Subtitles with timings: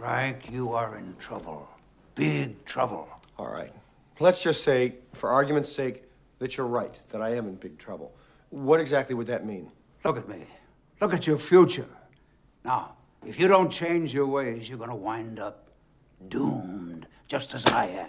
[0.00, 1.68] Frank, you are in trouble.
[2.14, 3.06] Big trouble.
[3.36, 3.70] All right.
[4.18, 6.04] Let's just say, for argument's sake,
[6.38, 8.10] that you're right, that I am in big trouble.
[8.48, 9.70] What exactly would that mean?
[10.02, 10.46] Look at me.
[11.02, 11.84] Look at your future.
[12.64, 12.94] Now,
[13.26, 15.68] if you don't change your ways, you're going to wind up
[16.30, 18.08] doomed, just as I am.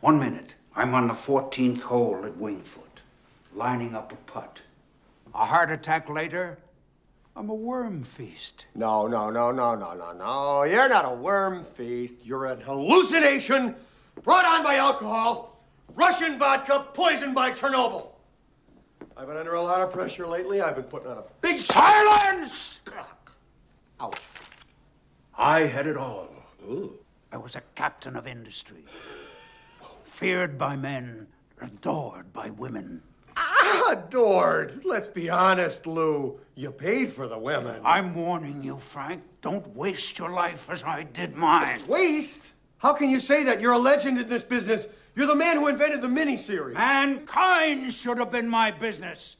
[0.00, 0.54] One minute.
[0.74, 3.02] I'm on the 14th hole at Winged Foot,
[3.54, 4.62] lining up a putt.
[5.34, 6.56] A heart attack later,
[7.34, 8.66] I'm a worm feast.
[8.74, 10.62] No, no, no, no, no, no, no.
[10.64, 12.16] You're not a worm feast.
[12.22, 13.74] You're an hallucination
[14.22, 18.08] brought on by alcohol, Russian vodka, poisoned by Chernobyl.
[19.16, 20.60] I've been under a lot of pressure lately.
[20.60, 22.80] I've been putting on a big Silence!
[24.00, 24.20] Ouch.
[25.36, 26.28] I had it all.
[26.68, 26.98] Ooh.
[27.32, 28.84] I was a captain of industry,
[30.04, 31.28] feared by men,
[31.60, 33.02] adored by women.
[33.90, 34.84] Adored.
[34.84, 36.38] Let's be honest, Lou.
[36.54, 37.80] You paid for the women.
[37.84, 39.22] I'm warning you, Frank.
[39.40, 41.80] Don't waste your life as I did mine.
[41.88, 42.52] Waste?
[42.78, 43.60] How can you say that?
[43.60, 44.86] You're a legend in this business.
[45.14, 46.74] You're the man who invented the miniseries.
[46.74, 49.36] Mankind should have been my business.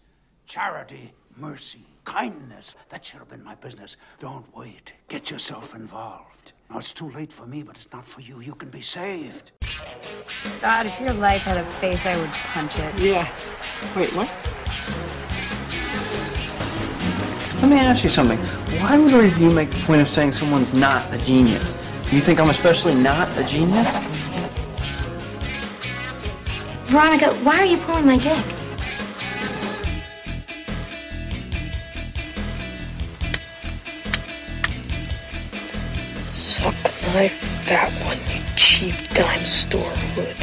[0.47, 3.97] Charity, mercy, kindness, that should have been my business.
[4.19, 4.93] Don't wait.
[5.09, 6.53] Get yourself involved.
[6.73, 8.41] Now, it's too late for me, but it's not for you.
[8.41, 9.53] You can be saved.
[10.27, 12.95] Scott, if your life had a face, I would punch it.
[12.99, 13.29] Yeah.
[13.95, 14.27] Wait, what?
[17.61, 18.39] Let me ask you something.
[18.81, 21.77] Why would you make the point of saying someone's not a genius?
[22.09, 23.95] Do you think I'm especially not a genius?
[26.87, 28.62] Veronica, why are you pulling my dick?
[37.13, 39.83] Suck my fat one, you cheap dime store
[40.15, 40.35] hood.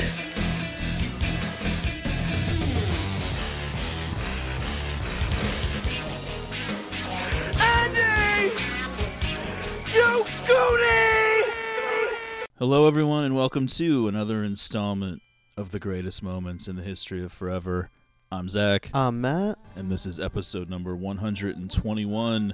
[12.59, 15.23] Hello, everyone, and welcome to another installment
[15.57, 17.89] of the greatest moments in the history of forever.
[18.31, 19.57] I'm Zach, I'm Matt.
[19.75, 22.53] and this is episode number 121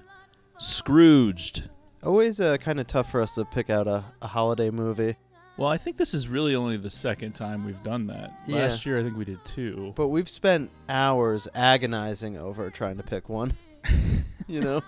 [0.58, 1.70] Scrooged.
[2.06, 5.16] Always uh, kind of tough for us to pick out a, a holiday movie,
[5.58, 8.32] Well, I think this is really only the second time we've done that.
[8.46, 8.58] Yeah.
[8.58, 9.92] Last year, I think we did two.
[9.96, 13.54] but we've spent hours agonizing over trying to pick one.
[14.48, 14.82] you know?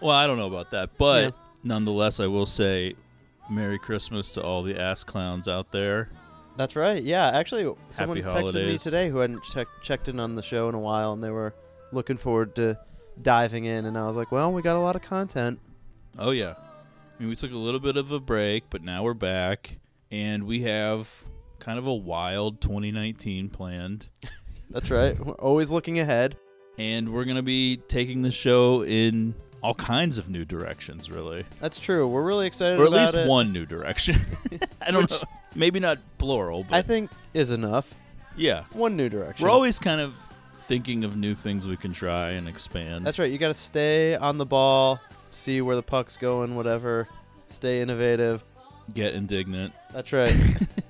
[0.00, 1.30] Well, I don't know about that, but Yeah.
[1.62, 2.94] nonetheless, I will say
[3.48, 6.08] Merry Christmas to all the ass clowns out there.
[6.56, 7.02] That's right.
[7.02, 10.68] Yeah, actually, someone Happy texted me today who hadn't check, checked in on the show
[10.68, 11.54] in a while, and they were
[11.92, 12.78] looking forward to
[13.22, 13.86] diving in.
[13.86, 15.60] And I was like, well, we got a lot of content.
[16.18, 16.54] Oh yeah.
[17.18, 19.78] I mean, we took a little bit of a break, but now we're back,
[20.10, 21.08] and we have
[21.60, 24.08] kind of a wild 2019 planned,
[24.70, 25.18] That's right.
[25.18, 26.36] We're always looking ahead.
[26.78, 31.78] and we're gonna be taking the show in all kinds of new directions, really, That's
[31.78, 32.08] true.
[32.08, 33.28] We're really excited or at least it.
[33.28, 34.16] one new direction.
[34.82, 35.18] I don't know,
[35.54, 37.94] maybe not plural, but I think is enough.
[38.36, 39.44] yeah, One new direction.
[39.44, 40.14] we're always kind of
[40.56, 43.04] thinking of new things we can try and expand.
[43.06, 43.30] That's right.
[43.30, 44.98] You got to stay on the ball,
[45.34, 47.08] see where the puck's going, whatever.
[47.46, 48.42] Stay innovative.
[48.92, 49.72] Get indignant.
[49.92, 50.34] That's right.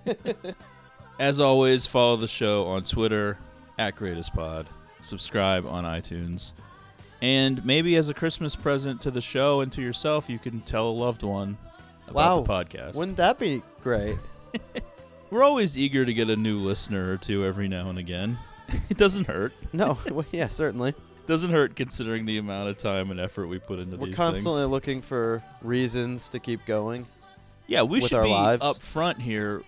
[1.18, 3.38] As always, follow the show on Twitter
[3.78, 4.66] at Greatest Pod.
[5.00, 6.52] Subscribe on iTunes.
[7.22, 10.88] And maybe as a Christmas present to the show and to yourself, you can tell
[10.88, 11.56] a loved one
[12.10, 12.38] wow.
[12.38, 12.96] about the podcast.
[12.96, 14.16] Wouldn't that be great?
[15.30, 18.38] We're always eager to get a new listener or two every now and again.
[18.88, 19.52] it doesn't hurt.
[19.72, 19.98] No.
[20.10, 20.94] well, yeah, certainly.
[21.26, 24.00] Doesn't hurt considering the amount of time and effort we put into these.
[24.00, 24.70] We're these constantly things.
[24.70, 27.06] looking for reasons to keep going.
[27.66, 28.62] Yeah, we with should our be lives.
[28.62, 29.62] up front here.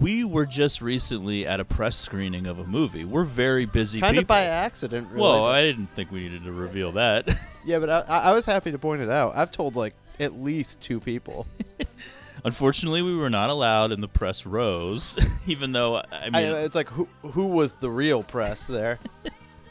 [0.00, 3.04] We were just recently at a press screening of a movie.
[3.04, 4.22] We're very busy Kind people.
[4.22, 5.22] of by accident, really.
[5.22, 7.28] Well, I didn't think we needed to reveal that.
[7.64, 9.36] yeah, but I, I was happy to point it out.
[9.36, 11.46] I've told like at least two people.
[12.44, 16.74] Unfortunately, we were not allowed in the press rows, even though I I, mean it's
[16.74, 18.98] like who who was the real press there?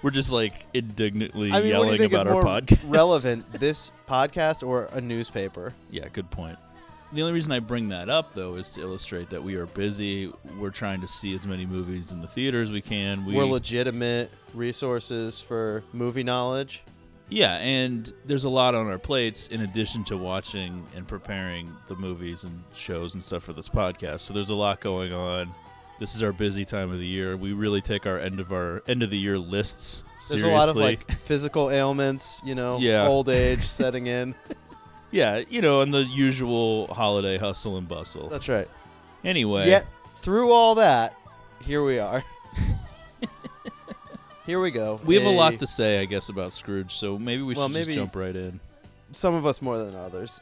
[0.01, 2.79] We're just like indignantly I mean, what do yelling think is about more our podcast.
[2.85, 5.73] relevant, this podcast or a newspaper?
[5.89, 6.57] Yeah, good point.
[7.12, 10.31] The only reason I bring that up though is to illustrate that we are busy.
[10.59, 13.25] We're trying to see as many movies in the theater as we can.
[13.25, 16.83] We, We're legitimate resources for movie knowledge.
[17.29, 21.95] yeah, and there's a lot on our plates in addition to watching and preparing the
[21.95, 24.19] movies and shows and stuff for this podcast.
[24.21, 25.53] So there's a lot going on.
[26.00, 27.36] This is our busy time of the year.
[27.36, 30.50] We really take our end of our end of the year lists seriously.
[30.50, 33.06] There's a lot of like physical ailments, you know, Yeah.
[33.07, 34.36] old age setting in.
[35.12, 38.30] Yeah, you know, and the usual holiday hustle and bustle.
[38.30, 38.68] That's right.
[39.25, 41.16] Anyway, Yet through all that,
[41.63, 42.24] here we are.
[44.46, 45.00] here we go.
[45.06, 47.74] we have a lot to say, I guess, about Scrooge, so maybe we Well, should
[47.74, 48.60] maybe- just jump right in.
[49.12, 50.40] some of us more than others.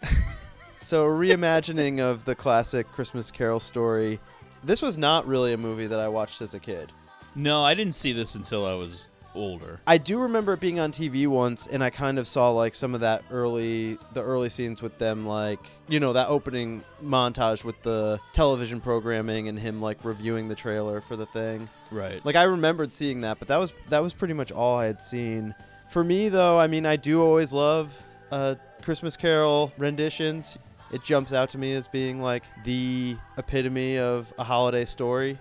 [0.77, 4.19] so, a reimagining of the classic Christmas Carol story.
[4.63, 6.92] This was not really a movie that I watched as a kid.
[7.36, 9.07] No, I didn't see this until I was
[9.38, 9.80] older.
[9.86, 12.95] I do remember it being on TV once, and I kind of saw like some
[12.95, 17.81] of that early, the early scenes with them, like you know that opening montage with
[17.83, 21.69] the television programming and him like reviewing the trailer for the thing.
[21.92, 22.24] Right.
[22.25, 25.01] Like I remembered seeing that, but that was that was pretty much all I had
[25.01, 25.56] seen.
[25.89, 28.01] For me though, I mean, I do always love
[28.31, 30.57] uh, Christmas Carol renditions.
[30.91, 35.37] It jumps out to me as being like the epitome of a holiday story.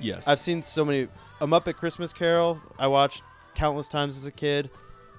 [0.00, 0.28] yes.
[0.28, 1.08] I've seen so many.
[1.40, 2.60] A Muppet Christmas Carol.
[2.78, 3.22] I watched
[3.54, 4.70] countless times as a kid.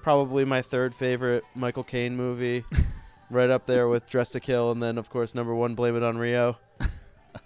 [0.02, 2.64] Probably my third favorite Michael Caine movie.
[3.30, 6.02] right up there with Dressed to Kill, and then of course number one, Blame It
[6.02, 6.58] on Rio.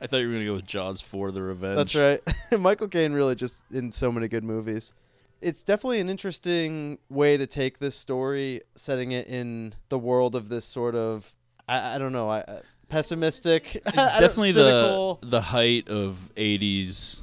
[0.00, 1.76] I thought you were gonna go with Jaws for the Revenge.
[1.76, 2.20] That's right.
[2.60, 4.92] Michael Caine really just in so many good movies.
[5.40, 10.50] It's definitely an interesting way to take this story, setting it in the world of
[10.50, 11.34] this sort of
[11.70, 13.76] I, I don't know, I, uh, pessimistic.
[13.86, 17.22] It's definitely the the height of '80s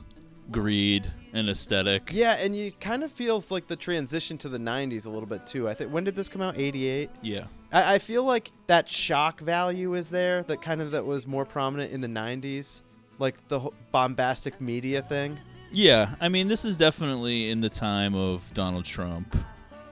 [0.49, 2.11] greed and aesthetic.
[2.13, 5.45] Yeah, and you kind of feels like the transition to the '90s a little bit
[5.45, 5.67] too.
[5.67, 6.57] I think when did this come out?
[6.57, 7.09] '88.
[7.21, 7.45] Yeah.
[7.71, 10.43] I, I feel like that shock value is there.
[10.43, 12.81] That kind of that was more prominent in the '90s,
[13.19, 15.37] like the bombastic media thing.
[15.71, 19.35] Yeah, I mean, this is definitely in the time of Donald Trump,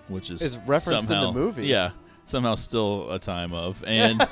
[0.08, 1.68] which is Is referenced in the movie.
[1.68, 1.92] Yeah,
[2.26, 4.28] somehow still a time of, and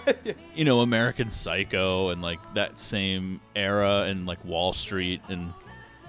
[0.55, 5.53] you know, American Psycho and like that same era and like Wall Street and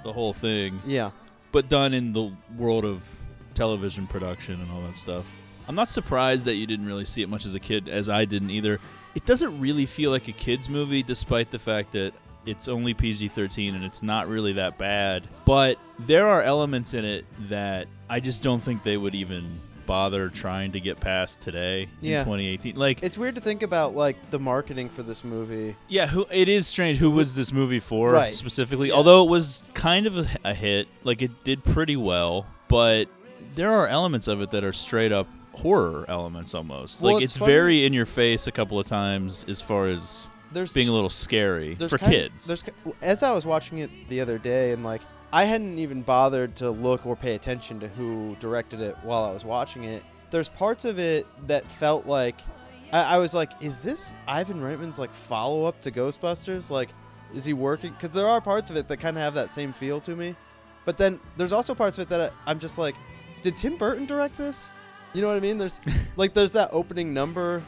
[0.03, 1.11] the whole thing, Yeah.
[1.53, 3.07] but done in the world of
[3.55, 5.37] television production and all that stuff.
[5.69, 8.25] I'm not surprised that you didn't really see it much as a kid, as I
[8.27, 8.81] didn't either.
[9.15, 12.13] It doesn't really feel like a kids movie, despite the fact that
[12.45, 15.27] it's only PG-13 and it's not really that bad.
[15.47, 20.29] But there are elements in it that I just don't think they would even bother
[20.29, 22.19] trying to get past today Yeah.
[22.21, 22.77] in 2018.
[22.77, 25.77] Like, It's weird to think about like the marketing for this movie.
[25.89, 26.99] yeah, who it is strange.
[26.99, 28.35] Who was this movie for Right.
[28.35, 28.91] specifically?
[28.93, 33.09] Although it was kind of a, a hit, like it did pretty well, but
[33.55, 37.01] there are elements of it that are straight up horror elements almost.
[37.01, 40.29] Well, like it's it's, very in your face a couple of times as far as
[40.53, 42.47] There's being a little scary for kids.
[42.47, 42.65] There's
[43.01, 45.01] as I was watching it the other day, and like
[45.35, 49.33] I hadn't even bothered to look or pay attention to who directed it while I
[49.33, 50.05] was watching it.
[50.31, 52.37] There's parts of it that felt like
[52.93, 56.71] I, I was like, is this Ivan Reitman's like follow up to Ghostbusters?
[56.71, 56.91] Like,
[57.35, 57.93] is he working?
[57.95, 60.37] Because there are parts of it that kind of have that same feel to me.
[60.85, 62.95] But then there's also parts of it that I, I'm just like,
[63.43, 64.71] did Tim Burton direct this?
[65.15, 65.59] You know what I mean?
[65.59, 65.81] There's
[66.17, 67.61] like there's that opening number.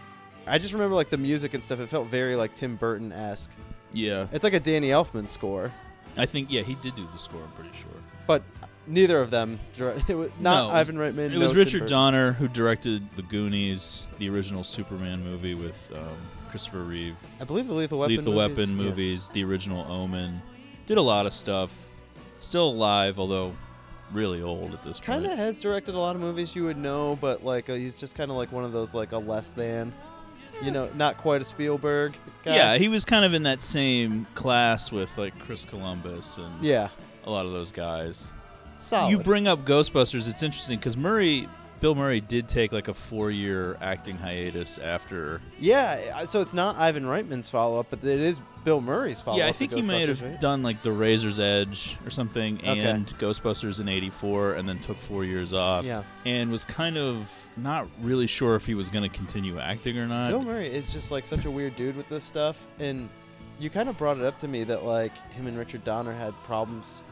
[0.47, 1.81] I just remember like the music and stuff.
[1.81, 3.51] It felt very like Tim Burton esque.
[3.93, 5.73] yeah, It's like a Danny Elfman score,
[6.17, 7.41] I think yeah he did do the score.
[7.43, 7.91] I'm pretty sure.
[8.27, 8.43] but
[8.87, 9.59] neither of them.
[10.09, 11.33] It was not No, it was- Ivan Reitman.
[11.35, 11.87] It was no Richard.
[11.87, 16.17] Donner who directed The Goonies, the original Superman movie with um,
[16.51, 17.17] Christopher Reeve.
[17.41, 18.17] I believe the Lethal Weapon.
[18.17, 18.85] Lethal movies, Weapon yeah.
[18.85, 20.41] movies, the original Omen.
[20.87, 21.91] Did a lot of stuff.
[22.39, 23.55] Still alive, although
[24.13, 25.31] really old at this Kind point.
[25.31, 27.95] Kind of has directed a lot of movies you would know, but like uh, he's
[27.97, 29.93] just kind of like one of those like a less than,
[30.63, 32.15] you know, not quite a Spielberg.
[32.45, 32.57] Guy.
[32.57, 36.89] Yeah, he was kind of in that same class with like Chris Columbus and yeah,
[37.25, 38.33] a lot of those guys.
[38.79, 39.11] solid.
[39.11, 40.29] You bring up Ghostbusters.
[40.29, 41.49] It's interesting because Murray,
[41.81, 45.41] Bill Murray, did take like a four-year acting hiatus after.
[45.59, 49.47] yeah, so it's not Ivan Reitman's follow up, but it is Bill Murray's follow yeah,
[49.47, 50.41] I think he might have right?
[50.41, 52.81] done like The Razor's Edge or something, Okay.
[52.81, 55.85] and Ghostbusters in '84, and then took four years off.
[55.85, 56.03] Yeah.
[56.25, 60.07] and was kind of not really sure if he was going to continue acting or
[60.09, 60.31] not.
[60.31, 63.09] Bill Murray is just like such a weird dude with this stuff, and
[63.61, 66.35] you kind of brought it up to me that like him and Richard Donner had
[66.43, 67.05] problems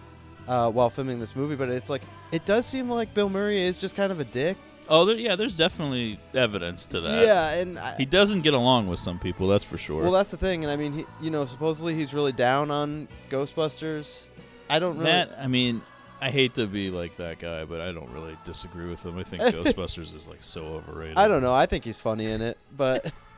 [0.49, 3.77] uh, while filming this movie, but it's like it does seem like Bill Murray is
[3.79, 4.57] just kind of a dick.
[4.89, 7.25] Oh, there, yeah, there's definitely evidence to that.
[7.25, 10.03] yeah, and I, He doesn't get along with some people, that's for sure.
[10.03, 13.09] well, that's the thing, and I mean, he, you know, supposedly he's really down on
[13.31, 14.29] Ghostbusters.
[14.69, 15.11] I don't really.
[15.11, 15.83] That, I mean,
[16.21, 19.19] I hate to be like that guy, but I don't really disagree with him.
[19.19, 21.19] I think Ghostbusters is like so overrated.
[21.19, 21.55] I don't know.
[21.55, 23.11] I think he's funny in it, but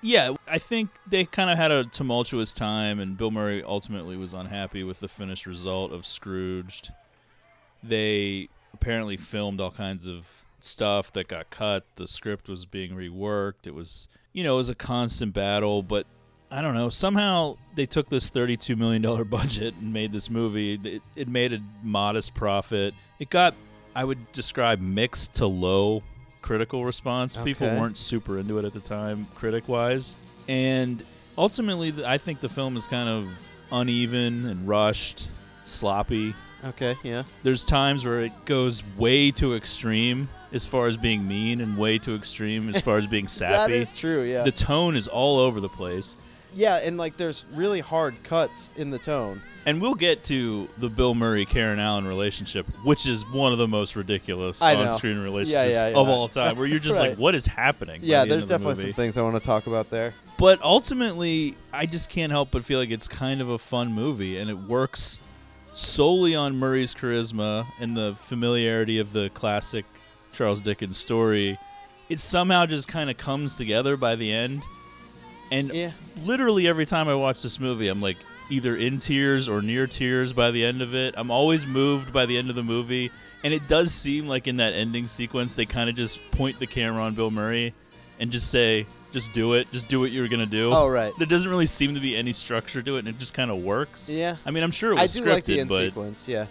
[0.00, 4.32] Yeah, I think they kind of had a tumultuous time, and Bill Murray ultimately was
[4.32, 6.92] unhappy with the finished result of Scrooged.
[7.82, 11.84] They apparently filmed all kinds of stuff that got cut.
[11.96, 13.66] The script was being reworked.
[13.66, 16.06] It was, you know, it was a constant battle, but
[16.50, 16.88] I don't know.
[16.88, 20.80] Somehow they took this $32 million budget and made this movie.
[20.82, 22.94] It, it made a modest profit.
[23.18, 23.54] It got,
[23.94, 26.02] I would describe, mixed to low
[26.40, 27.36] critical response.
[27.36, 30.16] People weren't super into it at the time, critic wise.
[30.48, 31.02] And
[31.36, 33.28] ultimately, I think the film is kind of
[33.70, 35.28] uneven and rushed,
[35.64, 36.34] sloppy.
[36.64, 41.60] okay, yeah, There's times where it goes way too extreme as far as being mean
[41.60, 43.72] and way too extreme as far as being sappy.
[43.72, 44.22] that is true.
[44.22, 44.42] Yeah.
[44.42, 46.16] The tone is all over the place.
[46.54, 49.42] yeah, and like there's really hard cuts in the tone.
[49.66, 53.68] And we'll get to the Bill Murray Karen Allen relationship, which is one of the
[53.68, 54.84] most ridiculous I know.
[54.84, 56.12] on-screen relationships yeah, of yeah.
[56.14, 57.10] all time, where you're just Right.
[57.10, 59.42] like, "What is happening?" Yeah, the there's of the definitely some things I want to
[59.44, 60.14] talk about there.
[60.38, 64.38] But ultimately, I just can't help but feel like it's kind of a fun movie,
[64.38, 65.20] and it works
[65.74, 69.84] solely on Murray's charisma and the familiarity of the classic
[70.32, 71.58] Charles Dickens story.
[72.08, 74.62] It somehow just kind of comes together by the end.
[75.50, 75.92] And Yeah.
[76.24, 78.16] literally every time I watch this movie, I'm like
[78.50, 81.14] either in tears or near tears by the end of it.
[81.16, 83.10] I'm always moved by the end of the movie.
[83.44, 86.66] And it does seem like in that ending sequence, they kind of just point the
[86.66, 87.72] camera on Bill Murray
[88.18, 89.70] and just say, just do it.
[89.70, 90.70] Just do what you're going to do.
[90.72, 91.12] Oh, right.
[91.18, 93.58] There doesn't really seem to be any structure to it, and it just kind of
[93.58, 94.10] works.
[94.10, 94.36] Yeah.
[94.44, 96.28] I mean, I'm sure it I was do scripted, like the end but sequence.
[96.28, 96.46] Yeah.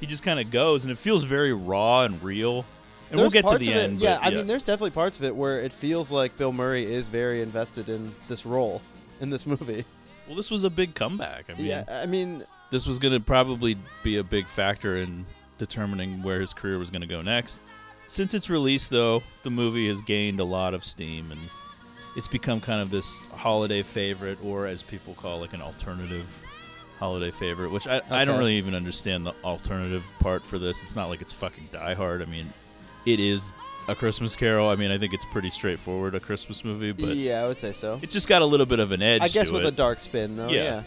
[0.00, 2.66] he just kind of goes, and it feels very raw and real.
[3.10, 4.00] And There's we'll get to parts the of it- end.
[4.00, 6.92] yeah, but, I mean, there's definitely parts of it where it feels like Bill Murray
[6.92, 8.82] is very invested in this role
[9.20, 9.84] in this movie.
[10.26, 11.46] well, this was a big comeback.
[11.48, 15.24] I mean, Yeah, I mean, this was going to probably be a big factor in
[15.56, 17.62] determining where his career was going to go next.
[18.06, 21.40] Since its release, though, the movie has gained a lot of steam and
[22.16, 26.44] it's become kind of this holiday favorite, or as people call like an alternative
[26.98, 30.82] holiday favorite, which I, I don't really even understand the alternative part for this.
[30.82, 32.22] It's not like it's fucking Die Hard.
[32.22, 32.52] I mean,
[33.06, 33.52] it is
[33.88, 34.68] a Christmas Carol.
[34.68, 37.72] I mean, I think it's pretty straightforward, a Christmas movie, but yeah, I would say
[37.72, 37.98] so.
[38.02, 39.22] it just got a little bit of an edge.
[39.22, 39.68] I guess with it.
[39.68, 40.48] a dark spin, though.
[40.48, 40.62] Yeah.
[40.62, 40.82] Yeah.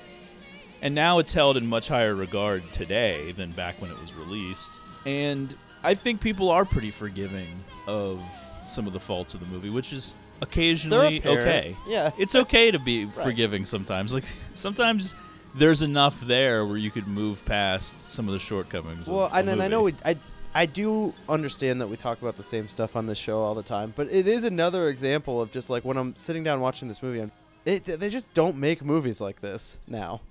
[0.82, 4.72] and now it's held in much higher regard today than back when it was released.
[5.06, 8.22] And I think people are pretty forgiving of
[8.68, 11.76] some of the faults of the movie, which is occasionally okay.
[11.88, 12.12] Yeah.
[12.18, 14.14] It's okay to be forgiving sometimes.
[14.14, 15.16] Like sometimes
[15.56, 19.10] there's enough there where you could move past some of the shortcomings.
[19.10, 20.18] Well, of and, the and I know we, I
[20.54, 23.64] I do understand that we talk about the same stuff on this show all the
[23.64, 27.02] time, but it is another example of just like when I'm sitting down watching this
[27.02, 27.32] movie, I'm,
[27.66, 30.22] it, they just don't make movies like this now.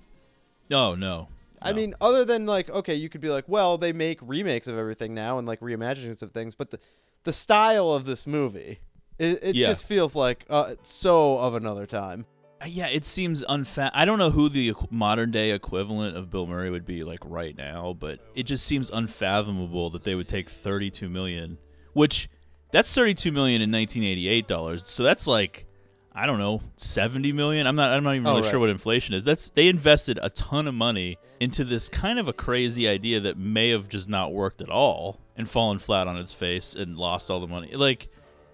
[0.71, 1.27] Oh no.
[1.61, 1.75] I No.
[1.77, 5.13] mean, other than like, okay, you could be like, well, they make remakes of everything
[5.15, 6.79] now and like reimaginings of things, but the
[7.23, 8.79] the style of this movie,
[9.19, 9.67] it, it Yeah.
[9.67, 12.25] just feels like uh, so of another time.
[12.61, 13.91] Uh, Yeah, it seems unfa.
[13.93, 17.55] I don't know who the modern day equivalent of Bill Murray would be like right
[17.57, 21.57] now, but it just seems unfathomable that they would take 32 million,
[21.93, 22.29] which
[22.71, 24.85] that's 32 million in 1988 dollars.
[24.85, 25.65] So that's like
[26.13, 27.65] I don't know, 70 million.
[27.67, 28.51] I'm not I'm not even Oh, really right.
[28.51, 29.23] sure what inflation is.
[29.23, 33.37] That's they invested a ton of money into this kind of a crazy idea that
[33.37, 37.31] may have just not worked at all and fallen flat on its face and lost
[37.31, 37.73] all the money.
[37.75, 38.09] Like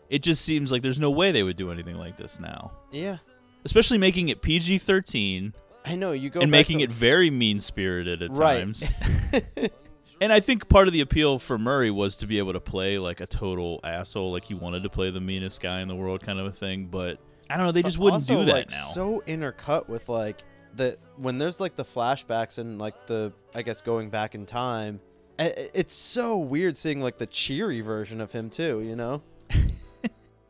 [0.09, 3.17] it just seems like there's no way they would do anything like this now Yeah,
[3.67, 5.53] especially making it PG thirteen
[5.85, 8.59] I know you go and making to- it very mean spirited at Right.
[8.59, 8.89] times.
[10.21, 12.97] and I think part of the appeal for Murray was to be able to play
[12.97, 16.21] like a total asshole, like he wanted to play the meanest guy in the world,
[16.21, 16.87] kind of a thing.
[16.87, 17.19] But
[17.49, 18.85] I don't know, they just wouldn't also, do that like, now.
[18.93, 20.43] So intercut with like
[20.75, 24.99] the when there's like the flashbacks and like the I guess going back in time.
[25.39, 28.81] It's so weird seeing like the cheery version of him too.
[28.81, 29.21] You know.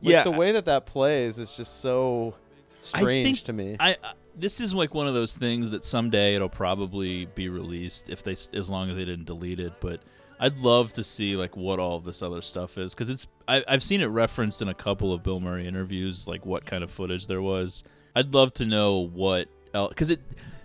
[0.00, 2.34] Like, Yeah, the way that that plays is just so
[2.80, 3.76] strange think to me.
[3.78, 3.96] I, I
[4.38, 8.32] this is like one of those things that someday it'll probably be released if they
[8.32, 9.74] as long as they didn't delete it.
[9.80, 10.00] But
[10.40, 13.64] I'd love to see like what all of this other stuff is because it's I,
[13.66, 16.90] I've seen it referenced in a couple of Bill Murray interviews, like what kind of
[16.90, 17.84] footage there was.
[18.14, 20.20] I'd love to know what else because it.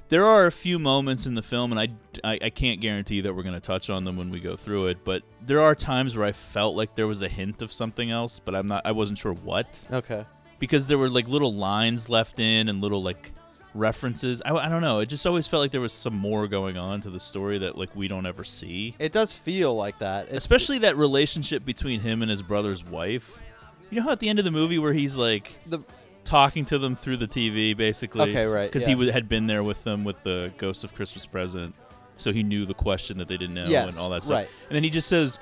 [0.10, 1.88] There are a few moments in the film, and I,
[2.24, 4.88] I, I can't guarantee that we're going to touch on them when we go through
[4.88, 5.03] it.
[5.03, 8.39] But there are times where I felt like there was a hint of something else,
[8.39, 8.86] but I'm not.
[8.86, 10.24] I wasn't sure what okay.
[10.60, 13.32] Because there were like little lines left in and little like
[13.74, 14.42] references.
[14.46, 15.00] I, I don't know.
[15.00, 17.78] It just always felt like there was some more going on to the story that
[17.78, 18.96] like we don't ever see.
[19.00, 20.26] It does feel like that.
[20.26, 23.42] It's, Especially that relationship between him and his brother's wife.
[23.90, 25.80] You know how at the end of the movie where he's like the
[26.24, 28.22] talking to them through the TV, basically.
[28.32, 28.90] Okay, right, Because yeah.
[28.90, 31.76] he w- had been there with them with the Ghost of Christmas Present,
[32.16, 34.38] so he knew the question that they didn't know Yes, and all that stuff.
[34.38, 34.50] right.
[34.70, 35.40] And then he just says,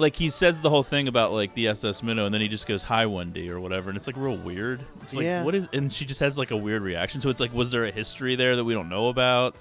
[0.00, 2.66] like he says the whole thing about like the SS Minnow, and then he just
[2.66, 4.80] goes "Hi, Wendy" or whatever, and it's like real weird.
[5.02, 5.44] It's like Yeah.
[5.44, 5.68] what is?
[5.72, 7.20] And she just has like a weird reaction.
[7.20, 9.54] So it's like, was there a history there that we don't know about?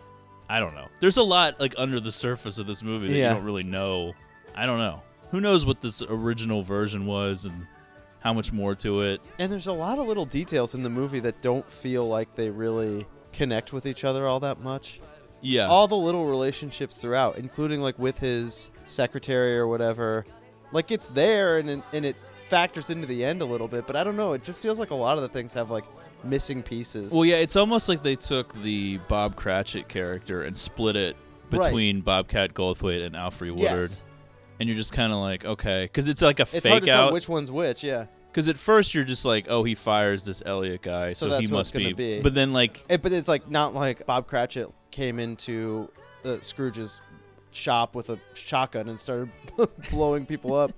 [0.50, 0.88] I don't know.
[1.00, 3.29] There's a lot like under the surface of this movie that Yeah.
[3.29, 4.13] you don't really know.
[4.55, 5.01] I don't know.
[5.31, 7.67] Who knows what this original version was and
[8.22, 9.22] how much more to it.
[9.38, 12.50] and there's a lot of little details in the movie that don't feel like they
[12.50, 15.00] really connect with each other all that much.
[15.41, 15.67] Yeah.
[15.67, 20.25] all the little relationships throughout, including like with his secretary or whatever.
[20.72, 22.15] Like it's there and it- and it
[22.48, 24.34] factors into the end a little bit, but I don't know.
[24.34, 25.86] It just feels like a lot of the things have like
[26.24, 27.13] missing pieces.
[27.13, 31.15] Well, yeah, it's almost like they took the Bob Cratchit character and split it
[31.51, 31.63] Right.
[31.63, 33.62] between Bobcat Goldthwait and Alfre Woodard.
[33.62, 34.03] yes,
[34.60, 37.13] and you're just kind of like, okay, because it's like a It's hard fake out.
[37.13, 37.84] which one's which.
[37.84, 38.05] Yeah.
[38.31, 41.48] Because at first you're just like, oh, he fires this Elliot guy, So so, he
[41.48, 42.22] must gonna be.
[42.22, 45.89] But then like, It, but it's like not like Bob Cratchit came into
[46.25, 47.01] uh, Scrooge's
[47.51, 49.29] shop with a shotgun and started
[49.91, 50.72] blowing people up.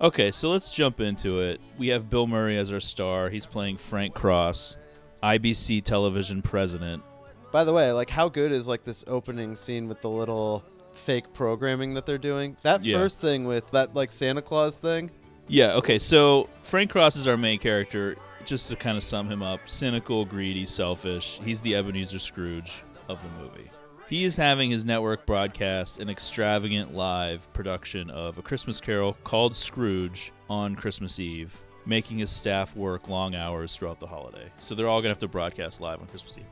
[0.00, 1.60] okay, so let's jump into it.
[1.78, 3.28] We have Bill Murray as our star.
[3.30, 4.76] He's playing Frank Cross,
[5.22, 7.02] IBC television president.
[7.50, 11.32] By the way, like how good is like this opening scene with the little fake
[11.34, 12.56] programming that they're doing?
[12.62, 12.96] That Yeah.
[12.98, 15.10] first thing with that like Santa Claus thing.
[15.48, 18.16] Yeah, okay, so Frank Cross is our main character.
[18.44, 21.38] Just to kind of sum him up cynical, greedy, selfish.
[21.44, 23.70] He's the Ebenezer Scrooge of the movie.
[24.08, 29.56] He is having his network broadcast an extravagant live production of A Christmas Carol called
[29.56, 34.50] Scrooge on Christmas Eve, making his staff work long hours throughout the holiday.
[34.58, 36.44] So they're all going to have to broadcast live on Christmas Eve.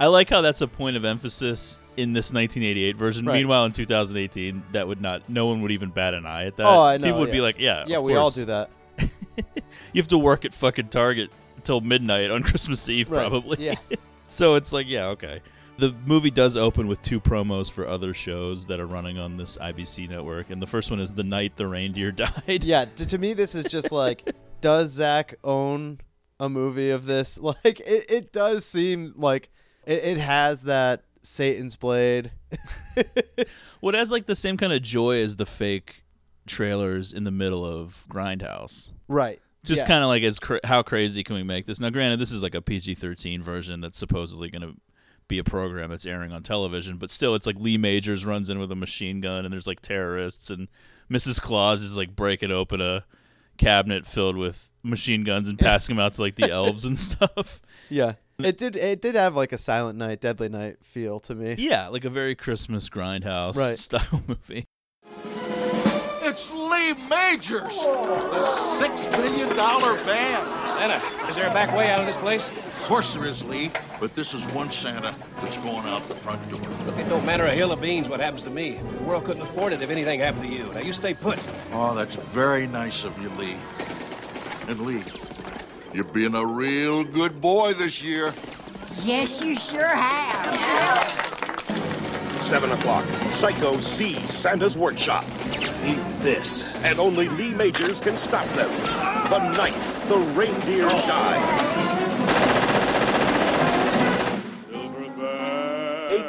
[0.00, 3.26] I like how that's a point of emphasis in this 1988 version.
[3.26, 3.34] Right.
[3.34, 6.66] Meanwhile, in 2018, that would not, no one would even bat an eye at that.
[6.66, 8.70] Oh, I know, People would be like, yeah, Yeah, we all do that.
[9.92, 13.20] You have to work at fucking Target until midnight on Christmas Eve, Right.
[13.20, 13.64] probably.
[13.64, 13.74] Yeah.
[14.28, 15.40] so it's like, yeah, okay.
[15.78, 19.56] The movie does open with two promos for other shows that are running on this
[19.58, 22.10] IBC network, and the first one is "The Night the Reindeer
[22.46, 24.28] Died." Yeah, to, to me, this is just like,
[24.60, 26.00] does Zach own
[26.40, 27.38] a movie of this?
[27.42, 29.50] Like, it, it does seem like
[29.86, 32.32] it, it has that Satan's Blade.
[33.80, 36.02] Well, it has like the same kind of joy as the fake
[36.46, 38.90] trailers in the middle of Grindhouse.
[39.06, 39.40] Right.
[39.64, 39.88] Just Yeah.
[39.88, 41.78] kind of like as cra- how crazy can we make this?
[41.78, 44.74] Now, granted, this is like a PG-13 version that's supposedly going to
[45.28, 48.58] be a program that's airing on television, but still, it's like Lee Majors runs in
[48.58, 50.68] with a machine gun, and there's like terrorists, and
[51.10, 51.40] Mrs.
[51.40, 53.04] Claus is like breaking open a
[53.58, 57.60] cabinet filled with machine guns and passing them out to like the elves and stuff.
[57.90, 58.14] Yeah.
[58.38, 58.76] It did.
[58.76, 61.56] It did have like a Silent Night, Deadly Night feel to me.
[61.58, 63.76] Yeah, like a very Christmas grindhouse Right.
[63.76, 64.64] style movie.
[66.22, 68.44] It's Lee Majors, the
[68.78, 70.44] six million dollar man.
[70.70, 72.48] Santa, is there a back way out of this place?
[72.88, 76.40] Of course there is, Lee, but this is one Santa that's going out the front
[76.50, 76.58] door.
[76.86, 78.78] Look, it don't matter a hill of beans what happens to me.
[78.96, 80.72] The world couldn't afford it if anything happened to you.
[80.72, 81.38] Now you stay put.
[81.74, 83.56] Oh, that's very nice of you, Lee.
[84.68, 85.02] And Lee,
[85.92, 88.32] you're being a real good boy this year.
[89.02, 91.10] Yes, you sure have.
[92.40, 93.04] Seven o'clock.
[93.28, 95.24] Psycho sees Santa's workshop.
[95.84, 96.64] Eat this.
[96.76, 98.70] And only Lee Majors can stop them.
[99.28, 99.76] The night
[100.08, 102.07] the reindeer died.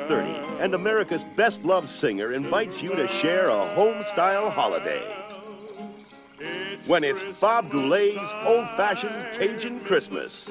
[0.10, 5.04] 8.30, and America's best-loved singer invites you to share a home-style holiday.
[6.88, 10.50] When it's Bob Goulet's old-fashioned Cajun Christmas.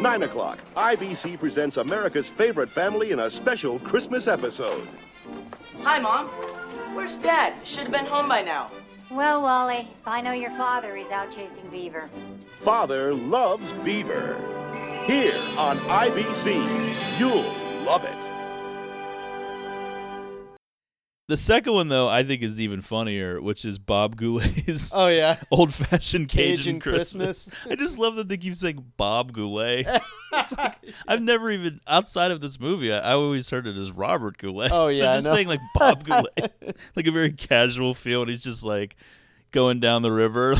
[0.00, 4.88] Nine o'clock, IBC presents America's favorite family in a special Christmas episode.
[5.82, 6.26] Hi, Mom.
[6.94, 7.54] Where's Dad?
[7.64, 8.70] Should have been home by now.
[9.10, 12.08] Well, Wally, if I know your father, he's out chasing beaver.
[12.60, 14.36] Father loves Beaver.
[15.04, 17.42] Here on IBC, you'll
[17.84, 18.29] love it.
[21.30, 25.36] The second one, though, I think is even funnier, which is Bob Goulet's Oh yeah.
[25.52, 27.48] old-fashioned Cajun, Cajun Christmas.
[27.48, 27.66] Christmas.
[27.70, 29.86] I just love that they keep saying Bob Goulet.
[30.32, 33.92] It's like, I've never even outside of this movie, I, I always heard it as
[33.92, 34.72] Robert Goulet.
[34.72, 38.30] Oh, so yeah, I just saying like Bob Goulet, like a very casual feel, and
[38.30, 38.96] he's just like
[39.52, 40.54] going down the river,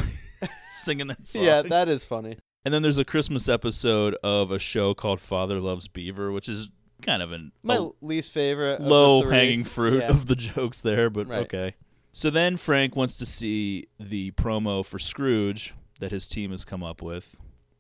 [0.71, 1.45] singing that song.
[1.45, 2.37] Yeah, that is funny.
[2.65, 6.69] And then there's a Christmas episode of a show called Father Loves Beaver, which is
[7.01, 8.81] kind of an My a least favorite.
[8.81, 10.11] low hanging fruit Yeah.
[10.11, 11.43] of the jokes there, but Right.
[11.43, 11.75] okay.
[12.13, 16.83] So then Frank wants to see the promo for Scrooge that his team has come
[16.83, 17.37] up with,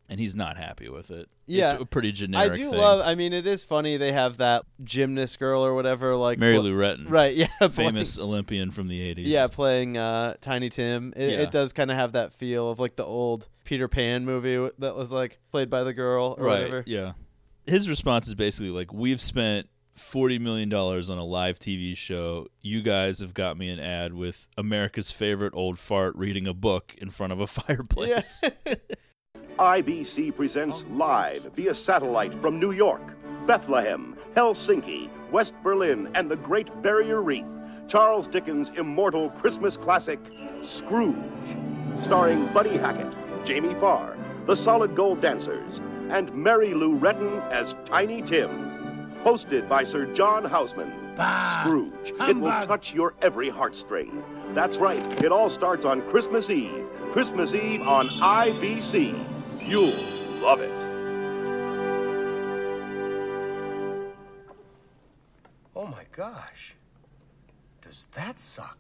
[0.09, 1.29] and he's not happy with it.
[1.47, 2.53] Yeah, it's a pretty generic.
[2.53, 2.79] I do thing.
[2.79, 3.01] love.
[3.05, 3.97] I mean, it is funny.
[3.97, 7.35] They have that gymnast girl or whatever, like Mary Lou Retton, right?
[7.37, 9.27] Yeah, playing- famous Olympian from the '80s.
[9.27, 11.13] Yeah, playing uh, Tiny Tim.
[11.17, 11.39] It, Yeah.
[11.41, 14.95] it does kind of have that feel of like the old Peter Pan movie that
[14.97, 16.53] was like played by the girl or right.
[16.59, 16.85] whatever.
[16.87, 17.13] Yeah,
[17.67, 22.47] his response is basically like, "We've spent." Forty million dollars on a live TV show.
[22.63, 26.95] You guys have got me an ad with America's favorite old fart reading a book
[26.97, 28.41] in front of a fireplace.
[29.59, 33.03] IBC presents oh, live via satellite from New York,
[33.47, 37.45] Bethlehem, Helsinki, West Berlin, and the Great Barrier Reef.
[37.87, 40.21] Charles Dickens' immortal Christmas classic,
[40.63, 41.17] Scrooge,
[41.99, 48.23] starring Buddy Hackett, Jamie Farr, the Solid Gold Dancers, and Mary Lou Retton as Tiny
[48.23, 48.51] Tim.
[49.25, 50.93] Hosted by Sir John Houseman.
[51.61, 52.13] Scrooge.
[52.29, 54.23] It will touch your every heartstring.
[54.55, 55.05] That's right.
[55.23, 56.87] It all starts on Christmas Eve.
[57.13, 59.15] Christmas Eve on IBC.
[59.61, 59.93] You'll
[60.41, 60.71] love it.
[65.77, 66.75] Oh my gosh.
[67.83, 68.80] Does that suck?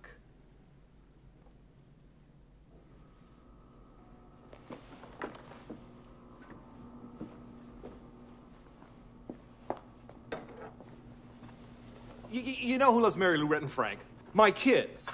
[12.30, 13.98] You, you know who loves Mary Lou Retton Frank?
[14.34, 15.12] My kids.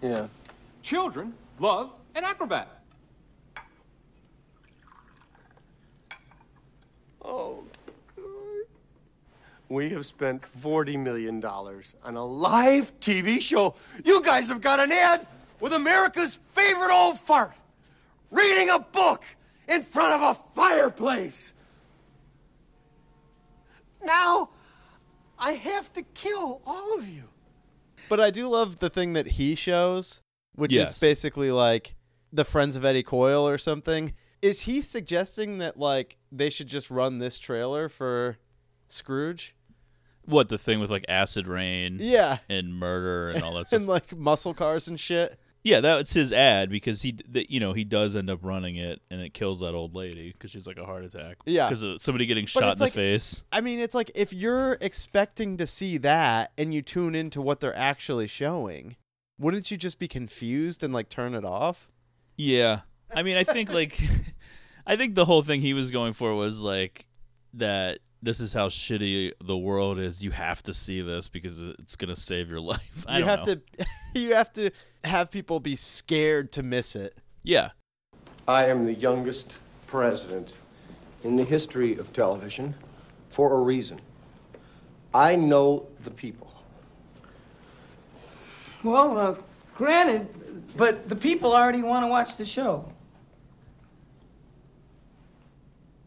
[0.00, 0.28] Yeah.
[0.82, 2.68] Children love an acrobat.
[7.22, 7.64] Oh,
[8.14, 8.66] good.
[9.68, 13.74] We have spent $40 million on a live TV show.
[14.04, 15.26] You guys have got an ad
[15.58, 17.54] with America's favorite old fart
[18.30, 19.24] reading a book
[19.68, 21.54] in front of a fireplace.
[24.02, 24.50] Now,
[25.44, 27.24] I have to kill all of you.
[28.08, 30.22] But I do love the thing that he shows,
[30.54, 30.94] which Yes.
[30.94, 31.94] is basically like
[32.32, 34.14] the Friends of Eddie Coyle or something.
[34.40, 38.38] Is he suggesting that like they should just run this trailer for
[38.88, 39.54] Scrooge?
[40.24, 42.38] What the thing with like acid rain, Yeah.
[42.48, 43.78] and murder and all that stuff.
[43.78, 45.38] and like muscle cars and shit.
[45.64, 49.00] Yeah, that's his ad because he, th- you know, he does end up running it,
[49.10, 51.38] and it kills that old lady because she's like a heart attack.
[51.46, 51.66] Yeah.
[51.66, 53.44] because of somebody getting shot in it's the like- face.
[53.50, 57.60] I mean, it's like if you're expecting to see that and you tune into what
[57.60, 58.96] they're actually showing,
[59.38, 61.88] wouldn't you just be confused and like turn it off?
[62.36, 62.80] Yeah,
[63.14, 63.98] I mean, I think like,
[64.86, 67.06] I think the whole thing he was going for was like
[67.54, 68.00] that.
[68.22, 70.24] This is how shitty the world is.
[70.24, 73.04] You have to see this because it's gonna save your life.
[73.06, 73.54] I you have know.
[73.56, 74.70] to you have to
[75.04, 77.18] have people be scared to miss it.
[77.42, 77.70] Yeah.
[78.46, 79.54] I am the youngest
[79.86, 80.52] president
[81.22, 82.74] in the history of television
[83.30, 84.00] for a reason.
[85.12, 86.50] I know the people.
[88.82, 89.34] Well, uh,
[89.76, 90.28] granted,
[90.76, 92.90] but the people already want to watch the show.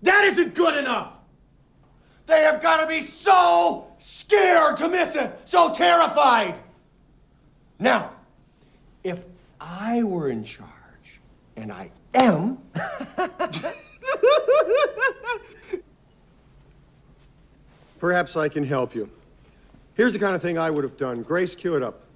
[0.04, 1.14] That isn't good enough.
[2.28, 6.56] They have got to be so scared to miss it, so terrified.
[7.80, 8.12] Now,
[9.08, 9.24] if
[9.60, 10.70] I were in charge,
[11.56, 12.58] and I am,
[18.00, 19.10] perhaps I can help you.
[19.94, 21.24] Here's the kind of thing I would have done.
[21.24, 22.07] Grace, cue it up.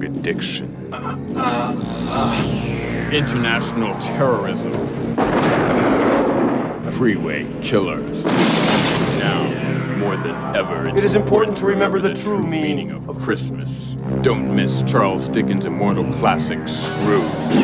[0.00, 0.68] Drug addiction.
[3.12, 4.72] International terrorism.
[6.92, 8.24] Freeway killers.
[9.18, 9.42] Now,
[9.98, 13.96] more than ever, It is important to remember the true true meaning of Christmas.
[14.22, 17.54] Don't miss Charles Dickens' immortal classic, Scrooge.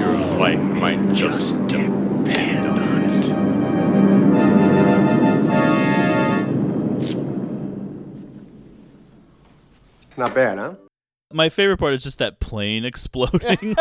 [0.00, 1.91] Your life might just depend
[10.16, 10.74] Not bad, huh?
[11.32, 13.76] My favorite part is just that plane exploding.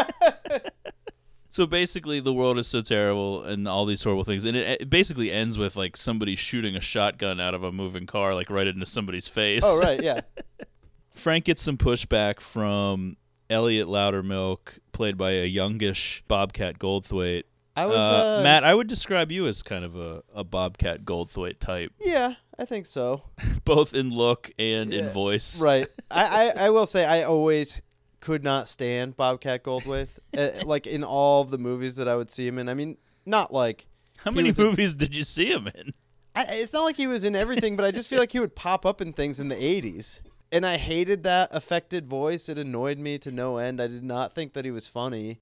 [1.50, 4.90] so basically, the world is so terrible and all these horrible things, and it, it
[4.90, 8.68] basically ends with like somebody shooting a shotgun out of a moving car, like right
[8.68, 9.64] into somebody's face.
[9.66, 10.22] Oh right, yeah.
[11.14, 13.18] Frank gets some pushback from
[13.50, 17.44] Elliot Loudermilk, played by a youngish Bobcat Goldthwait.
[17.76, 18.64] I was, uh, Matt.
[18.64, 22.86] I would describe you as kind of a, a Bobcat Goldthwait type, Yeah, I think
[22.86, 23.24] so.
[23.64, 25.62] both in look and in voice.
[25.62, 25.88] Right.
[26.12, 27.82] I, I, I will say I always
[28.20, 30.10] could not stand Bobcat Goldthwait.
[30.38, 32.68] uh, like in all of the movies that I would see him in.
[32.70, 35.94] I mean, not like How many was in- movies did you see him in?
[36.36, 38.56] I, it's not like he was in everything, but I just feel like he would
[38.56, 42.48] pop up in things in the '80s, and I hated that affected voice.
[42.48, 43.82] It annoyed me to no end.
[43.82, 45.40] I did not think that he was funny.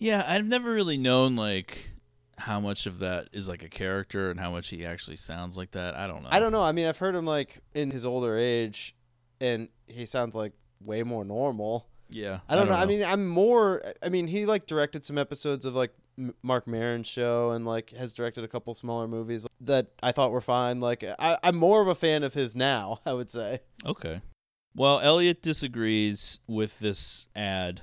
[0.00, 1.90] Yeah, I've never really known like
[2.38, 5.72] how much of that is like a character and how much he actually sounds like
[5.72, 5.94] that.
[5.94, 6.30] I don't know.
[6.32, 6.62] I don't know.
[6.62, 8.96] I mean, I've heard him like in his older age,
[9.40, 10.52] and he sounds like
[10.84, 11.86] way more normal.
[12.08, 12.74] Yeah, I don't, know.
[12.74, 13.82] I mean, I'm more.
[14.02, 15.92] I mean, he like directed some episodes of like
[16.42, 20.40] Marc Maron's show, and like has directed a couple smaller movies that I thought were
[20.40, 20.80] fine.
[20.80, 23.00] Like, I, I'm more of a fan of his now.
[23.06, 23.60] I would say.
[23.84, 24.22] Okay.
[24.74, 27.82] Well, Elliot disagrees with this ad.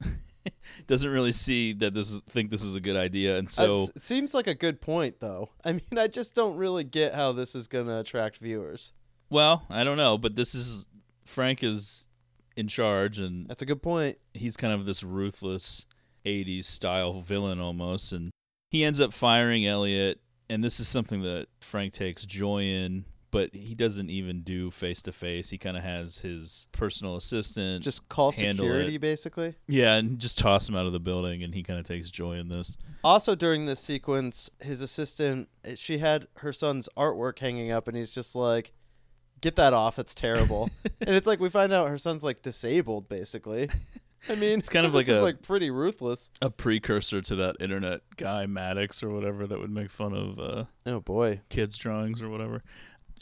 [0.86, 4.00] Doesn't really see that this is think this is a good idea, and so it
[4.00, 5.50] seems like a good point, though.
[5.64, 8.92] I mean, I just don't really get how this is gonna attract viewers.
[9.30, 10.86] well, I don't know, but this is
[11.24, 12.08] Frank is
[12.56, 14.18] in charge, and That's a good point.
[14.34, 15.86] he's kind of this ruthless
[16.24, 18.30] '80s style villain almost, and
[18.70, 23.52] he ends up firing Elliot, and this is something that Frank takes joy in but
[23.54, 25.50] he doesn't even do face to face.
[25.50, 29.00] He kind of has his personal assistant Just call security, it.
[29.00, 29.56] basically.
[29.66, 32.34] Yeah, and just toss him out of the building, and he kind of takes joy
[32.34, 32.76] in this.
[33.02, 38.14] Also, during this sequence, his assistant, she had her son's artwork hanging up, and he's
[38.14, 38.70] just like,
[39.40, 39.98] "Get that off!
[39.98, 43.68] It's terrible." and it's like we find out her son's like disabled, basically.
[44.28, 46.30] I mean, It's kind of like is, a- like pretty ruthless.
[46.40, 50.64] A precursor to that internet guy Maddox or whatever that would make fun of uh,
[50.86, 52.62] oh boy kids drawings or whatever.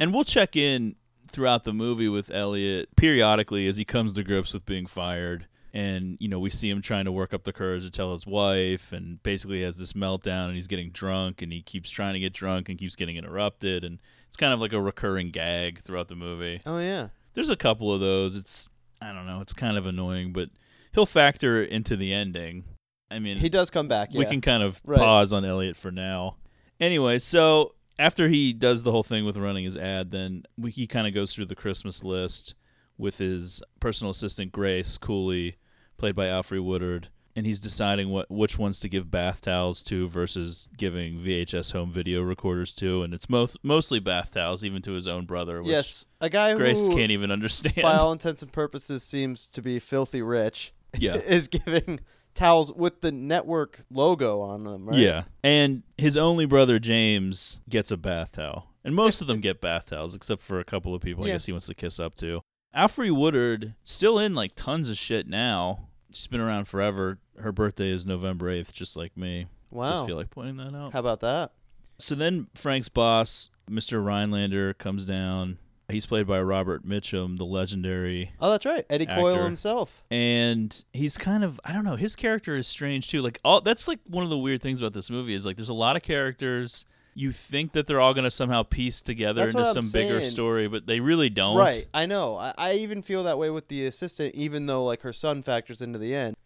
[0.01, 0.97] And we'll check in
[1.29, 5.47] throughout the movie with Elliot periodically as he comes to grips with being fired.
[5.73, 8.27] And you know we see him trying to work up the courage to tell his
[8.27, 12.19] wife, and basically has this meltdown, and he's getting drunk, and he keeps trying to
[12.21, 16.09] get drunk, and keeps getting interrupted, and it's kind of like a recurring gag throughout
[16.09, 16.61] the movie.
[16.67, 17.09] Oh yeah.
[17.35, 18.35] There's a couple of those.
[18.35, 18.69] It's
[19.01, 19.41] I don't know.
[19.41, 20.49] It's kind of annoying, but
[20.93, 22.65] he'll factor into the ending.
[23.09, 24.13] I mean, He does come back.
[24.13, 24.99] we can kind of Right.
[24.99, 26.37] pause on Elliot for now.
[26.81, 30.87] Anyway, so after he does the whole thing with running his ad, then we, he
[30.87, 32.55] kind of goes through the Christmas list
[32.97, 35.57] with his personal assistant Grace Cooley,
[35.99, 40.09] played by Alfre Woodard, and he's deciding what which ones to give bath towels to
[40.09, 44.93] versus giving VHS home video recorders to, and it's most mostly bath towels, even to
[44.93, 45.63] his own brother.
[45.63, 47.83] Which Yes, a guy Grace can't even understand.
[47.83, 50.73] By all intents and purposes, seems to be filthy rich.
[50.97, 51.15] Yeah.
[51.27, 52.01] is giving
[52.35, 54.87] towels with the network logo on them.
[54.89, 54.99] Right?
[54.99, 55.23] Yeah.
[55.43, 58.67] And his only brother James gets a bath towel.
[58.85, 61.35] And most of them get bath towels, except for a couple of people I Yeah.
[61.35, 62.41] guess he wants to kiss up to.
[62.75, 65.89] Alfre Woodard, still in like tons of shit now.
[66.13, 67.19] She's been around forever.
[67.39, 69.47] Her birthday is November 8th, just like me.
[69.71, 69.91] Wow.
[69.91, 70.93] Just feel like pointing that out.
[70.93, 71.53] How about that?
[71.99, 74.05] So then Frank's boss, Mr.
[74.05, 75.59] Rhinelander, comes down.
[75.91, 80.03] He's played by Robert Mitchum, the legendary Oh, that's right, Eddie Coyle himself.
[80.11, 83.21] And he's kind of I don't know, his character is strange too.
[83.23, 85.69] Like all that's like one of the weird things about this movie is like there's
[85.69, 89.55] a lot of characters you think that they're all going to somehow piece together That's
[89.55, 91.59] into some bigger story, but they really don't.
[91.59, 92.37] Right, I know.
[92.37, 95.83] I, I even feel that way with the assistant, even though like her son factors
[95.83, 96.37] into the end.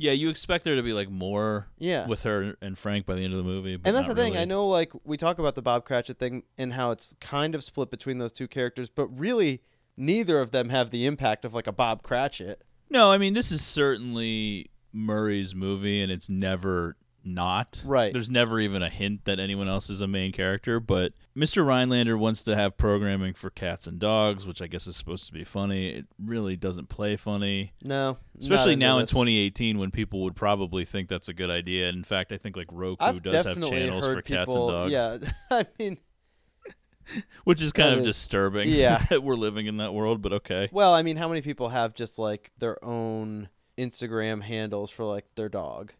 [0.00, 2.06] Yeah, you expect there to be like more Yeah.
[2.06, 3.76] with her and Frank by the end of the movie.
[3.76, 4.32] But And that's the not thing.
[4.32, 4.42] really.
[4.42, 7.62] I know, like we talk about the Bob Cratchit thing and how it's kind of
[7.62, 9.62] split between those two characters, but really,
[9.96, 12.62] neither of them have the impact of like a Bob Cratchit.
[12.88, 17.82] No, I mean this is certainly Murray's movie, and it's never not.
[17.86, 18.12] Right.
[18.12, 20.80] There's never even a hint that anyone else is a main character.
[20.80, 21.64] But Mr.
[21.66, 25.32] Rhinelander wants to have programming for cats and dogs, which I guess is supposed to
[25.32, 25.88] be funny.
[25.88, 27.72] It really doesn't play funny.
[27.84, 29.10] No, Especially now in this.
[29.10, 31.88] 2018 when people would probably think that's a good idea.
[31.88, 34.92] In fact, I think like Roku I've does have channels for cats and dogs.
[34.92, 35.18] Yeah,
[35.50, 35.98] I mean,
[37.44, 38.98] Which is kind That of is- disturbing yeah.
[39.10, 40.68] that we're living in that world, but okay.
[40.72, 45.26] well, I mean, how many people have just like their own Instagram handles for like
[45.34, 45.92] their dog?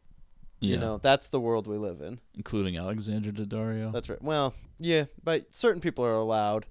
[0.61, 2.20] You know, that's the world we live in.
[2.35, 3.92] Including Alexandra Daddario.
[3.92, 4.20] That's right.
[4.20, 6.66] Well, yeah, but certain people are allowed.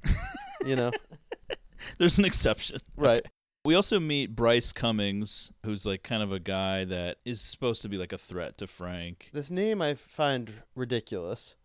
[0.66, 0.92] you know,
[1.98, 2.80] There's an exception.
[2.96, 3.26] right?
[3.66, 7.90] We also meet Bryce Cummings, who's like kind of a guy that is supposed to
[7.90, 9.30] be like a threat to Frank.
[9.34, 11.56] This name I find ridiculous.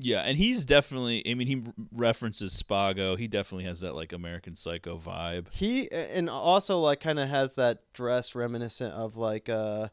[0.00, 1.28] Yeah, and he's definitely.
[1.28, 1.62] I mean, he
[1.92, 3.18] references Spago.
[3.18, 5.52] He definitely has that like American Psycho vibe.
[5.52, 9.88] He and also like kind of has that dress reminiscent of like uh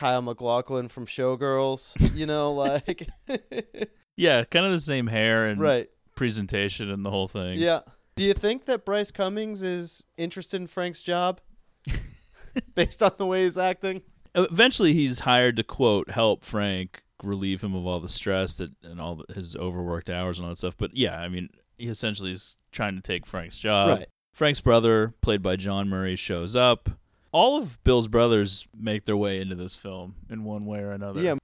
[0.00, 3.06] Kyle MacLachlan from Showgirls, you know, like
[4.16, 5.88] Yeah, kind of the same hair and Right.
[6.16, 7.58] presentation and the whole thing.
[7.58, 7.80] Yeah.
[8.16, 11.42] Do you think that Bryce Cummings is interested in Frank's job
[12.74, 14.00] based on the way he's acting?
[14.34, 19.00] Eventually, he's hired to quote help Frank relieve him of all the stress that and
[19.00, 20.76] all his overworked hours and all that stuff.
[20.78, 23.98] But yeah, I mean, he essentially is trying to take Frank's job.
[23.98, 24.08] Right.
[24.32, 26.88] Frank's brother, played by John Murray, shows up.
[27.32, 31.20] All of Bill's brothers make their way into this film in one way or another.
[31.20, 31.36] Yeah.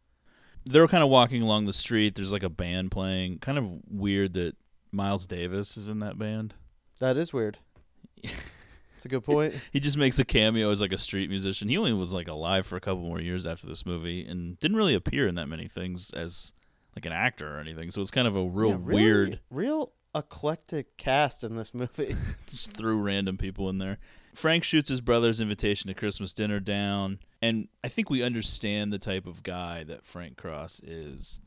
[0.64, 2.16] They're kind of walking along the street.
[2.16, 3.38] There's like a band playing.
[3.38, 4.56] Kind of weird that
[4.90, 6.54] Miles Davis is in that band.
[7.00, 7.58] That is weird.
[8.96, 9.54] It's a good point.
[9.72, 11.68] He just makes a cameo as like a street musician.
[11.68, 14.78] He only was like alive for a couple more years after this movie and didn't
[14.78, 16.54] really appear in that many things as
[16.96, 17.90] like an actor or anything.
[17.90, 22.16] So it's kind of a real Yeah, really- weird real eclectic cast in this movie.
[22.46, 23.98] just threw random people in there.
[24.36, 28.98] Frank shoots his brother's invitation to Christmas dinner down, and I think we understand the
[28.98, 31.40] type of guy that Frank Cross is.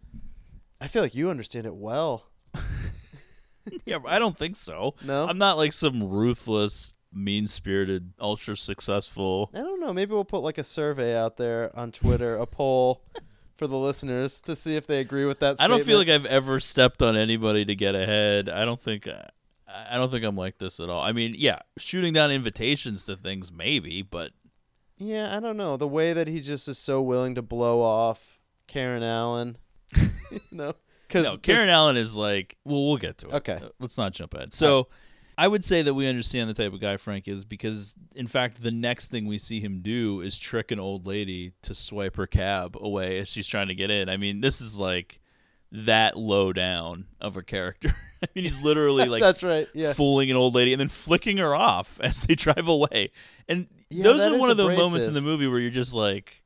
[0.82, 2.26] I feel like you understand it well.
[3.86, 4.96] Yeah, I don't think so.
[5.06, 5.28] No?
[5.28, 9.52] I'm not like some ruthless, mean-spirited, ultra successful.
[9.54, 9.94] I don't know.
[9.94, 13.04] Maybe we'll put like a survey out there on Twitter, a poll
[13.56, 15.58] for the listeners to see if they agree with that.
[15.60, 16.10] I don't feel like.
[16.10, 18.50] I've ever stepped on anybody to get ahead.
[18.50, 19.30] I don't think I,
[19.92, 21.02] I don't think I'm like this at all.
[21.02, 24.32] I mean, yeah, shooting down invitations to things maybe, but
[24.98, 25.78] Yeah, I don't know.
[25.78, 29.58] The way that he just is so willing to blow off Karen Allen.
[30.32, 30.74] you know,
[31.10, 33.34] 'Cause no, this- Karen Allen is like, well, we'll get to it.
[33.36, 33.60] Okay.
[33.80, 34.54] Let's not jump ahead.
[34.54, 34.88] So,
[35.38, 38.62] I would say that we understand the type of guy Frank is because, in fact,
[38.62, 42.28] the next thing we see him do is trick an old lady to swipe her
[42.28, 44.10] cab away as she's trying to get in.
[44.10, 45.22] I mean, this is like
[45.72, 47.96] that low down of a character.
[48.24, 49.94] I mean, he's literally like That's right, yeah.
[49.94, 53.12] fooling an old lady and then flicking her off as they drive away.
[53.48, 56.44] And Yeah, those are one of the moments in the movie where you're just like,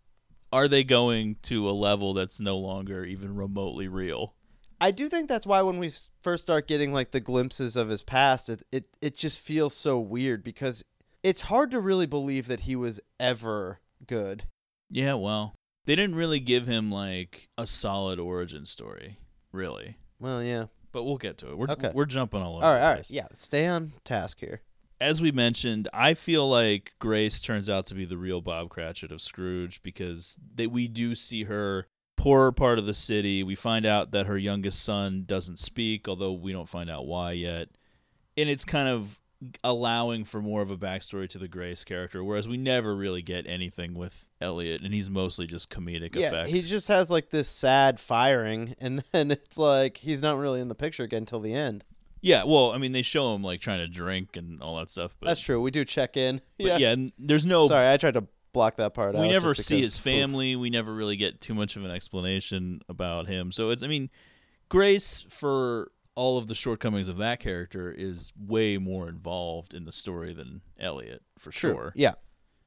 [0.52, 4.36] are they going to a level that's no longer even remotely real?
[4.80, 8.04] I do think that's why when we first start getting like the glimpses of his
[8.04, 10.84] past, it, it it just feels so weird because
[11.24, 14.44] it's hard to really believe that he was ever good.
[14.90, 15.56] Yeah, well,
[15.86, 19.20] they didn't really give him like a solid origin story,
[19.52, 19.98] really.
[20.20, 20.66] Well, yeah.
[20.94, 21.58] But we'll get to it.
[21.58, 21.92] We're Okay.
[21.94, 22.66] we're jumping all over.
[22.66, 23.10] All right, all right.
[23.12, 24.62] Yeah, stay on task here.
[25.02, 29.12] As we mentioned, I feel like Grace turns out to be the real Bob Cratchit
[29.12, 33.44] of Scrooge because they, we do see her poorer part of the city.
[33.44, 37.34] We find out that her youngest son doesn't speak, although we don't find out why
[37.34, 37.70] yet.
[38.38, 39.20] And it's kind of
[39.64, 43.46] allowing for more of a backstory to the Grace character, whereas we never really get
[43.48, 46.50] anything with Elliot, and he's mostly just comedic Yeah, effect.
[46.50, 50.68] he just has like this sad firing, and then it's like he's not really in
[50.68, 51.84] the picture again until the end.
[52.22, 55.16] Yeah, well, I mean, they show him like trying to drink and all that stuff,
[55.20, 55.62] but That's true.
[55.62, 56.40] We do check in.
[56.58, 56.94] But yeah.
[56.96, 57.68] yeah, there's no.
[57.68, 59.22] Sorry, I tried to block that part out.
[59.22, 60.56] we never see because- his family.
[60.56, 63.52] We never really get too much of an explanation about him.
[63.52, 64.10] So it's, I mean,
[64.70, 69.92] Grace for all of the shortcomings of that character is way more involved in the
[69.92, 71.72] story than Elliot for True.
[71.72, 71.94] sure.
[71.96, 72.14] Yeah.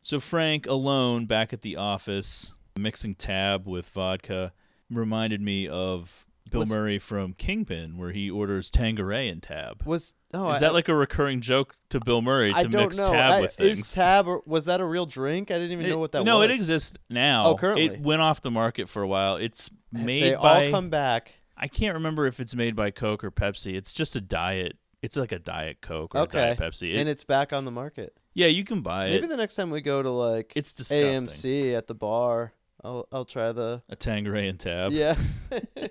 [0.03, 4.53] So Frank alone back at the office mixing tab with vodka
[4.91, 9.83] reminded me of Bill Was- Murray from Kingpin where he orders Tanqueray and tab.
[9.85, 13.09] Was oh, is I- that like a recurring joke to Bill Murray to mix know.
[13.09, 13.81] tab I- with things?
[13.81, 15.51] Is tab or was that a real drink?
[15.51, 16.51] I didn't even know what that no, was.
[16.51, 17.47] it exists now.
[17.49, 17.87] Oh, currently.
[17.87, 19.37] it went off the market for a while.
[19.37, 20.67] It's made they by.
[20.67, 21.35] all come back.
[21.57, 23.75] I can't remember if it's made by Coke or Pepsi.
[23.75, 24.77] It's just a diet.
[25.03, 26.39] It's like a diet Coke or a Okay.
[26.39, 26.93] diet Pepsi.
[26.95, 28.17] It- and it's back on the market.
[28.35, 29.21] yeah, you can buy Maybe it.
[29.23, 31.25] Maybe the next time we go to like It's disgusting.
[31.27, 32.53] AMC at the bar,
[32.85, 34.93] I'll I'll try the a Tanqueray and tab.
[34.93, 35.17] Yeah.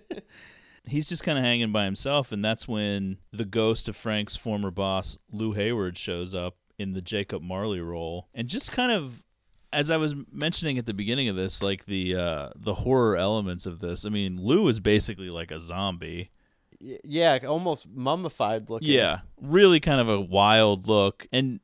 [0.87, 4.69] He's just kind of hanging by himself, and that's when the ghost of Frank's former
[4.69, 9.24] boss, Lou Hayward, shows up in the Jacob Marley role, and just kind of,
[9.73, 13.65] as I was mentioning at the beginning of this, like the uh, the horror elements
[13.65, 14.05] of this.
[14.05, 16.31] I mean, Lou is basically like a zombie.
[16.81, 18.89] Y- yeah, almost mummified looking.
[18.89, 21.27] Yeah, really kind of a wild look.
[21.31, 21.59] And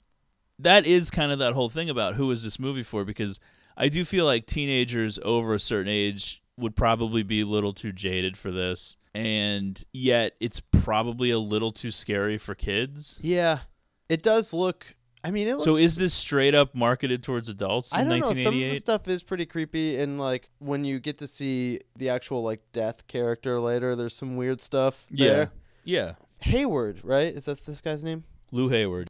[0.60, 3.40] that is kind of that whole thing about who is this movie for because
[3.78, 7.92] I do feel like teenagers over a certain age would probably be a little too
[7.92, 8.98] jaded for this.
[9.14, 13.20] And yet it's probably a little too scary for kids.
[13.24, 13.60] Yeah.
[14.08, 17.94] It does look I mean it looks So is this straight up marketed towards adults
[17.94, 18.34] in I don't know.
[18.34, 22.10] Some of the stuff is pretty creepy, and like when you get to see the
[22.10, 25.28] actual like death character later, there's some weird stuff Yeah.
[25.32, 25.52] there.
[25.84, 26.12] Yeah.
[26.40, 27.34] Hayward, right?
[27.34, 28.24] Is that this guy's name?
[28.52, 29.10] Lou Hayward.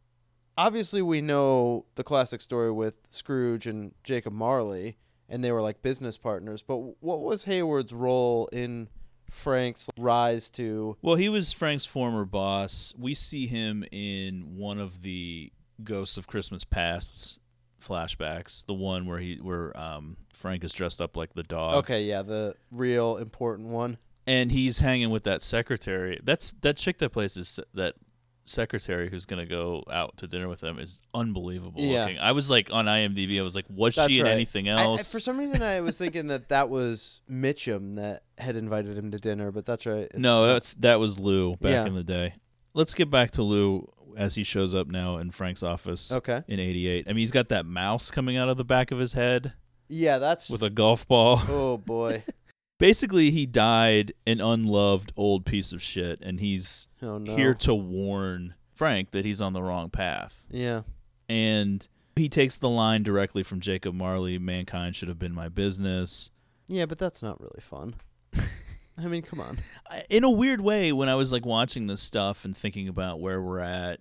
[0.58, 4.98] Obviously, we know the classic story with Scrooge and Jacob Marley,
[5.30, 6.62] and they were like business partners.
[6.62, 8.90] But what was Hayward's role in
[9.30, 10.98] Frank's rise to?
[11.02, 12.94] Well, he was Frank's former boss.
[13.00, 17.40] We see him in one of the Ghosts of Christmas Pasts
[17.82, 21.76] flashbacks, the one where he where um, Frank is dressed up like the dog.
[21.76, 23.98] Okay, yeah, the real important one.
[24.28, 26.20] And he's hanging with that secretary.
[26.24, 27.96] That's that chick that plays this that
[28.44, 32.02] secretary who's gonna go out to dinner with them is unbelievable Yeah.
[32.06, 32.20] looking.
[32.20, 33.40] I was like on IMDb.
[33.40, 34.32] I was like, was That's she in right.
[34.32, 35.12] anything I- I- else?
[35.12, 39.18] for some reason, I was thinking that that was Mitchum that had invited him to
[39.20, 40.04] dinner, but that's right.
[40.06, 41.86] It's no, that's that was Lou back Yeah.
[41.86, 42.34] in the day.
[42.74, 46.12] Let's get back to Lou as he shows up now in Frank's office.
[46.12, 46.44] Okay.
[46.48, 49.14] In '88, I mean, he's got that mouse coming out of the back of his
[49.14, 49.54] head
[49.92, 51.42] yeah, that's with a golf ball.
[51.50, 52.24] oh boy.
[52.80, 57.36] Basically, he died an unloved old piece of shit, and he's Oh, no.
[57.36, 60.48] here to warn Frank that he's on the wrong path.
[60.50, 60.82] Yeah.
[61.30, 66.32] And he takes the line directly from Jacob Marley mankind should have been my business.
[66.68, 67.96] Yeah, but that's not really fun.
[69.04, 69.60] I mean, come on.
[70.10, 73.42] In a weird way, when I was like watching this stuff and thinking about where
[73.42, 74.00] we're at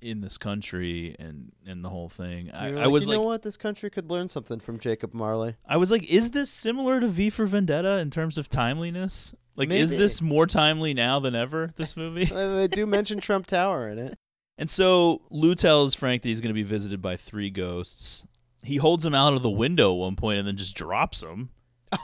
[0.00, 3.24] in this country and and the whole thing, I, You're I was like you like,
[3.24, 3.42] know what?
[3.42, 5.56] This country could learn something from Jacob Marley.
[5.66, 9.34] I was like, is this similar to V for Vendetta in terms of timeliness?
[9.56, 11.70] Like, is this more timely now than ever?
[11.76, 12.26] This movie.
[12.34, 14.18] They do mention Trump Tower in it.
[14.58, 18.26] And so Lou tells Frank that he's going to be visited by three ghosts.
[18.62, 21.50] He holds him out of the window at one point and then just drops him.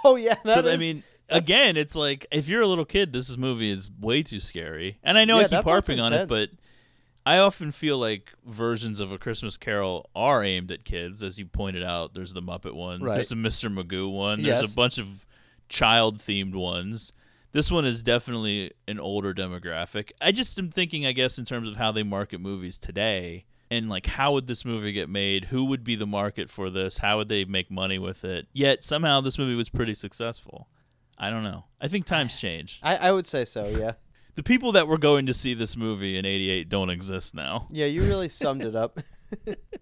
[0.04, 3.36] Oh yeah, so that I mean, again, it's like if you're a little kid, this
[3.36, 4.98] movie is way too scary.
[5.02, 6.50] And I know Yeah, I keep harping on it, but
[7.26, 11.46] I often feel like versions of A Christmas Carol are aimed at kids, as you
[11.46, 12.14] pointed out.
[12.14, 13.02] There's the Muppet one.
[13.02, 13.14] Right.
[13.14, 13.72] There's a Mr.
[13.72, 14.42] Magoo one.
[14.42, 14.72] There's Yes.
[14.72, 15.26] a bunch of
[15.68, 17.12] child themed ones.
[17.52, 20.12] This one is definitely an older demographic.
[20.20, 23.88] I just am thinking, I guess, in terms of how they market movies today, and
[23.88, 25.46] like how would this movie get made?
[25.46, 26.98] Who would be the market for this?
[26.98, 28.46] How would they make money with it?
[28.52, 30.68] Yet somehow this movie was pretty successful.
[31.20, 31.66] I don't know.
[31.80, 32.80] I think times change.
[32.82, 33.66] I, I would say so.
[33.66, 33.92] Yeah.
[34.36, 37.66] The people that were going to see this movie in '88 don't exist now.
[37.68, 38.98] Yeah, you really summed it up.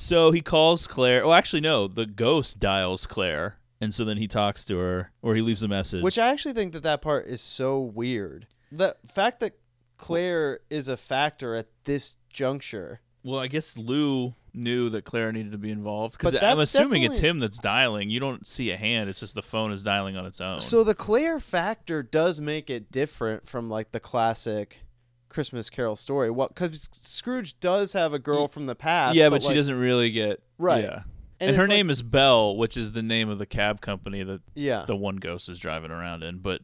[0.00, 1.24] So he calls Claire.
[1.24, 1.88] Oh, actually, no.
[1.88, 5.68] The ghost dials Claire, and so then he talks to her, or he leaves a
[5.68, 6.04] message.
[6.04, 8.46] Which I actually think that that part is so weird.
[8.70, 9.58] The fact that
[9.96, 13.00] Claire is a factor at this juncture.
[13.24, 16.74] Well, I guess Lou knew that Claire needed to be involved because But I'm that's
[16.74, 18.10] assuming it's definitely- him that's dialing.
[18.10, 20.60] You don't see a hand; it's just the phone is dialing on its own.
[20.60, 24.80] So the Claire factor does make it different from like the classic
[25.28, 26.30] Christmas Carol story.
[26.30, 29.16] What because Scrooge does have a girl from the past.
[29.16, 30.82] yeah, but, she like- doesn't really get Right.
[30.84, 31.02] Yeah,
[31.40, 33.80] And and, her it's like- name is Belle, which is the name of the cab
[33.80, 34.84] company that Yeah.
[34.86, 36.38] the one ghost is driving around in.
[36.38, 36.62] But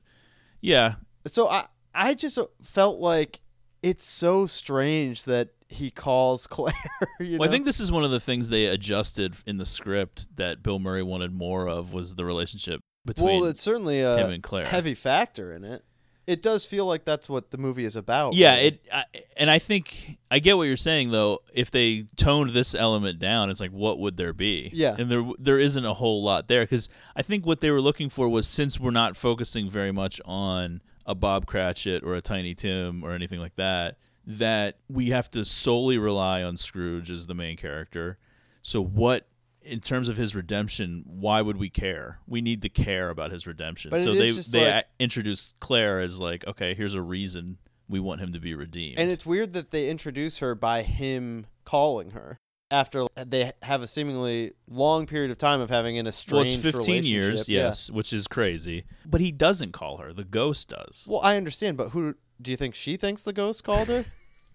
[0.60, 0.94] yeah,
[1.26, 3.40] So I I just felt like
[3.84, 6.74] it's so strange that he calls Claire.
[7.20, 10.36] You Well, I think this is one of the things they adjusted in the script
[10.36, 14.30] that Bill Murray wanted more of was the relationship between well, it's certainly a him
[14.30, 14.64] and Claire.
[14.64, 15.84] heavy factor in it.
[16.26, 18.32] It does feel like that's what the movie is about.
[18.32, 18.66] Yeah, really.
[18.68, 19.04] it I,
[19.36, 21.40] and I think I get what you're saying though.
[21.52, 24.70] If they toned this element down, it's like what would there be?
[24.72, 24.96] Yeah.
[24.98, 28.08] and there there isn't a whole lot there because I think what they were looking
[28.08, 32.54] for was since we're not focusing very much on a Bob Cratchit or a Tiny
[32.54, 37.34] Tim or anything like that, that we have to solely rely on Scrooge as the
[37.34, 38.18] main character.
[38.62, 39.28] So what?
[39.62, 42.20] In terms of his redemption, why would we care?
[42.26, 43.90] We need to care about his redemption.
[43.90, 47.56] But so they they like- introduced Claire as like, okay, here's a reason
[47.88, 48.98] we want him to be redeemed.
[48.98, 52.38] And it's weird that they introduce her by him calling her
[52.70, 56.76] after they have a seemingly long period of time of having an well, estranged it's
[56.76, 57.48] 15 years, relationship.
[57.48, 57.60] Yeah.
[57.60, 58.84] yes, which is crazy.
[59.04, 60.12] But he doesn't call her.
[60.12, 61.06] The ghost does.
[61.08, 64.04] Well, I understand, but who do you think she thinks the ghost called her?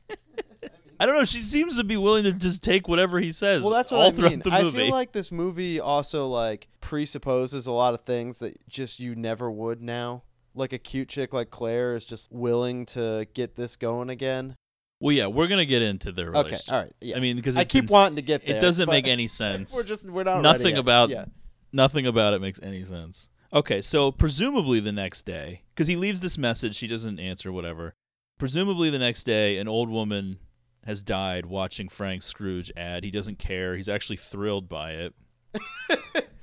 [0.99, 1.23] I don't know.
[1.23, 3.63] She seems to be willing to just take whatever he says.
[3.63, 4.53] well, that's what all I throughout mean.
[4.53, 9.15] I feel like this movie also like presupposes a lot of things that just you
[9.15, 10.23] never would now.
[10.53, 14.55] Like a cute chick like Claire is just willing to get this going again.
[14.99, 16.73] Well, yeah, we're gonna get into their Okay, relationship.
[16.73, 17.17] all right, yeah.
[17.17, 19.75] I mean, because I keep wanting to get there, It doesn't but make any sense.
[19.75, 20.79] we're just- we're not ready nothing yet.
[20.79, 21.25] about Yeah.
[21.71, 23.29] nothing about it makes any sense.
[23.53, 27.95] Okay, so presumably the next day, because he leaves this message, she doesn't answer, whatever.
[28.37, 30.37] Presumably the next day, an old woman
[30.85, 33.03] has died watching Frank Scrooge ad.
[33.03, 33.75] He doesn't care.
[33.75, 35.13] He's actually thrilled by it.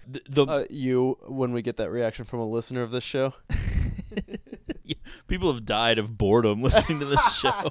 [0.07, 3.35] the, the Uh, you when we get that reaction from a listener of this show.
[5.29, 7.71] people have died of boredom listening to this show.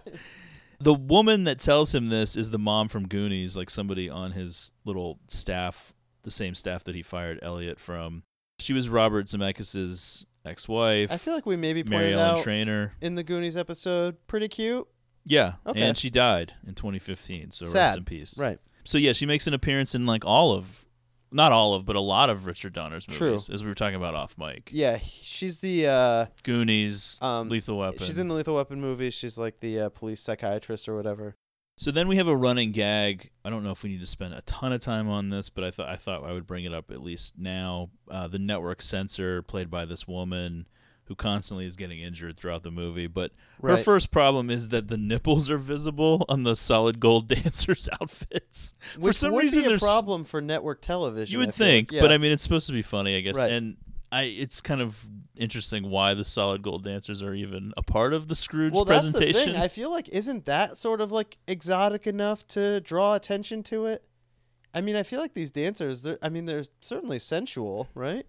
[0.80, 4.72] The woman that tells him this is the mom from Goonies, like somebody on his
[4.86, 8.24] little staff, the same staff that he fired Elliot from.
[8.60, 11.12] She was Robert Zemeckis's ex-wife.
[11.12, 12.94] I feel like we maybe Mary pointed Ellen out Trainor.
[13.02, 14.16] in the Goonies episode.
[14.28, 14.88] Pretty cute.
[15.26, 15.82] Yeah, Okay.
[15.82, 17.52] and she died in 2015.
[17.52, 18.38] So rest in peace.
[18.38, 18.60] Right.
[18.84, 20.85] So yeah, she makes an appearance in like all of,
[21.36, 23.32] not all of, but a lot of Richard Donner's True.
[23.32, 24.70] movies, as we were talking about off mic.
[24.72, 28.00] Yeah, she's the uh, Goonies, um, Lethal Weapon.
[28.00, 29.14] She's in the Lethal Weapon movies.
[29.14, 31.36] She's like the uh, police psychiatrist or whatever.
[31.78, 33.32] So then we have a running gag.
[33.44, 35.66] I don't know if we need to spend a ton of time on this, but
[35.66, 37.90] I thought I thought I would bring it up at least now.
[38.10, 40.68] Uh, the network censor, played by this woman
[41.08, 43.32] who constantly is getting injured throughout the movie, but
[43.62, 48.74] her first problem is that the nipples are visible on the solid gold dancers' outfits.
[48.80, 51.34] For Which some would reason, be a problem for network television.
[51.34, 52.02] you would think, Yeah.
[52.02, 53.38] but I mean, it's supposed to be funny, I guess.
[53.38, 53.52] Right.
[53.52, 53.78] And
[54.12, 58.28] I, it's kind of interesting why the solid gold dancers are even a part of
[58.28, 59.50] the Scrooge well, that's presentation.
[59.54, 59.62] the thing.
[59.64, 64.04] I feel like isn't that sort of like exotic enough to draw attention to it?
[64.74, 66.08] I mean, I feel like these dancers.
[66.22, 68.26] I mean, they're certainly sensual, right?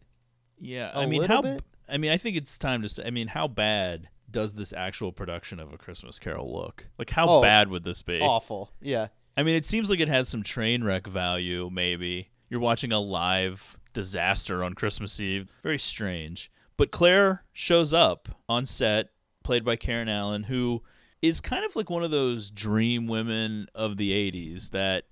[0.61, 1.43] Yeah, A I mean, how?
[1.43, 1.63] bit?
[1.89, 3.05] I mean, I think it's time to say.
[3.07, 6.89] I mean, how bad does this actual production of a Christmas Carol look?
[6.99, 8.21] Like, how Oh, bad would this be?
[8.21, 8.73] Awful.
[8.81, 9.09] Yeah.
[9.37, 11.69] I mean, it seems like it has some train wreck value.
[11.73, 15.47] Maybe you're watching a live disaster on Christmas Eve.
[15.63, 16.51] Very strange.
[16.77, 19.09] But Claire shows up on set,
[19.45, 20.83] played by Karen Allen, who
[21.23, 25.05] is kind of like one of those dream women of the '80s that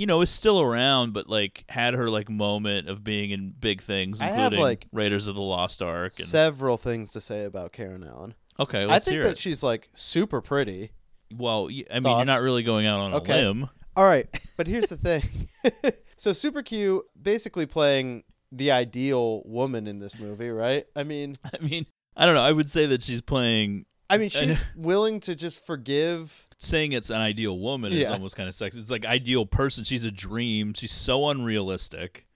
[0.00, 3.82] you know is still around, but like had her like moment of being in big
[3.82, 6.12] things, I have, including like, Raiders of the Lost Ark.
[6.16, 8.34] And, Several things to say about Karen Allen.
[8.58, 9.38] Okay, I think that it.
[9.38, 10.92] she's like super pretty.
[11.36, 13.42] well, I mean, you're not really going out on Okay.
[13.42, 13.68] a limb.
[13.94, 14.26] All right,
[14.56, 15.22] but here's the thing.
[16.16, 20.86] so super cute, basically playing the ideal woman in this movie, right?
[20.96, 21.84] I mean, I mean,
[22.16, 22.42] I don't know.
[22.42, 23.84] I would say that she's playing.
[24.08, 26.46] I mean, she's willing to just forgive.
[26.62, 28.12] Saying it's an ideal woman is Yeah.
[28.12, 28.78] almost kind of sexy.
[28.78, 29.82] It's like ideal person.
[29.82, 30.74] She's a dream.
[30.74, 32.26] She's so unrealistic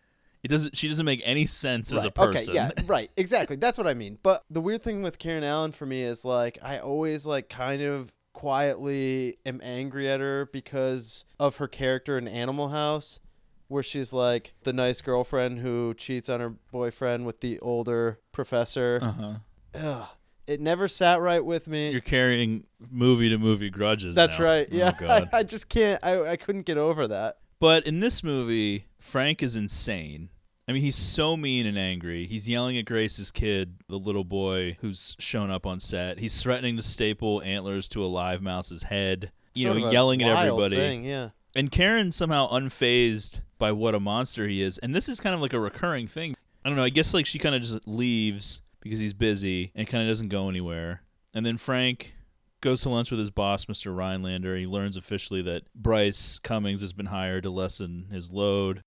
[0.42, 0.76] It doesn't.
[0.76, 2.50] She doesn't make any sense as a person.
[2.50, 3.56] Okay, yeah, right, exactly.
[3.56, 4.18] That's what I mean.
[4.22, 7.80] But the weird thing with Karen Allen for me is like I always like kind
[7.80, 13.20] of quietly am angry at her because of her character in Animal House,
[13.68, 18.98] where she's like the nice girlfriend who cheats on her boyfriend with the older professor.
[19.02, 19.34] Uh-huh.
[19.74, 20.08] Ugh.
[20.46, 21.90] It never sat right with me.
[21.90, 24.14] You're carrying movie to movie grudges.
[24.14, 24.44] That's now.
[24.44, 24.68] right.
[24.70, 25.28] Oh, Yeah, God.
[25.32, 26.02] I, I just can't.
[26.04, 27.38] I I couldn't get over that.
[27.60, 30.28] But in this movie, Frank is insane.
[30.66, 32.26] I mean, he's so mean and angry.
[32.26, 36.18] He's yelling at Grace's kid, the little boy who's shown up on set.
[36.18, 39.30] He's threatening to staple antlers to a live mouse's head.
[39.54, 40.76] You Sort know, yelling at everybody.
[40.76, 41.30] thing, yeah.
[41.54, 44.78] And Karen somehow unfazed by what a monster he is.
[44.78, 46.34] And this is kind of like a recurring thing.
[46.64, 46.82] I don't know.
[46.84, 50.28] I guess like she kind of just leaves because he's busy and kind of doesn't
[50.28, 51.02] go anywhere.
[51.34, 52.14] And then Frank
[52.60, 53.96] goes to lunch with his boss, Mr.
[53.96, 54.56] Rhinelander.
[54.56, 58.82] He learns officially that Bryce Cummings has been hired to lessen his load.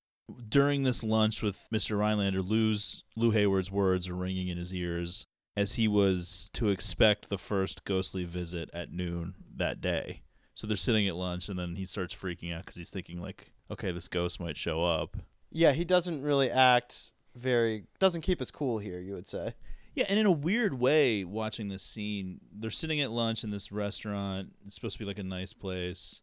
[0.48, 1.98] During this lunch with Mr.
[1.98, 5.26] Rhinelander, Lou's, Lou Hayward's words are ringing in his ears
[5.56, 10.22] as he was to expect the first ghostly visit at noon that day.
[10.54, 13.54] So they're sitting at lunch, and then he starts freaking out because he's thinking, like,
[13.70, 15.18] okay, this ghost might show up.
[15.52, 17.86] Yeah, he doesn't really act very.
[18.00, 19.00] Doesn't keep his cool here.
[19.00, 19.54] You would say.
[19.98, 23.72] Yeah, and in a weird way, watching this scene, they're sitting at lunch in this
[23.72, 24.54] restaurant.
[24.64, 26.22] It's supposed to be like a nice place.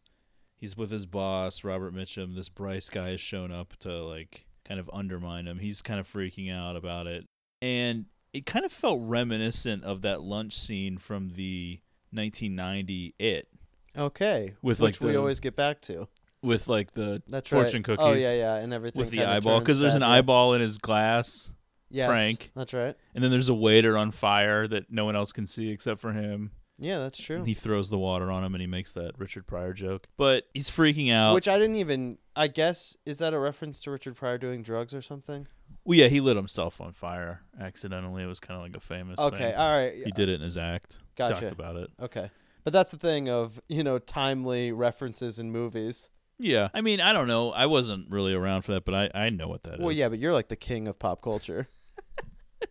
[0.55, 2.35] He's with his boss, Robert Mitchum.
[2.35, 5.59] This Bryce guy has shown up to like kind of undermine him.
[5.59, 7.25] He's kind of freaking out about it.
[7.61, 13.49] And it kind of felt reminiscent of that lunch scene from the 1990 It
[13.97, 14.53] Okay.
[14.61, 16.07] With, which like, we the- always get back to.
[16.41, 17.97] with like the That's fortune right.
[17.99, 18.25] Oh, cookies.
[18.25, 21.51] Oh, yeah, yeah, and everything with the eyeball because there's an eyeball in his glass.
[21.95, 22.51] Yes, Frank.
[22.55, 22.95] that's right.
[23.13, 26.11] And then there's a waiter on fire that no one else can see except for
[26.11, 26.51] him.
[26.77, 27.43] Yeah, that's true.
[27.43, 30.07] He throws the water on him and he makes that Richard Pryor joke.
[30.17, 31.33] But he's freaking out.
[31.33, 32.17] Which I didn't even.
[32.35, 35.47] I guess is that a reference to Richard Pryor doing drugs or something?
[35.85, 38.23] well, yeah, he lit himself on fire accidentally.
[38.23, 39.19] It was kind of like a famous.
[39.19, 39.55] Okay, thing.
[39.55, 39.93] all right.
[39.93, 40.99] He did it in his act.
[41.15, 41.35] Gotcha.
[41.35, 41.89] Talked about it.
[42.01, 42.29] Okay,
[42.63, 46.09] but that's the thing of you know timely references in movies.
[46.37, 47.51] Yeah, I mean, I don't know.
[47.51, 49.79] I wasn't really around for that, but I, I know what that is.
[49.79, 51.69] Well, yeah, but you're like the king of pop culture.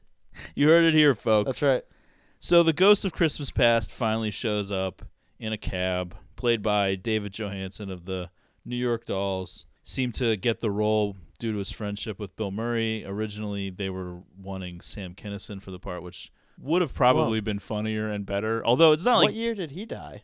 [0.55, 1.47] You heard it here, folks.
[1.47, 1.83] That's right.
[2.39, 5.03] So the ghost of Christmas Past finally shows up
[5.39, 8.31] in a cab, played by David Johansen of the
[8.65, 9.67] New York Dolls.
[9.83, 13.05] Seemed to get the role due to his friendship with Bill Murray.
[13.07, 17.45] Originally, they were wanting Sam Kinison for the part, which would have probably Whoa.
[17.45, 18.65] been funnier and better.
[18.65, 20.23] Although it's not like what year did he die?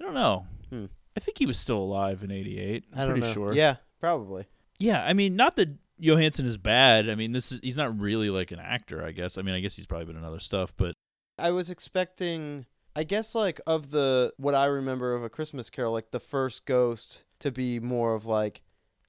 [0.00, 0.46] I don't know.
[0.70, 0.86] Hmm.
[1.16, 2.84] I think he was still alive in '88.
[2.92, 3.32] I'm I don't pretty know.
[3.32, 3.52] sure.
[3.54, 4.46] Yeah, probably.
[4.78, 5.70] Yeah, I mean, not that
[6.00, 7.08] Johansen is bad.
[7.08, 9.04] I mean, this is he's not really like an actor.
[9.04, 9.38] I guess.
[9.38, 10.94] I mean, I guess he's probably been in other stuff, but
[11.38, 15.92] I was expecting, I guess, like of the what I remember of a Christmas Carol,
[15.92, 18.62] like the first ghost to be more of like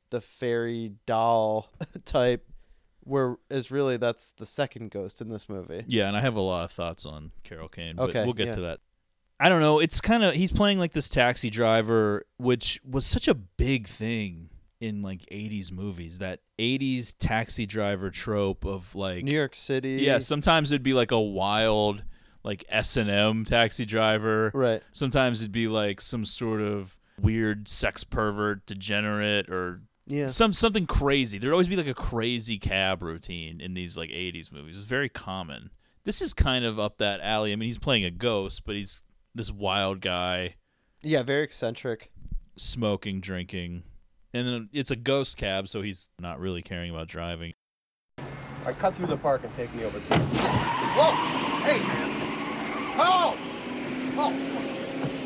[0.10, 1.70] the fairy doll
[2.06, 2.48] type,
[3.02, 5.84] whereas really that's the second ghost in this movie.
[5.88, 8.48] Yeah, and I have a lot of thoughts on Carol Kane, but Okay, we'll get
[8.48, 8.54] yeah.
[8.54, 8.80] to that.
[9.40, 9.80] I don't know.
[9.80, 14.50] It's kind of he's playing like this taxi driver, which was such a big thing
[14.80, 16.19] in like 80s movies.
[16.19, 19.97] That 80s taxi driver trope of like New York City.
[20.01, 22.03] Yeah, sometimes it'd be like a wild
[22.43, 24.51] like S&M taxi driver.
[24.53, 24.82] Right.
[24.93, 30.28] Sometimes it'd be like some sort of weird sex pervert degenerate or Yeah.
[30.28, 31.39] some something crazy.
[31.39, 34.78] There'd always be like a crazy cab routine in these like 80s movies.
[34.78, 35.71] It's very common.
[36.05, 37.51] This is kind of up that alley.
[37.51, 39.03] I mean, he's playing a ghost, but he's
[39.36, 40.55] this wild guy
[41.01, 42.11] Yeah, very eccentric.
[42.55, 43.84] smoking, drinking.
[44.38, 47.54] And then it's a ghost cab, so he's not really caring about driving.
[48.68, 50.20] I cut through the park and take me over to.
[50.20, 51.12] Whoa!
[51.66, 52.12] Hey, man!
[53.00, 53.36] Oh!
[54.16, 54.34] Oh!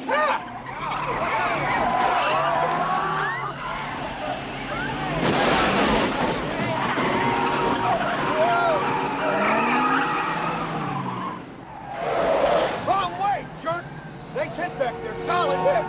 [0.07, 0.47] Ah!
[12.87, 13.83] Wrong way, jerk!
[14.37, 15.83] Nice hit back there, solid hit!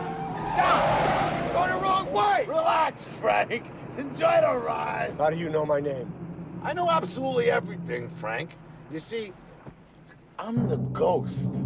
[0.57, 1.53] Down!
[1.53, 2.47] Going the wrong way!
[2.49, 3.65] Relax, Frank.
[3.99, 5.15] Enjoy the ride.
[5.17, 6.13] How do you know my name?
[6.65, 8.57] I know absolutely everything, Frank.
[8.91, 9.33] You see,
[10.39, 11.55] I'm the ghost.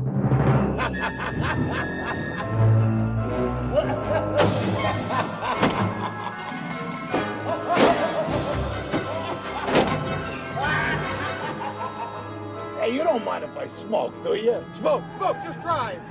[12.79, 14.63] hey, you don't mind if I smoke, do you?
[14.75, 16.03] Smoke, smoke, just drive!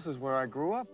[0.00, 0.88] This is where I grew up.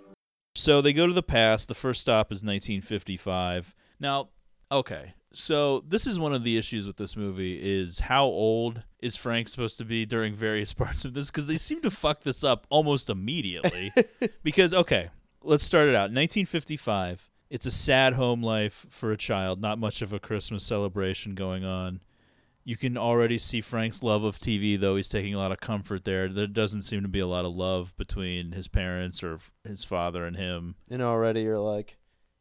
[0.57, 1.69] So they go to the past.
[1.69, 3.77] The first stop is 1955.
[4.01, 4.31] Now,
[4.73, 5.15] okay.
[5.33, 9.47] So this is one of the issues with this movie is how old is Frank
[9.47, 12.67] supposed to be during various parts of this because they seem to fuck this up
[12.69, 13.93] almost immediately.
[14.43, 16.11] because okay, let's start it out.
[16.11, 17.31] 1955.
[17.49, 21.65] It's a sad home life for a child, not much of a Christmas celebration going
[21.65, 22.01] on.
[22.69, 26.05] You can already see Frank's love of TV, though he's taking a lot of comfort
[26.05, 26.27] there.
[26.29, 30.27] There doesn't seem to be a lot of love between his parents or his father
[30.27, 30.75] and him.
[30.91, 31.97] And already you're like,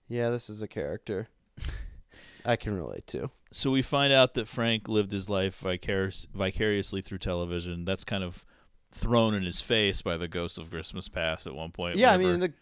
[0.09, 1.27] yeah, this is a character
[2.45, 3.29] I can relate to.
[3.51, 7.85] So we find out that Frank lived his life vicarious, vicariously through television.
[7.85, 8.45] That's kind of
[8.91, 11.97] thrown in his face by the Ghost of Christmas Past at one point.
[11.97, 12.53] Yeah, I mean, the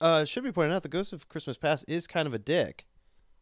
[0.00, 2.86] uh, should be pointed out the Ghost of Christmas Past is kind of a dick.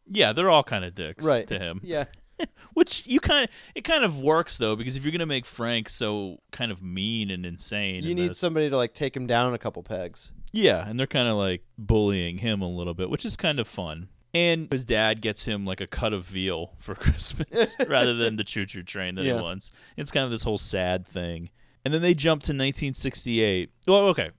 [0.05, 1.47] yeah, they're all kind of dicks Right.
[1.47, 1.81] to him.
[1.83, 2.05] Yeah.
[2.73, 5.89] Which you kind of it kind of works though because if you're gonna make Frank
[5.89, 9.25] so kind of mean and insane, You in need this- somebody to like take him
[9.27, 10.33] down a couple pegs.
[10.53, 13.67] Yeah, and they're kind of like bullying him a little bit, which is kind of
[13.67, 14.09] fun.
[14.33, 18.43] And his dad gets him like a cut of veal for Christmas rather than the
[18.43, 19.35] choo choo train that Yeah.
[19.37, 19.71] he wants.
[19.97, 21.49] It's kind of this whole sad thing.
[21.83, 23.71] And then they jump to 1968.
[23.87, 24.31] Well, okay.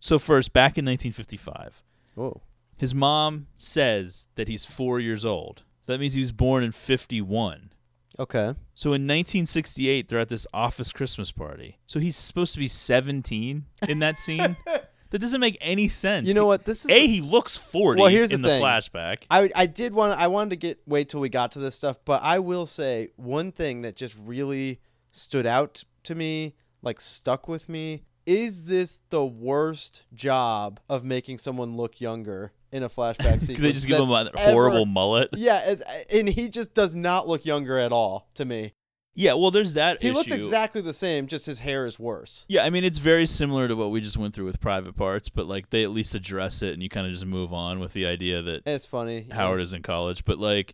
[0.00, 1.82] So, first, back in 1955,
[2.16, 2.42] Whoa.
[2.76, 5.62] his mom says that he's four years old.
[5.82, 7.72] So that means he was born in 51.
[8.18, 8.54] Okay.
[8.74, 11.78] So in 1968, they're at this office Christmas party.
[11.86, 14.56] So he's supposed to be 17 in that scene.
[14.66, 16.26] that doesn't make any sense.
[16.26, 16.64] You know what?
[16.64, 18.62] This is a the- he looks 40 Well, here's in the the, thing.
[18.62, 19.24] flashback.
[19.30, 21.98] I I did want I wanted to get wait till we got to this stuff,
[22.04, 24.80] but I will say one thing that just really
[25.10, 31.38] stood out to me, like stuck with me, is this the worst job of making
[31.38, 33.60] someone look younger in a flashback sequence?
[33.60, 35.28] they just give him a horrible ever- mullet.
[35.34, 35.76] Yeah,
[36.10, 38.72] and he just does not look younger at all to me.
[39.14, 40.16] Yeah, well, there's that He issue.
[40.16, 42.46] looks exactly the same, just his hair is worse.
[42.48, 45.28] Yeah, I mean it's very similar to what we just went through with Private Parts,
[45.28, 47.92] but like they at least address it and you kind of just move on with
[47.92, 49.26] the idea that It's funny.
[49.30, 50.72] Howard is in college, but like,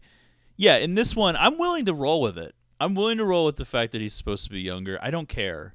[0.56, 2.54] yeah, in this one, I'm willing to roll with it.
[2.80, 5.00] I'm willing to roll with the fact that he's supposed to be younger.
[5.02, 5.74] I don't care,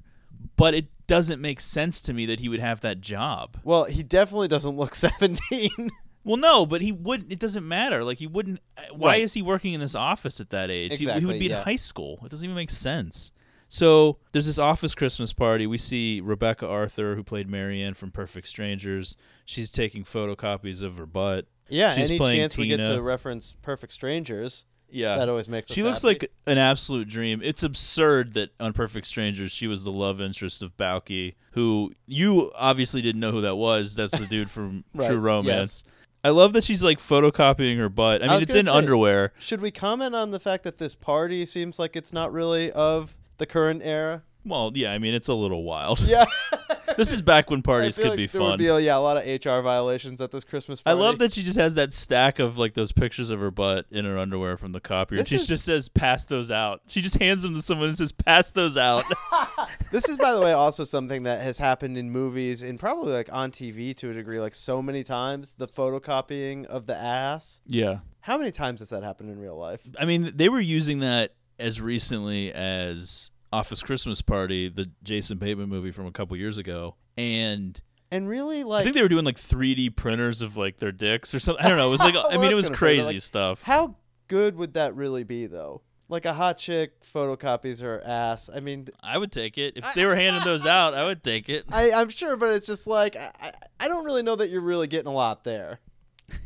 [0.56, 3.58] but it doesn't make sense to me that he would have that job.
[3.62, 5.90] Well, he definitely doesn't look 17.
[6.24, 7.30] Well, no, but he wouldn't.
[7.30, 8.02] It doesn't matter.
[8.02, 8.60] Like he wouldn't.
[8.78, 9.22] uh, Why Right.
[9.22, 10.96] is he working in this office at that age?
[10.98, 11.58] He- he, would be yeah.
[11.58, 12.18] in high school.
[12.24, 13.30] It doesn't even make sense.
[13.68, 15.66] So there's this office Christmas party.
[15.66, 19.16] We see Rebecca Arthur, who played Mary Anne from Perfect Strangers.
[19.44, 21.46] She's taking photocopies of her butt.
[21.68, 25.72] Yeah, She's any playing chance we get to reference Perfect Strangers, Yeah, that always makes
[25.72, 26.08] She looks happy.
[26.20, 27.40] like an absolute dream.
[27.42, 32.52] It's absurd that on Perfect Strangers she was the love interest of Balki, who you
[32.54, 33.96] obviously didn't know who that was.
[33.96, 35.84] That's the dude from Right, True Romance.
[36.24, 38.22] I love that she's like photocopying her butt.
[38.22, 39.32] I mean, was it's in say, underwear.
[39.38, 43.18] Should we comment on the fact that this party seems like it's not really of
[43.36, 44.22] the current era?
[44.42, 46.00] Well, yeah, I mean, it's a little wild.
[46.00, 46.24] Yeah.
[46.96, 48.50] this is back when parties could like be there fun.
[48.50, 51.32] would be uh, yeah, a lot of HR violations at this Christmas I love that
[51.32, 54.56] she just has that stack of like those pictures of her butt in her underwear
[54.56, 55.18] from the copier.
[55.18, 57.96] This she is- just says, "Pass those out." She just hands them to someone and
[57.98, 59.04] says, "Pass those out."
[59.92, 63.28] this is, by the way, also something that has happened in movies and probably like
[63.32, 65.54] on TV to a degree, like so many times.
[65.54, 67.60] The photocopying of the ass.
[67.66, 67.98] yeah.
[68.20, 69.82] How many times has that happened in real life?
[70.00, 75.68] I mean, they were using that as recently as Office Christmas Party, the Jason Bateman
[75.68, 77.80] movie from a couple years ago, and
[78.10, 81.34] And really, like I think they were doing like 3D printers of like their dicks
[81.34, 81.64] or something.
[81.64, 81.88] I don't know.
[81.88, 83.62] It was like, I mean, it was crazy like, stuff.
[83.62, 83.96] How
[84.28, 85.82] good would that really be, though?
[86.08, 88.50] Like a hot chick photocopies her ass.
[88.54, 90.92] I mean, I would take it if they were handing those out.
[90.94, 91.64] I would take it.
[91.72, 94.86] I, I'm sure, but it's just like I, I- don't really know that you're really
[94.86, 95.80] getting a lot there.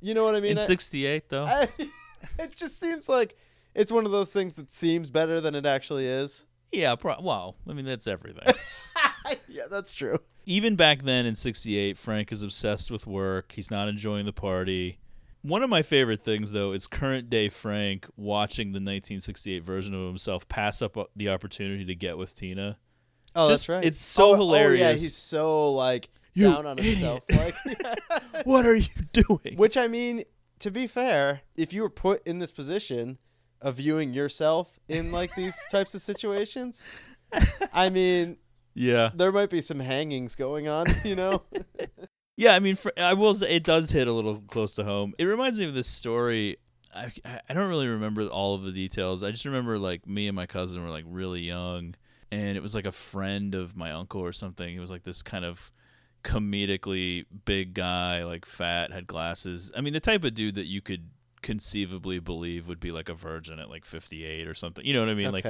[0.00, 0.52] You know what I mean?
[0.52, 1.44] In I- '68, though.
[1.46, 1.68] I,
[2.38, 3.36] it just seems like
[3.74, 6.46] it's one of those things that seems better than it actually is.
[6.72, 6.94] yeah.
[6.96, 8.54] Pro- well, I mean, that's everything.
[9.48, 10.18] yeah, that's true.
[10.46, 14.98] even back then in 68 frank is obsessed with work he's not enjoying the party
[15.40, 20.06] one of my favorite things though is current day frank watching the 1968 version of
[20.06, 22.76] himself pass up uh, the opportunity to get with tina
[23.36, 23.84] Oh, Just- that's right.
[23.84, 27.22] it's so Oh, hilarious Oh, yeah, he's so like You down on himself.
[27.30, 27.54] Like,
[28.44, 30.24] what are you doing which I mean,
[30.60, 33.16] to be fair, if you were put in this position
[33.64, 36.84] of viewing yourself in like these types of situations,
[37.72, 38.36] I mean,
[38.74, 40.86] yeah there might be some hangings going on.
[41.04, 41.42] You know?
[42.36, 45.14] yeah i mean fr- i will say it does hit a little close to home
[45.18, 46.56] it reminds me of this story
[46.94, 47.12] I,
[47.48, 49.24] I don't really remember all of the details.
[49.24, 51.96] I just remember like me and my cousin were like really young,
[52.30, 54.68] and it was like a friend of my uncle or something.
[54.72, 55.72] He was like this kind of
[56.22, 59.72] comedically big guy, like fat, had glasses.
[59.76, 61.10] I mean, the type of dude that you could
[61.44, 64.84] conceivably believe would be like a virgin at like 58 or something.
[64.84, 65.30] You know what I mean?
[65.30, 65.46] Like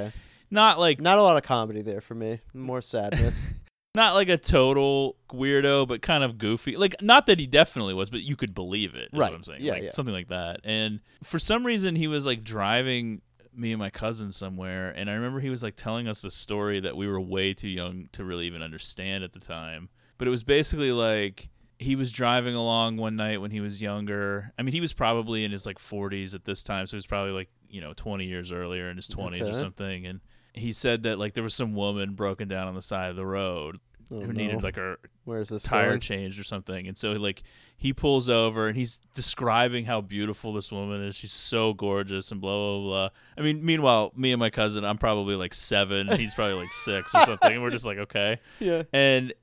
[0.51, 2.41] not like Not a lot of comedy there for me.
[2.53, 3.49] More sadness.
[3.95, 6.75] not like a total weirdo, but kind of goofy.
[6.75, 9.09] Like not that he definitely was, but you could believe it.
[9.11, 9.31] Right.
[9.31, 9.61] what I'm saying.
[9.61, 9.91] Yeah, like, yeah.
[9.91, 10.59] Something like that.
[10.63, 13.21] And for some reason, he was like driving
[13.53, 16.81] me and my cousin somewhere, and I remember he was like telling us this story
[16.81, 19.87] that we were way too young to really even understand at the time.
[20.17, 21.49] But it was basically like
[21.79, 24.51] he was driving along one night when he was younger.
[24.57, 27.07] I mean, he was probably in his like 40s at this time, so he was
[27.07, 30.21] probably like you know 20 years earlier in his 20s or something, and
[30.53, 33.25] he said that like there was some woman broken down on the side of the
[33.25, 33.79] road
[34.13, 35.99] Oh, who needed like her Where's this tire going?
[35.99, 37.41] changed or something and so like
[37.75, 42.39] he pulls over and he's describing how beautiful this woman is she's so gorgeous and
[42.39, 46.35] blah blah blah i mean meanwhile me and my cousin i'm probably like seven he's
[46.35, 48.83] probably like six or something and we're just like okay Yeah.
[48.93, 49.33] and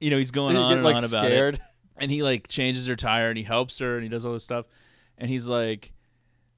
[0.00, 1.54] you know he's going on get, and like, on about scared.
[1.54, 1.60] it
[2.00, 4.44] and he like changes her tire and he helps her and he does all this
[4.44, 4.66] stuff
[5.18, 5.92] and he's like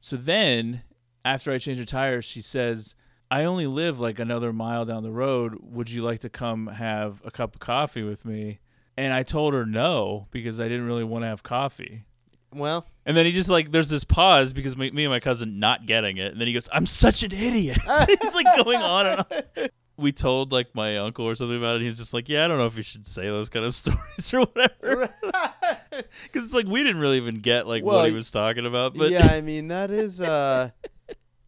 [0.00, 0.82] so then
[1.24, 2.94] after i change her tire she says
[3.32, 5.56] I only live like another mile down the road.
[5.62, 8.58] Would you like to come have a cup of coffee with me?
[8.94, 12.04] And I told her no because I didn't really want to have coffee.
[12.54, 15.58] Well, And then he just like there's this pause because me, me and my cousin
[15.58, 17.78] not getting it, and then he goes, "I'm such an idiot."
[18.20, 19.68] He's like going on and on.
[20.02, 21.80] We told like my uncle or something about it.
[21.80, 23.74] He was just like, "Yeah, I don't know if you should say those kind of
[23.74, 25.08] stories or whatever,"
[26.24, 28.94] because it's like we didn't really even get like Well, what he was talking about.
[28.94, 30.70] But yeah, I mean that is uh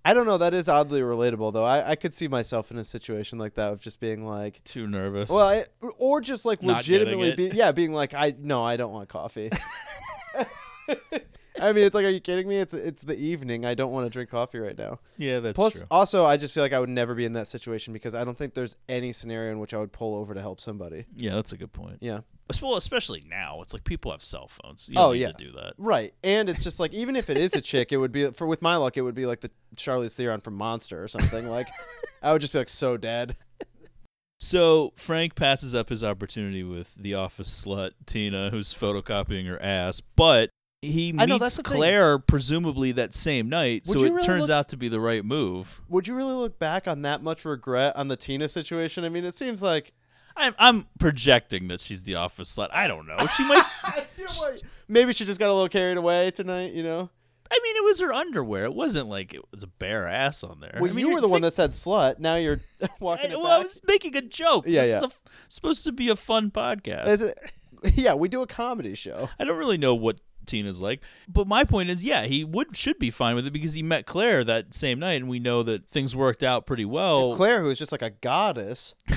[0.07, 1.65] I don't know, that is oddly relatable though.
[1.65, 4.87] I, I could see myself in a situation like that of just being like too
[4.87, 5.31] nervous.
[5.31, 5.65] Well, I,
[5.99, 7.37] or just like Not legitimately it.
[7.37, 9.51] be, yeah, being like I no, I don't want coffee.
[11.61, 12.59] I mean, it's like, are you kidding me?
[12.59, 13.65] It's it's the evening.
[13.65, 14.99] I don't want to drink coffee right now.
[15.17, 15.83] Yeah, that's Plus, true.
[15.91, 18.37] also, I just feel like I would never be in that situation because I don't
[18.37, 21.07] think there's any scenario in which I would pull over to help somebody.
[21.15, 21.99] yeah, that's a good point.
[22.01, 22.21] Yeah.
[22.61, 24.89] Well, especially now, it's like people have cell phones.
[24.89, 25.75] You oh, don't oh need yeah, to do that.
[25.79, 28.47] Right, and it's just like even if it is a chick, it would be for
[28.47, 31.49] with my luck, it would be like the Charlize Theron from Monster or something.
[31.49, 31.69] Like,
[32.23, 33.37] I would just be like so dead.
[34.41, 40.01] So Frank passes up his opportunity with the office slut Tina, who's photocopying her ass,
[40.03, 40.51] but
[40.91, 41.59] he I know, meets that's.
[41.59, 43.83] Claire presumably that same night.
[43.87, 45.81] Would so you it really turns look- out to be the right move.
[45.89, 49.05] Would you really look back on that much regret on the Tina situation?
[49.05, 49.93] I mean, it seems like
[50.37, 52.69] I'm, I'm projecting that she's the office slut.
[52.73, 53.19] I don't know.
[53.37, 53.65] She might.
[54.89, 56.73] maybe she just got a little carried away tonight.
[56.73, 57.11] You know.
[57.51, 58.65] I mean, it was her underwear.
[58.65, 60.79] It wasn't like it was a bare ass on there.
[60.81, 62.19] Well, I mean, you were the one that said slut.
[62.19, 62.59] Now you're
[63.01, 64.65] walking I, it well, I was making a joke.
[64.67, 64.97] Yeah, this yeah.
[64.99, 65.11] Is a
[65.49, 67.07] supposed to be a fun podcast.
[67.07, 67.39] Is it-
[67.95, 69.29] yeah, we do a comedy show.
[69.39, 72.99] I don't really know what Tina's like, but my point is, yeah, he would should
[72.99, 75.87] be fine with it because he met Claire that same night, and we know that
[75.87, 77.37] things worked out pretty well.
[77.37, 78.95] Claire, who is just like a goddess.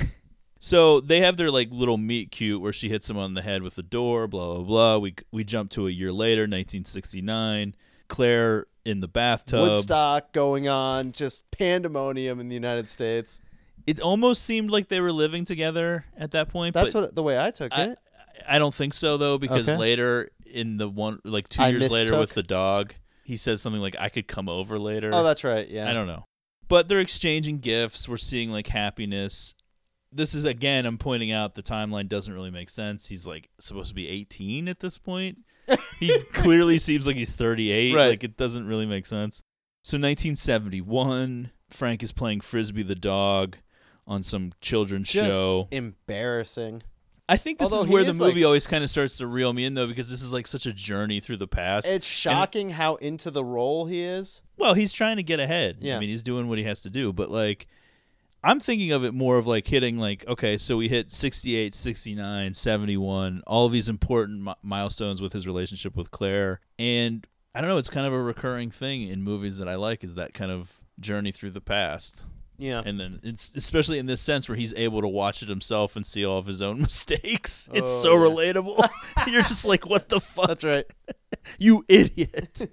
[0.60, 3.62] So they have their like little meet cute where she hits him on the head
[3.62, 4.98] with the door, blah blah blah.
[4.98, 7.74] We we jump to a year later, 1969.
[8.08, 9.60] Claire in the bathtub.
[9.60, 13.40] Woodstock going on, just pandemonium in the United States.
[13.86, 16.74] It almost seemed like they were living together at that point.
[16.74, 17.98] That's what the way I took I, it.
[18.48, 19.78] I don't think so though, because Okay.
[19.78, 22.20] later in the one like two I years later mistook.
[22.20, 22.94] with the dog,
[23.24, 25.68] he says something like, "I could come over later." Oh, that's right.
[25.68, 25.88] Yeah.
[25.88, 26.24] I don't know.
[26.68, 28.08] But they're exchanging gifts.
[28.08, 29.54] We're seeing like happiness.
[30.12, 33.08] This is again, I'm pointing out the timeline doesn't really make sense.
[33.08, 35.38] He's like supposed to be 18 at this point.
[36.00, 37.94] he clearly seems like he's 38.
[37.94, 38.08] Right.
[38.08, 39.42] Like it doesn't really make sense.
[39.84, 43.56] So 1971, Frank is playing frisbee the dog
[44.06, 45.68] on some children's Just show.
[45.70, 46.82] embarrassing.
[47.30, 49.26] I think this Although is where the is, movie like- always kind of starts to
[49.26, 51.86] reel me in though because this is like such a journey through the past.
[51.86, 54.40] It's And- shocking how into the role he is.
[54.56, 55.76] Well, he's trying to get ahead.
[55.80, 55.96] Yeah.
[55.96, 57.66] I mean, he's doing what he has to do, but like
[58.42, 62.54] I'm thinking of it more of like hitting like okay, so we hit 68, 69,
[62.54, 67.68] 71, all of these important mi- milestones with his relationship with Claire and I don't
[67.68, 70.50] know, it's kind of a recurring thing in movies that I like is that kind
[70.52, 72.24] of journey through the past.
[72.58, 72.82] Yeah.
[72.84, 76.04] And then it's especially in this sense where he's able to watch it himself and
[76.04, 77.68] see all of his own mistakes.
[77.72, 78.28] It's Oh, so yeah.
[78.30, 78.88] relatable.
[79.28, 80.48] You're just like, what the fuck?
[80.48, 80.84] That's right.
[81.58, 82.66] you idiot.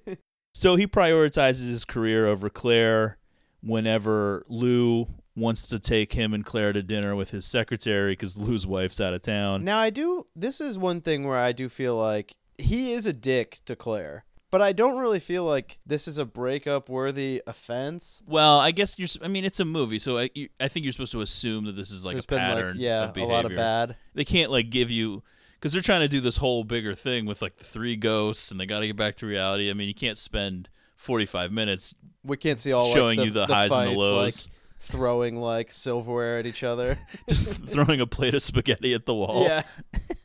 [0.54, 3.18] so he prioritizes his career over Claire
[3.62, 8.66] whenever Lou wants to take him and Claire to dinner with his secretary because Lou's
[8.66, 9.64] wife's out of town.
[9.64, 10.26] Now I do.
[10.36, 14.24] This is one thing where I do feel like he is a dick to Claire,
[14.56, 18.24] but I don't really feel like this is a breakup worthy offense.
[18.26, 19.10] Well, I guess you're.
[19.22, 21.74] I mean, it's a movie, so I, you, I think you're supposed to assume that
[21.74, 22.76] this is like There's a been, like, pattern.
[22.80, 23.98] yeah, a lot of bad.
[24.14, 25.24] They can't like give you
[25.56, 28.58] because they're trying to do this whole bigger thing with like the three ghosts, and
[28.58, 29.70] they got to get back to reality.
[29.70, 31.94] I mean, you can't spend 45 minutes
[32.24, 34.48] We can't see all like, showing the- you the, the highs and the lows.
[34.48, 36.98] like throwing like silverware at each other.
[37.28, 39.44] just throwing a plate of spaghetti at the wall.
[39.44, 39.64] Yeah.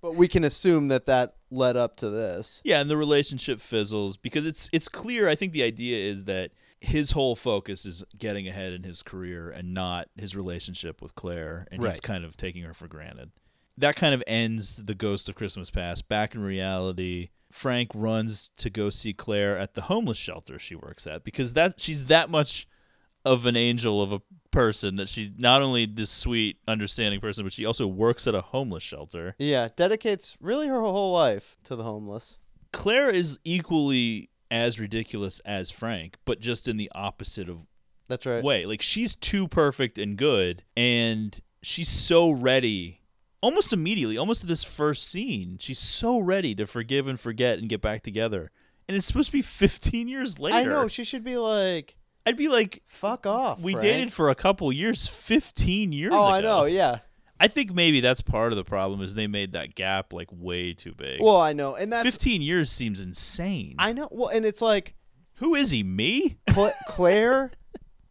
[0.00, 2.60] but we can assume that that led up to this.
[2.64, 5.28] Yeah, and the relationship fizzles because it's it's clear.
[5.28, 9.50] I think the idea is that his whole focus is getting ahead in his career
[9.50, 13.30] and not his relationship with Claire, and he's kind of taking her for granted.
[13.76, 16.08] That kind of ends the Ghost of Christmas Past.
[16.08, 21.06] Back in reality, Frank runs to go see Claire at the homeless shelter she works
[21.06, 22.66] at because that she's that much
[23.24, 27.52] of an angel of a person that she's not only this sweet, understanding person, but
[27.52, 29.34] she also works at a homeless shelter.
[29.38, 32.38] Yeah, dedicates really her whole life to the homeless.
[32.72, 37.66] Claire is equally as ridiculous as Frank, but just in the opposite of
[38.08, 38.42] That's right.
[38.42, 38.66] way.
[38.66, 43.02] Like she's too perfect and good, and she's so ready,
[43.40, 45.58] almost immediately, almost at this first scene.
[45.60, 48.50] She's so ready to forgive and forget and get back together,
[48.88, 50.56] and it's supposed to be 15 years later.
[50.56, 51.96] I know she should be like
[52.26, 53.60] I'd be like, fuck off.
[53.60, 56.30] we Frank." dated for a couple years, 15 years Oh, ago.
[56.32, 56.64] I know.
[56.64, 56.98] Yeah.
[57.42, 60.74] I think maybe that's part of the problem is they made that gap like way
[60.74, 61.22] too big.
[61.22, 63.76] Well, I know, and that's 15 years seems insane.
[63.78, 64.08] I know.
[64.10, 64.94] Well, and it's like
[65.36, 65.82] Who is he?
[65.82, 66.36] Me?
[66.50, 67.52] Cla- Claire.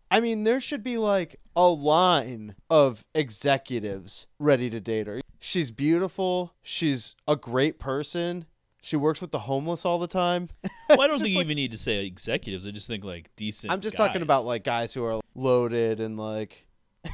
[0.09, 5.21] I mean, there should be like a line of executives ready to date her.
[5.39, 6.55] She's beautiful.
[6.63, 8.45] She's a great person.
[8.81, 10.49] She works with the homeless all the time.
[10.89, 12.65] Well, I don't think you like- even need to say executives.
[12.65, 13.71] I just think like decent.
[13.73, 16.65] I'm just talking about like guys who are loaded and like.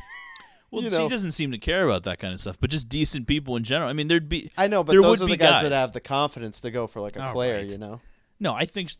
[0.71, 3.27] Well, you she doesn't seem to care about that kind of stuff, but just decent
[3.27, 3.89] people in general.
[3.89, 4.51] I mean, there'd be.
[4.57, 6.71] I know, but there those would are the be guys, that have the confidence to
[6.71, 7.69] go for like a All Claire, right.
[7.69, 8.01] you know.
[8.41, 8.91] No, I think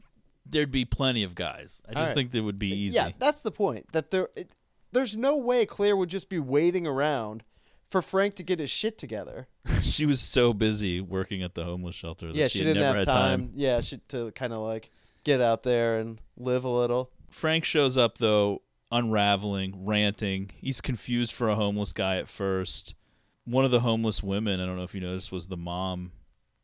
[0.46, 1.84] there'd be plenty of guys.
[1.90, 2.16] I just right.
[2.16, 2.96] think that would be easy.
[2.96, 3.92] Yeah, that's the point.
[3.92, 4.52] That there, it,
[4.94, 7.44] there's no way Claire would just be waiting around
[7.90, 9.48] for Frank to get his shit together.
[9.82, 12.96] she was so busy working at the homeless shelter that yeah, she, she, didn't have
[12.96, 13.52] had time.
[13.56, 14.92] Yeah, she to kind of like
[15.24, 17.12] get out there and live a little.
[17.30, 18.62] Frank shows up though,
[18.92, 20.52] unraveling, ranting.
[20.56, 22.96] He's confused for a homeless guy at first.
[23.44, 26.12] One of the homeless women, I don't know if you noticed, was the mom,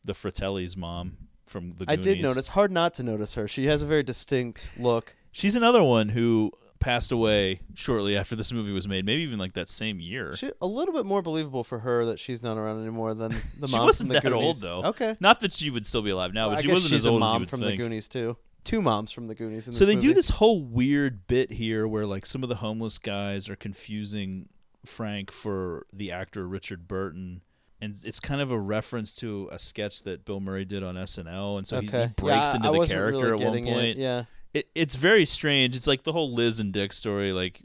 [0.03, 1.86] the Fratelli's mom from the.
[1.88, 2.24] I did Goonies.
[2.24, 2.47] notice.
[2.49, 3.47] Hard not to notice her.
[3.47, 5.15] She has a very distinct look.
[5.32, 6.51] She's another one who
[6.82, 10.36] passed away shortly after this movie was made, maybe even like that same year.
[10.36, 13.68] She, a little bit more believable for her that she's not around anymore than the
[13.70, 14.62] mom wasn't from the that old Goonies.
[14.62, 14.82] though.
[14.84, 15.16] Okay.
[15.22, 17.02] Not that she would still be alive now, Well, but I she guess wasn't she's
[17.04, 17.72] as old a as you mom would from think.
[17.72, 18.36] the Goonies too.
[18.64, 19.68] Two moms from the Goonies.
[19.68, 22.98] In So they do this whole weird bit here where like some of the homeless
[23.00, 24.50] guys are confusing
[24.86, 27.42] Frank for the actor Richard Burton.
[27.84, 31.58] And it's kind of a reference to a sketch that Bill Murray did on SNL,
[31.58, 32.14] and so he- he, Okay.
[32.16, 33.98] breaks Yeah, into I the character really at one getting it, point.
[33.98, 34.24] yeah.
[34.54, 35.76] It, it's very strange.
[35.76, 37.32] It's like the whole Liz and Dick story.
[37.34, 37.62] Like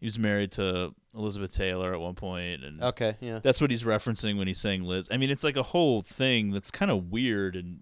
[0.00, 3.40] he was married to Elizabeth Taylor at one point, and Okay, yeah.
[3.42, 5.08] that's what he's referencing when he's saying Liz.
[5.10, 7.80] I mean, it's like a whole thing that's kind of weird, and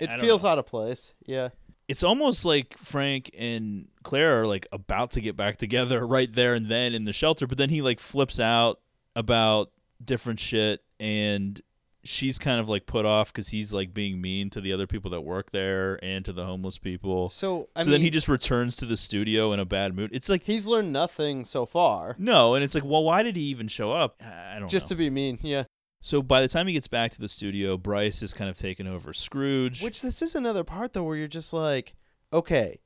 [0.00, 0.50] It feels know.
[0.50, 1.12] out of place.
[1.26, 1.50] Yeah.
[1.88, 6.52] It's almost like Frank and Claire are like about to get back together right there
[6.54, 8.80] and then in the shelter, but then he like flips out
[9.16, 9.70] about
[10.04, 11.60] different shit and
[12.04, 15.10] she's kind of like put off because he's like being mean to the other people
[15.10, 17.28] that work there and to the homeless people.
[17.28, 20.10] So, I so then he just returns to the studio in a bad mood.
[20.12, 22.14] It's like He's learned nothing so far.
[22.18, 24.22] no, and it's like, well, why did he even show up?
[24.22, 24.88] I don't Just know.
[24.90, 25.64] to be mean, yeah.
[26.00, 28.86] So by the time he gets back to the studio, Bryce is kind of taken
[28.86, 29.82] over Scrooge.
[29.82, 31.94] Which this is another part though where you're just like,
[32.32, 32.78] okay,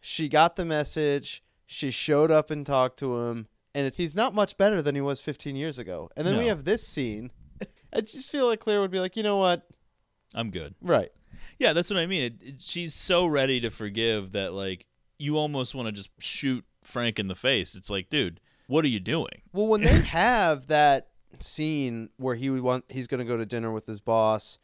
[0.00, 4.34] she got the message, she showed up and talked to him, and it's, he's not
[4.34, 6.10] much better than he was 15 years ago.
[6.16, 7.30] And then we have this scene.
[7.92, 9.66] I just feel like Claire would be like, you know what?
[10.34, 10.74] I'm good.
[10.80, 11.10] Right.
[11.58, 12.22] Yeah, that's what I mean.
[12.22, 14.86] It, it, she's so ready to forgive that like
[15.18, 17.74] you almost want to just shoot Frank in the face.
[17.76, 19.42] It's like, dude, what are you doing?
[19.52, 23.46] Well, when they have that scene where he would want he's going to go to
[23.46, 24.58] dinner with his boss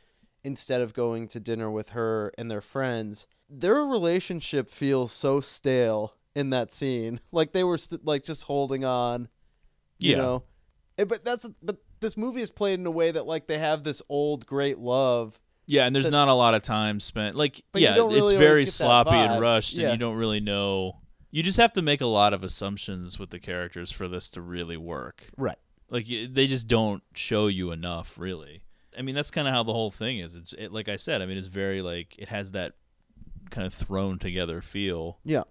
[0.45, 6.15] instead of going to dinner with her and their friends, their relationship feels so stale
[6.35, 7.21] in that scene.
[7.33, 9.29] Like they were st- like just holding on.
[9.99, 10.17] You Yeah.
[10.17, 10.43] know.
[10.97, 13.85] Eh, But that's but this movie is played in a way that like they have
[13.85, 15.41] this old great love.
[15.67, 17.35] Yeah, and there's that- not a lot of time spent.
[17.35, 19.89] Like, yeah, really it's very sloppy and rushed, Yeah.
[19.89, 21.01] and you don't really know.
[21.31, 24.41] You just have to make a lot of assumptions with the characters for this to
[24.41, 25.25] really work.
[25.37, 25.59] Right.
[25.91, 28.63] Like they just don't show you enough, really.
[28.99, 30.35] I mean, that's kind of how the whole thing is.
[30.35, 31.21] It's it, like I said.
[31.23, 32.75] I mean, it's very like it has that
[33.51, 35.19] kind of thrown together feel.
[35.25, 35.43] Yeah.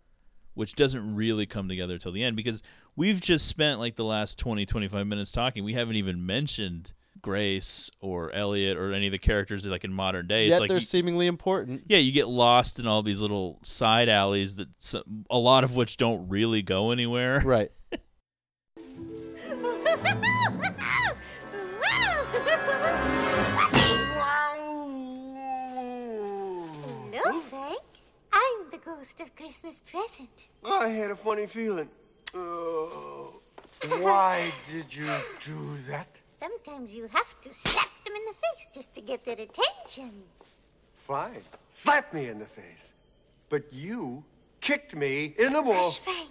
[0.55, 2.63] Which doesn't really come together till the end because
[2.97, 5.63] we've just spent like the last 20, 25 minutes talking.
[5.63, 10.27] We haven't even mentioned Grace or Elliot or any of the characters like in modern
[10.27, 10.47] day.
[10.47, 11.83] Yet it's like they're you- seemingly important.
[11.87, 15.75] yeah, you get lost in all these little side alleys that some, a lot of
[15.75, 17.41] which don't really go anywhere.
[17.47, 17.71] Right.
[26.09, 27.79] Hello, Frank.
[28.31, 30.29] I'm the ghost of Christmas present.
[30.65, 31.89] I had a funny feeling.
[32.33, 32.39] Uh,
[33.99, 35.09] why did you
[35.43, 36.07] do that?
[36.31, 40.11] Sometimes you have to slap them in the face just to get their attention.
[40.93, 41.41] Fine.
[41.69, 42.93] Slap me in the face.
[43.49, 44.23] But you
[44.59, 45.63] kicked me in the.
[45.63, 46.29] Frank.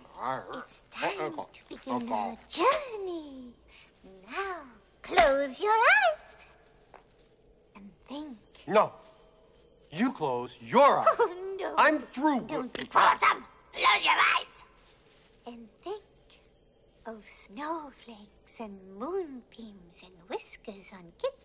[0.59, 3.53] It's time uh, uh, to begin uh, the journey.
[4.31, 4.63] Now,
[5.03, 6.37] close your eyes
[7.75, 8.39] and think.
[8.67, 8.93] No.
[9.91, 11.07] You close your eyes.
[11.19, 11.75] Oh, no.
[11.77, 12.43] I'm through.
[12.43, 13.45] Don't be quarrelsome.
[13.73, 14.36] Close your eyes
[17.07, 21.39] of snowflakes and moonbeams and whiskers on Kit.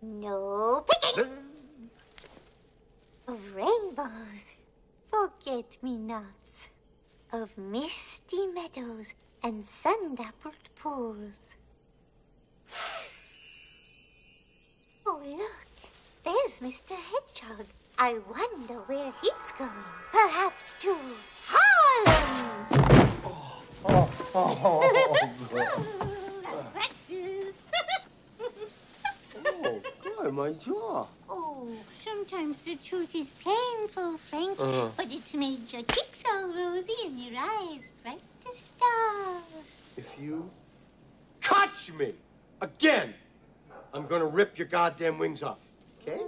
[0.00, 1.24] No picking.
[3.28, 4.54] of rainbows,
[5.10, 6.68] forget-me-nots,
[7.30, 9.12] of misty meadows
[9.44, 11.56] and sun-dappled pools.
[15.06, 15.68] Oh, look,
[16.24, 16.94] there's Mr.
[16.94, 17.66] Hedgehog.
[17.98, 19.70] I wonder where he's going.
[20.10, 20.96] Perhaps to
[21.44, 22.87] Harlem.
[23.84, 24.80] Oh, oh,
[29.36, 31.06] oh, God, my jaw.
[31.28, 31.68] Oh,
[31.98, 34.88] sometimes the truth is painful, Frank, Uh-huh.
[34.96, 38.20] but it's made your cheeks all rosy and your eyes bright
[38.50, 39.82] as stars.
[39.96, 40.50] If you
[41.40, 42.14] touch me
[42.60, 43.14] again,
[43.94, 45.58] I'm gonna rip your goddamn wings off.
[46.02, 46.20] Okay?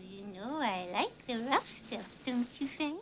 [0.00, 3.00] You know I like the rough stuff, don't you, Frank?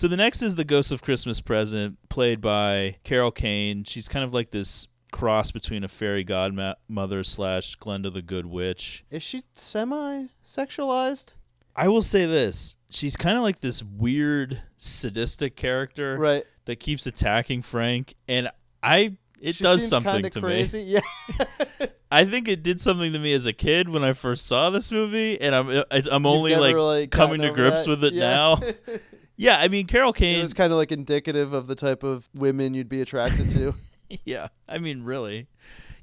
[0.00, 3.84] So the next is the Ghost of Christmas Present, played by Carol Kane.
[3.84, 9.04] She's kind of like this cross between a fairy godmother slash Glenda the Good Witch.
[9.10, 11.34] Is she semi-sexualized?
[11.76, 16.44] I will say this: she's kind of like this weird, sadistic character, right?
[16.64, 18.48] That keeps attacking Frank, and
[18.82, 20.78] I it She does something to crazy.
[20.78, 20.84] me.
[21.28, 21.86] Yeah.
[22.10, 24.90] I think it did something to me as a kid when I first saw this
[24.90, 27.90] movie, and I'm I'm only like really coming to grips that?
[27.90, 28.30] with it Yeah.
[28.30, 28.60] now.
[29.40, 30.38] yeah, I mean Carol Kane.
[30.38, 33.74] It was kind of like indicative of the type of women you'd be attracted to.
[34.24, 35.46] yeah, I mean, really.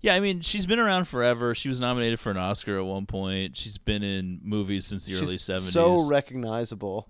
[0.01, 1.53] Yeah, I mean, she's been around forever.
[1.53, 3.55] She was nominated for an Oscar at one point.
[3.55, 5.71] She's been in movies since the early seventies.
[5.71, 7.07] so recognizable.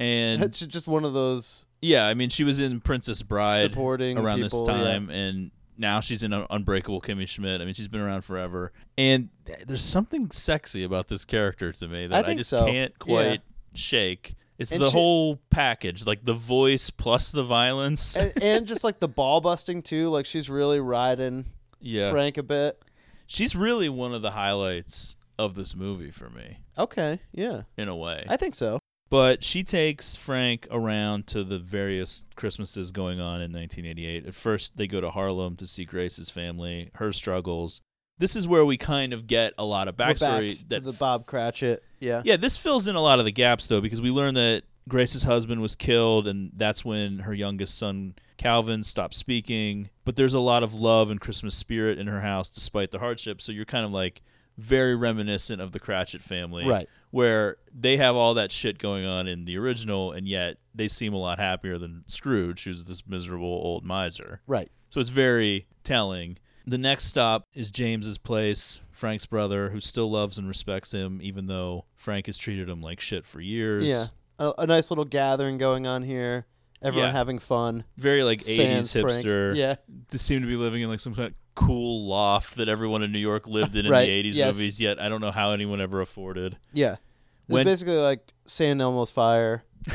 [0.00, 1.66] and just one of those.
[1.80, 4.82] yeah, I mean, she was in Princess Bride Supporting around people, this yeah.
[4.82, 7.60] time, and now she's in Unbreakable Kimmy Schmidt.
[7.60, 9.28] I mean, she's been around forever, and
[9.66, 12.66] there's something sexy about this character to me that I I, just so.
[12.66, 13.14] can't Yeah.
[13.14, 13.40] quite
[13.74, 14.34] shake.
[14.58, 18.16] It's And the she- whole package, like the voice plus the violence.
[18.16, 20.08] and, and just like the ball busting too.
[20.08, 21.46] Like she's really riding
[21.80, 22.80] yeah, Frank a bit.
[23.26, 26.58] she's really one of the highlights of this movie for me.
[26.76, 28.24] Okay, yeah, in a way.
[28.28, 28.78] I think so.
[29.10, 34.26] But she takes Frank around to the various Christmases going on in 1988.
[34.26, 37.80] At first, they go to Harlem to see Grace's family, her struggles.
[38.18, 40.58] This is where we kind of get a lot of back backstory.
[40.58, 41.82] to that the Bob Cratchit.
[42.00, 44.62] Yeah, yeah, this fills in a lot of the gaps though, because we learn that
[44.88, 49.90] Grace's husband was killed, and that's when her youngest son Calvin stopped speaking.
[50.04, 53.42] But there's a lot of love and Christmas spirit in her house despite the hardship.
[53.42, 54.22] So you're kind of like
[54.56, 56.88] very reminiscent of the Cratchit family, Right.
[57.10, 61.14] Where they have all that shit going on in the original, and yet they seem
[61.14, 64.40] a lot happier than Scrooge, who's this miserable old miser.
[64.46, 64.70] Right.
[64.90, 66.38] So it's very telling.
[66.68, 71.46] The next stop is James's place, Frank's brother, who still loves and respects him, even
[71.46, 73.84] though Frank has treated him like shit for years.
[73.84, 74.04] yeah.
[74.38, 76.46] A, a nice little gathering going on here.
[76.82, 77.12] Everyone Yeah.
[77.12, 77.84] having fun.
[77.96, 79.16] Very like Sans 80s Frank.
[79.26, 79.56] hipster.
[79.56, 79.76] Yeah.
[80.10, 83.10] They seem to be living in like some kind of cool loft that everyone in
[83.10, 84.54] New York lived in in Right, the 80s yes.
[84.54, 86.56] movies, yet I don't know how anyone ever afforded.
[86.72, 86.92] Yeah.
[86.92, 87.00] It's
[87.48, 88.78] When- basically like St.
[88.80, 89.64] Elmo's fire.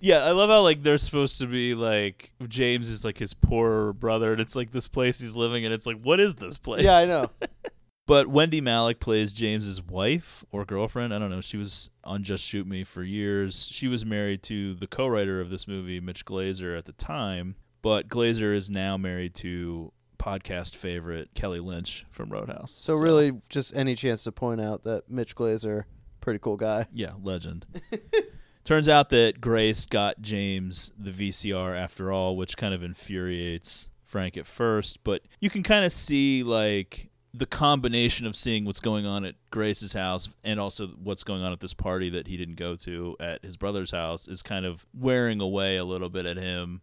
[0.00, 3.92] yeah, I love how like they're supposed to be like James is like his poor
[3.92, 6.84] brother, and it's like this place he's living and It's like, what is this place?
[6.84, 7.30] Yeah, I know.
[8.06, 11.14] but Wendie Malick plays James's wife or girlfriend.
[11.14, 11.40] I don't know.
[11.40, 13.68] She was on Just Shoot Me for years.
[13.68, 17.56] She was married to the co-writer of this movie, Mitch Glazer, at the time.
[17.82, 22.70] But Glazer is now married to podcast favorite Kelly Lynch from Roadhouse.
[22.72, 25.84] So, really, just any chance to point out that Mitch Glazer,
[26.22, 26.86] pretty cool guy.
[26.92, 27.66] Yeah, legend.
[28.64, 34.36] Turns out that Grace got James the VCR after all, which kind of infuriates Frank
[34.36, 39.04] at first, but you can kind of see like the combination of seeing what's going
[39.04, 42.54] on at Grace's house and also what's going on at this party that he didn't
[42.54, 46.36] go to at his brother's house is kind of wearing away a little bit at
[46.36, 46.80] him.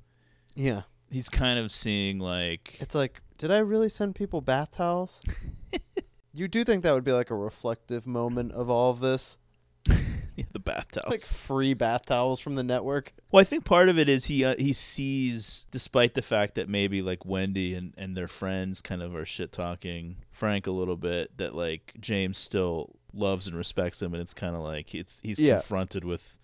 [0.56, 0.82] Yeah.
[1.10, 5.22] He's kind of seeing like It's like, did I really send people bath towels?
[6.34, 9.38] you do think that would be like a reflective moment of all of this?
[10.52, 11.10] The bath towels.
[11.10, 13.14] Like free bath towels from the network?
[13.32, 16.68] Well, I think part of it is he uh, he sees, despite the fact that
[16.70, 20.98] maybe like Wendy and, and their friends kind of are shit talking Frank a little
[20.98, 25.20] bit, that like James still loves and respects him, and it's kind of like it's
[25.24, 25.56] he's Yeah.
[25.56, 26.38] confronted with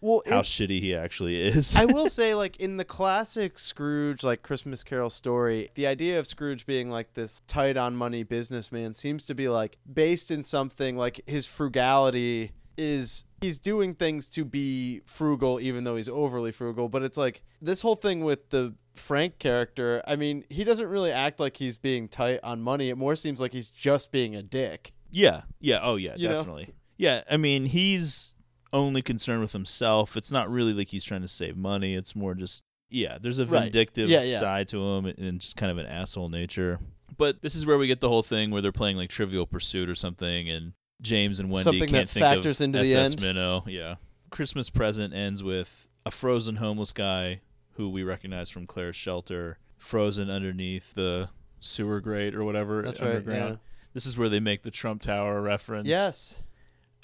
[0.00, 1.76] Well, how it- shitty he actually is.
[1.76, 6.26] I will say, like in the classic Scrooge, like Christmas Carol story, the idea of
[6.26, 10.96] Scrooge being like this tight on money businessman seems to be like based in something
[10.96, 16.88] like his frugality is he's doing things to be frugal even though he's overly frugal
[16.88, 21.12] but it's like this whole thing with the Frank character I mean he doesn't really
[21.12, 24.42] act like he's being tight on money it more seems like he's just being a
[24.42, 25.42] dick Yeah.
[25.60, 25.80] Yeah.
[25.82, 26.14] Oh, yeah.
[26.16, 26.34] You know?
[26.36, 26.68] definitely.
[26.96, 27.22] Yeah.
[27.30, 28.34] I mean, he's
[28.72, 30.16] only concerned with himself.
[30.16, 31.94] It's not really like he's trying to save money.
[31.94, 33.18] It's more just yeah.
[33.20, 33.64] There's a Right.
[33.64, 34.38] vindictive Yeah, yeah.
[34.38, 36.78] side to him and just kind of an asshole nature.
[37.18, 39.88] But this is where we get the whole thing where they're playing like Trivial Pursuit
[39.88, 40.72] or something, and
[41.02, 43.20] James and Wendy Something can't that think factors of into the SS end.
[43.22, 43.64] Minnow.
[43.66, 43.96] Yeah.
[44.30, 47.40] Christmas present ends with a frozen homeless guy
[47.72, 51.28] who we recognize from Claire's shelter, frozen underneath the
[51.60, 53.50] sewer grate or whatever That's right, underground.
[53.54, 53.56] yeah.
[53.94, 55.86] This is where they make the Trump Tower reference.
[55.86, 56.38] yes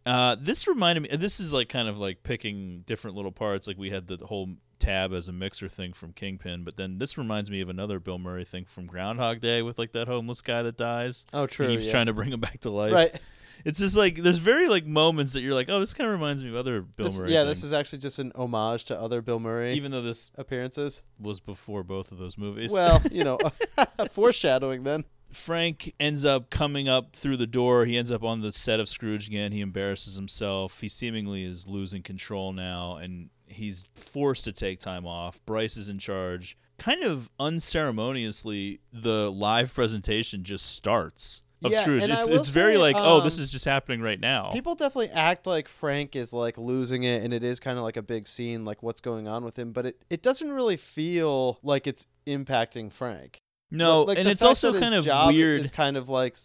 [0.06, 1.16] Uh, this reminded me.
[1.16, 3.66] This is like kind of like picking different little parts.
[3.66, 7.18] Like we had the whole tab as a mixer thing from Kingpin, but then this
[7.18, 10.62] reminds me of another Bill Murray thing from Groundhog Day with like that homeless guy
[10.62, 11.26] that dies.
[11.32, 11.68] Oh, true.
[11.68, 11.92] He keeps yeah.
[11.92, 12.92] trying to bring him back to life.
[12.92, 13.20] Right.
[13.64, 16.42] It's just like there's very like moments that you're like, oh, this kind of reminds
[16.42, 17.32] me of other Bill This- Murray.
[17.32, 17.58] yeah things.
[17.58, 21.40] this is actually just an homage to other Bill Murray even though this appearances was
[21.40, 22.70] before both of those movies.
[22.72, 23.38] well you know
[24.10, 27.84] foreshadowing then Frank ends up coming up through the door.
[27.84, 29.52] He ends up on the set of Scrooge again.
[29.52, 30.80] He embarrasses himself.
[30.80, 35.44] He seemingly is losing control now, and he's forced to take time off.
[35.44, 36.56] Bryce is in charge.
[36.78, 42.08] Kind of unceremoniously, the live presentation just starts of Yeah, Scrooge.
[42.08, 44.50] It's it's very say, like, oh, this um, is just happening right now.
[44.52, 47.96] People definitely act like Frank is like losing it, and it is kind of like
[47.96, 49.72] a big scene, like what's going on with him.
[49.72, 53.40] But it, it doesn't really feel like it's impacting Frank.
[53.70, 55.60] No, Like, and it's also kind of weird.
[55.60, 56.36] Is kind of like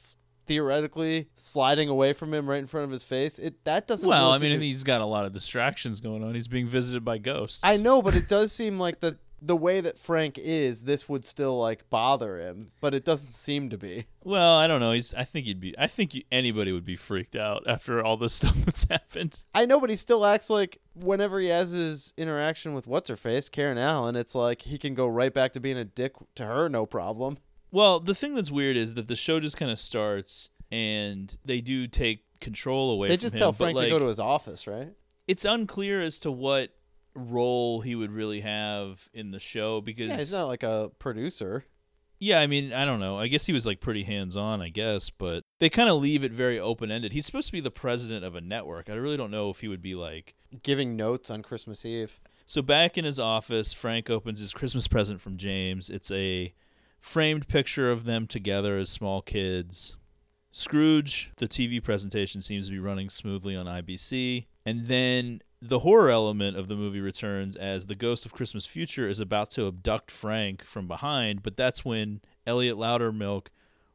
[0.45, 3.39] theoretically sliding away from him right in front of his face.
[3.39, 4.07] It that doesn't.
[4.07, 6.35] well, really I mean, seem he's got a lot of distractions going on.
[6.35, 7.61] He's being visited by ghosts.
[7.63, 11.25] I know, but it does seem like the the way that Frank is, this would
[11.25, 14.05] still like bother him, but it doesn't seem to be.
[14.23, 14.93] Well, I don't know.
[14.93, 15.13] He's.
[15.13, 15.77] I think he'd be.
[15.77, 19.41] I think you, anybody would be freaked out after all this stuff that's happened.
[19.53, 23.15] I know, but he still acts like whenever he has his interaction with what's her
[23.17, 26.45] face, Karen Allen, it's like he can go right back to being a dick to
[26.45, 27.37] her, no problem.
[27.71, 31.59] Well, the thing that's weird is that the show just kind of starts and they
[31.59, 33.39] do take control away They just him.
[33.39, 34.93] tell Frank to go to his office, right?
[35.27, 36.69] It's unclear as to what
[37.15, 41.65] role he would really have in the show because Yeah, he's not like a producer.
[42.19, 43.17] Yeah, I mean, I don't know.
[43.19, 46.23] I guess he was like pretty hands on, I guess, but they kind of leave
[46.23, 47.11] it very open ended.
[47.11, 48.89] He's supposed to be the president of a network.
[48.89, 52.19] I really don't know if he would be like Giving notes on Christmas Eve.
[52.45, 55.89] So back in his office, Frank opens his Christmas present from James.
[55.89, 56.53] It's a
[56.99, 59.97] framed picture of them together as small kids.
[60.51, 64.45] Scrooge, the TV presentation seems to be running smoothly on IBC.
[64.65, 69.07] And then the horror element of the movie returns as the ghost of Christmas Future
[69.07, 73.47] is about to abduct Frank from behind, but that's when Elliot Loudermilk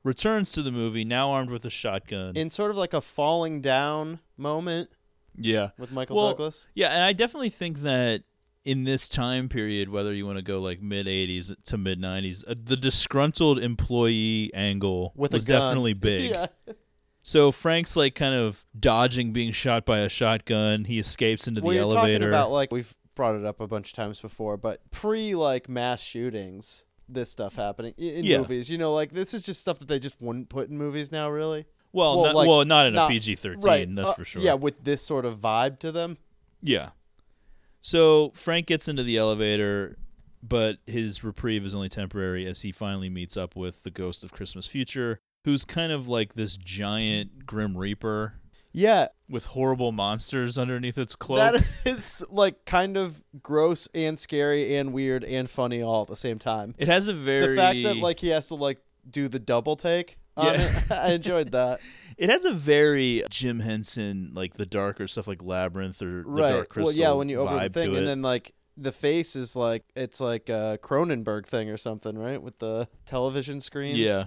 [0.02, 2.36] returns to the movie, now armed with a shotgun.
[2.36, 4.90] In sort of like a falling down moment.
[5.36, 5.70] Yeah.
[5.78, 6.66] With Michael Well, Douglas.
[6.74, 8.22] Yeah, and I definitely think that
[8.64, 12.44] in this time period, whether you want to go like mid 80s to mid 90s,
[12.48, 16.30] uh, the disgruntled employee angle With was definitely big.
[16.30, 16.46] Yeah.
[17.22, 20.84] So Frank's like kind of dodging being shot by a shotgun.
[20.84, 22.18] He escapes into well, the you're elevator.
[22.18, 25.68] talking about like we've brought it up a bunch of times before, but pre like
[25.68, 28.38] mass shootings, this stuff happening in Yeah.
[28.38, 28.70] movies.
[28.70, 31.28] You know, like this is just stuff that they just wouldn't put in movies now,
[31.30, 31.66] really.
[31.92, 34.42] Well, not- well, not in a PG-13, right, that's uh, for sure.
[34.42, 36.18] Yeah, with this sort of vibe to them.
[36.60, 36.90] Yeah.
[37.80, 39.96] So Frank gets into the elevator,
[40.42, 44.32] but his reprieve is only temporary as he finally meets up with the ghost of
[44.32, 48.34] Christmas Future, who's kind of like this giant Grim Reaper.
[48.72, 49.08] Yeah.
[49.28, 51.52] With horrible monsters underneath its cloak.
[51.52, 56.16] That is like kind of gross and scary and weird and funny all at the
[56.16, 56.74] same time.
[56.78, 58.78] It has a very the fact that like he has to like
[59.08, 60.18] do the double take.
[60.36, 60.68] On Yeah.
[60.68, 61.80] it, I enjoyed that.
[62.18, 66.50] It has a very Jim Henson, like the darker stuff like Labyrinth or the right.
[66.50, 69.54] Dark Crystal well, yeah, when you open the thing and then like the face is
[69.54, 72.42] like it's like a Cronenberg thing or something, right?
[72.42, 74.00] With the television screens.
[74.00, 74.24] Yeah.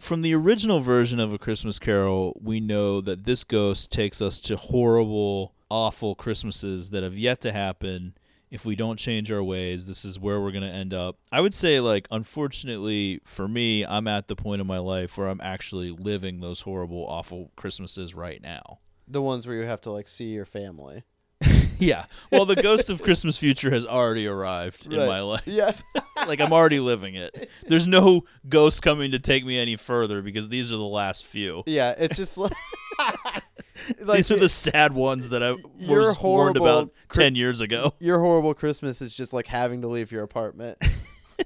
[0.00, 4.40] From the original version of A Christmas Carol, we know that this ghost takes us
[4.40, 8.14] to horrible, awful Christmases that have yet to happen.
[8.50, 11.16] If we don't change our ways, this is where we're going to end up.
[11.30, 15.28] I would say, like, unfortunately for me, I'm at the point in my life where
[15.28, 18.78] I'm actually living those horrible, awful Christmases right now.
[19.06, 21.04] The ones where you have to like see your family.
[21.80, 22.04] Yeah.
[22.30, 25.06] Well, the ghost of Christmas Future has already arrived in Right.
[25.06, 25.46] my life.
[25.46, 25.72] Yeah.
[26.26, 27.48] like I'm already living it.
[27.66, 31.62] There's no ghost coming to take me any further because these are the last few.
[31.66, 32.52] Yeah, it's just like
[34.00, 36.16] Like, These are the sad ones that I Your was warned
[36.58, 37.94] horrible about cri- ten years ago.
[37.98, 40.78] Your horrible Christmas is just like having to leave your apartment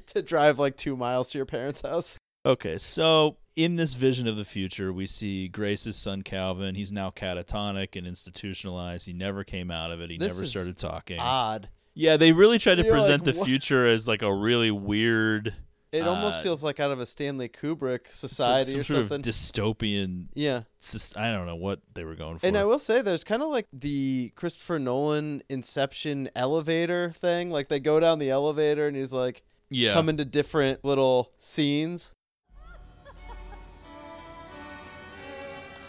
[0.09, 2.19] to drive like two miles to your parents' house.
[2.45, 6.75] Okay, so in this vision of the future, we see Grace's son Calvin.
[6.75, 9.07] He's now catatonic and institutionalized.
[9.07, 10.11] He never came out of it.
[10.11, 11.19] He This never is started talking.
[11.21, 11.69] Odd.
[11.95, 14.71] Yeah, they really tried to You're present like, the "What?" future as like a really
[14.73, 15.55] weird.
[15.93, 19.21] It almost uh, feels like out of a Stanley Kubrick society some or sort something.
[19.21, 20.27] of dystopian.
[20.35, 20.63] Yeah.
[20.81, 22.47] sus- I don't know what they were going for.
[22.49, 27.51] And I will say, there's kind of like the Christopher Nolan Inception elevator thing.
[27.51, 29.93] Like they go down the elevator, and he's like, Yeah.
[29.93, 32.13] come into different little scenes.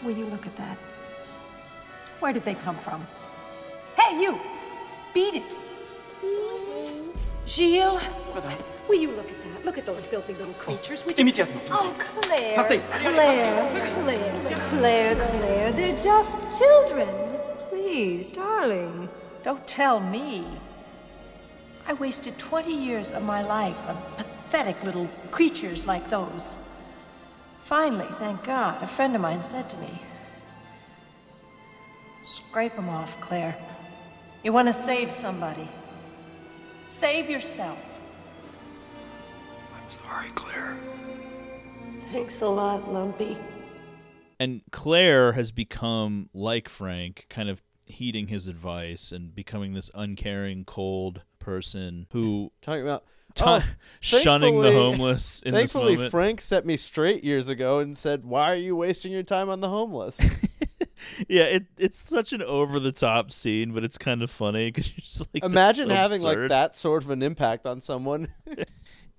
[0.06, 0.78] Will you look at that?
[2.20, 3.04] Where did they come from?
[3.98, 4.38] Hey, you!
[5.12, 5.56] Beat it!
[7.44, 8.00] Gilles,
[8.88, 9.64] will you look at that?
[9.64, 11.04] Look at those filthy little oh, creatures.
[11.04, 11.68] Would you- Immédiatement.
[11.72, 12.56] Oh, Claire.
[12.56, 12.80] Partez.
[12.88, 15.72] Claire, Claire, Claire, Claire.
[15.72, 17.08] They're just children.
[17.68, 19.08] Please, darling,
[19.42, 20.46] don't tell me.
[21.88, 26.58] I wasted 20 years of my life on pathetic little creatures like those.
[27.66, 29.90] Finally, thank God, a friend of mine said to me,
[32.22, 33.56] Scrape them off, Claire.
[34.44, 35.68] You want to save somebody.
[36.86, 37.84] Save yourself.
[39.74, 40.76] I'm sorry, Claire.
[42.12, 43.36] Thanks a lot, Lumpy.
[44.38, 50.64] And Claire has become like Frank, kind of heeding his advice and becoming this uncaring,
[50.64, 53.02] cold person who talking about
[53.36, 56.10] ta- Oh, shunning the homeless in Thankfully, moment.
[56.10, 59.60] Frank set me straight years ago and said, "Why are you wasting your time on
[59.60, 60.20] the homeless?"
[61.28, 64.88] yeah, it it's such an over the top scene, but it's kind of funny because
[64.90, 68.28] you're just like, Imagine so having like that sort of an impact on someone.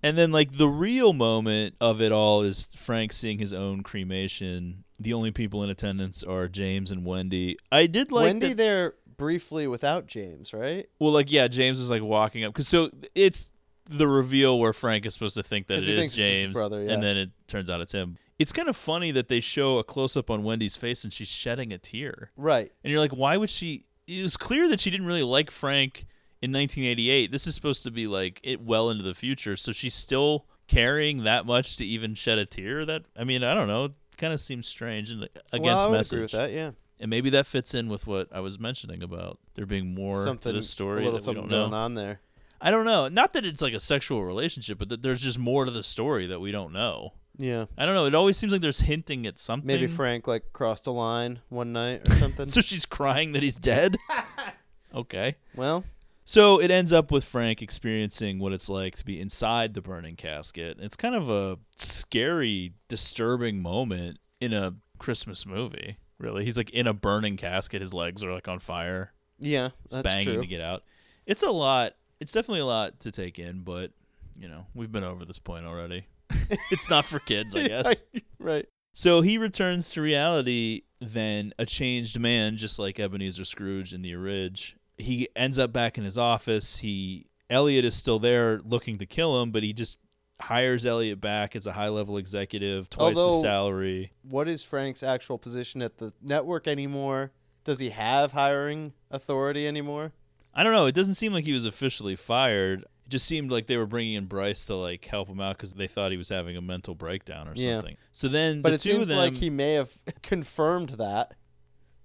[0.04, 4.84] And then like the real moment of it all is Frank seeing his own cremation.
[5.00, 7.58] The only people in attendance are James and Wendy.
[7.72, 10.88] I did like Wendy that- there briefly without James, right?
[11.00, 13.52] Well, like yeah, James is like walking up because so it's
[13.90, 16.92] the reveal where Frank is supposed to think that it is James, brother, yeah.
[16.92, 18.18] and then it turns out it's him.
[18.40, 21.30] It's kind of funny that they show a close up on Wendy's face and she's
[21.30, 22.32] shedding a tear.
[22.38, 22.72] Right.
[22.84, 23.86] And you're like, why would she?
[24.06, 26.06] It was clear that she didn't really like Frank
[26.42, 27.32] in 1988.
[27.32, 31.24] This is supposed to be like it well into the future, so she's still carrying
[31.24, 32.86] that much to even shed a tear.
[32.86, 33.86] That I mean, I don't know.
[33.86, 36.22] It kind of seems strange and against I would agree message.
[36.22, 36.72] with that, yeah.
[37.00, 40.52] And maybe that fits in with what I was mentioning about there being more Something-
[40.52, 42.22] to this story a little something going on there.
[42.62, 43.08] I don't know.
[43.08, 46.28] Not that it's like a sexual relationship, but that there's just more to the story
[46.28, 47.14] that we don't know.
[47.38, 47.66] Yeah.
[47.78, 48.06] I don't know.
[48.06, 49.68] It always seems like there's hinting at something.
[49.68, 52.48] Maybe Frank like crossed a line one night or something.
[52.48, 53.98] so she's crying that he's dead.
[54.96, 55.36] okay.
[55.56, 55.84] Well,
[56.26, 60.16] so it ends up with Frank experiencing what it's like to be inside the burning
[60.16, 60.78] casket.
[60.82, 65.98] It's kind of a scary, disturbing moment in a Christmas movie.
[66.20, 67.82] Really, he's like in a burning casket.
[67.82, 69.14] His legs are like on fire.
[69.40, 70.42] Yeah, that's banging true.
[70.42, 70.84] to get out.
[71.28, 71.94] It's a lot.
[72.20, 73.92] It's definitely a lot to take in, but
[74.38, 76.06] you know we've been over this point already.
[76.72, 78.04] it's not for kids, I guess.
[78.40, 78.68] right.
[78.94, 84.16] So he returns to reality, then a changed man, just like Ebenezer Scrooge in the
[84.16, 84.76] Ridge.
[84.98, 86.80] He ends up back in his office.
[86.80, 90.00] He Elliot is still there looking to kill him, but he just
[90.42, 94.14] hires Elliot back as a high level executive, twice the salary.
[94.24, 97.32] What is Frank's actual position at the network anymore?
[97.64, 100.14] Does he have hiring authority anymore?
[100.58, 100.88] I don't know.
[100.88, 102.82] It doesn't seem like he was officially fired.
[102.82, 105.76] It just seemed like they were bringing in Bryce to like help him out because
[105.76, 107.76] they thought he was having a mental breakdown or Yeah.
[107.76, 107.96] something.
[108.12, 109.92] So then, But the it seems them, like he may have
[110.24, 111.36] confirmed that,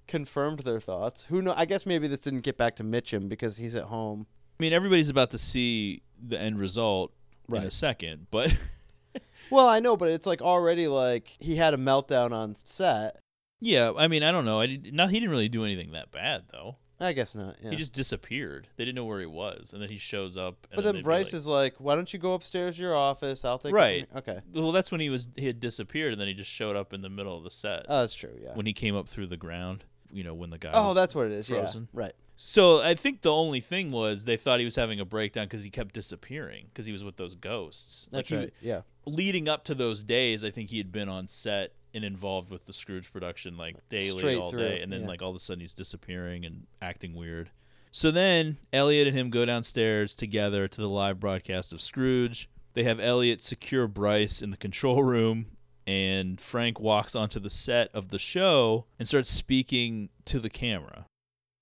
[0.06, 1.24] confirmed their thoughts.
[1.24, 1.54] Who know?
[1.56, 4.26] I guess maybe this didn't get back to Mitchum because he's at home.
[4.60, 7.12] I mean, everybody's about to see the end result
[7.48, 8.54] in a second, but
[9.50, 13.18] Well, I know, but it's like already like he had a meltdown on set.
[13.60, 14.60] yeah, I mean, I don't know.
[14.60, 16.76] I did, not he didn't really do anything that bad though.
[17.02, 17.56] I guess not.
[17.62, 17.70] Yeah.
[17.70, 18.68] He just disappeared.
[18.76, 20.66] They didn't know where he was, and then he shows up.
[20.70, 22.94] And but then then Bryce like- is like, "Why don't you go upstairs to your
[22.94, 23.44] office?
[23.44, 24.08] I'll take right.
[24.16, 24.40] Okay.
[24.54, 27.02] Well, that's when he was he had disappeared, and then he just showed up in
[27.02, 27.86] the middle of the set.
[27.88, 28.54] Oh, that's true, yeah.
[28.54, 30.70] When he came up through the ground, you know, when the guy.
[30.72, 31.88] Oh, that's what it is, yeah, Frozen.
[31.92, 32.12] right.
[32.36, 35.62] So I think the only thing was they thought he was having a breakdown because
[35.62, 38.08] he kept disappearing because he was with those ghosts.
[38.10, 38.80] That's he- right, yeah.
[39.06, 42.64] Leading up to those days, I think he had been on set and involved with
[42.64, 45.08] the Scrooge production like daily Straight all through, day, and then yeah.
[45.08, 47.50] like all of a sudden he's disappearing and acting weird.
[47.90, 52.48] So then Elliot and him go downstairs together to the live broadcast of Scrooge.
[52.74, 55.46] They have Elliot secure Bryce in the control room,
[55.86, 61.04] and Frank walks onto the set of the show and starts speaking to the camera.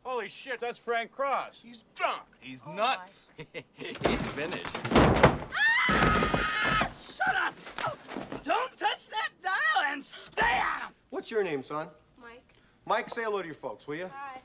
[0.05, 1.62] Holy shit, that's Frank Cross.
[1.65, 2.23] He's drunk.
[2.40, 3.28] He's nuts.
[3.39, 3.61] Oh
[4.09, 4.78] he's finished.
[4.93, 6.90] Ah!
[6.93, 7.55] Shut up!
[7.86, 7.93] Oh,
[8.43, 9.40] don't touch that dial
[10.01, 10.94] and stay on him!
[11.10, 11.89] What's your name, son?
[12.18, 12.55] Mike.
[12.86, 14.10] Mike, say hello to your folks, will you?
[14.14, 14.40] Hi.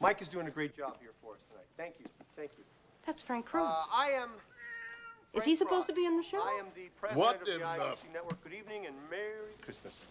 [0.00, 1.66] Mike is doing a great job here for us tonight.
[1.76, 2.06] Thank you.
[2.34, 2.64] Thank you.
[3.06, 3.64] That's Frank Cruz.
[3.64, 4.30] Uh, I am.
[5.32, 6.40] Is he supposed to be in the show?
[6.40, 8.42] I am the president What of the in the- IBC Network.
[8.42, 10.04] Good evening and Merry Christmas.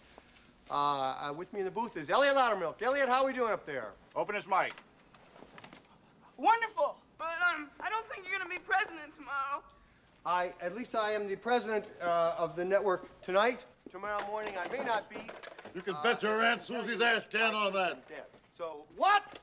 [0.70, 2.80] Uh, uh, with me in the booth is Elliot Loudermilk.
[2.80, 3.90] Elliot, how are we doing up there?
[4.14, 4.72] Open his mic.
[6.38, 9.62] Wonderful, but um, I don't think you're gonna be president tomorrow.
[10.26, 13.64] I, at least I am the president uh, of the network tonight.
[13.90, 15.18] Tomorrow morning I may not be.
[15.72, 18.02] You can Uh, bet your as Aunt Susie's you, ass can on that.
[18.52, 19.38] So what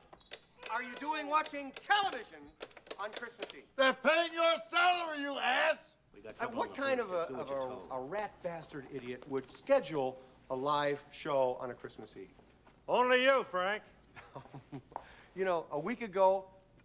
[0.70, 2.40] are you doing watching television
[3.00, 3.62] on Christmas Eve?
[3.76, 5.92] They're paying your salary, you ass!
[6.38, 10.18] Uh, what kind of a, of a, a rat bastard idiot would schedule
[10.50, 12.28] a live show on a Christmas Eve?
[12.88, 13.82] Only you, Frank.
[15.36, 16.44] You know, a week ago,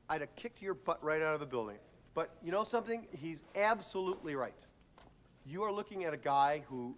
[0.10, 1.76] I'd have kicked your butt right out of the building.
[2.20, 3.08] But you know something?
[3.22, 4.52] He's absolutely right.
[5.46, 6.94] You are looking at a guy who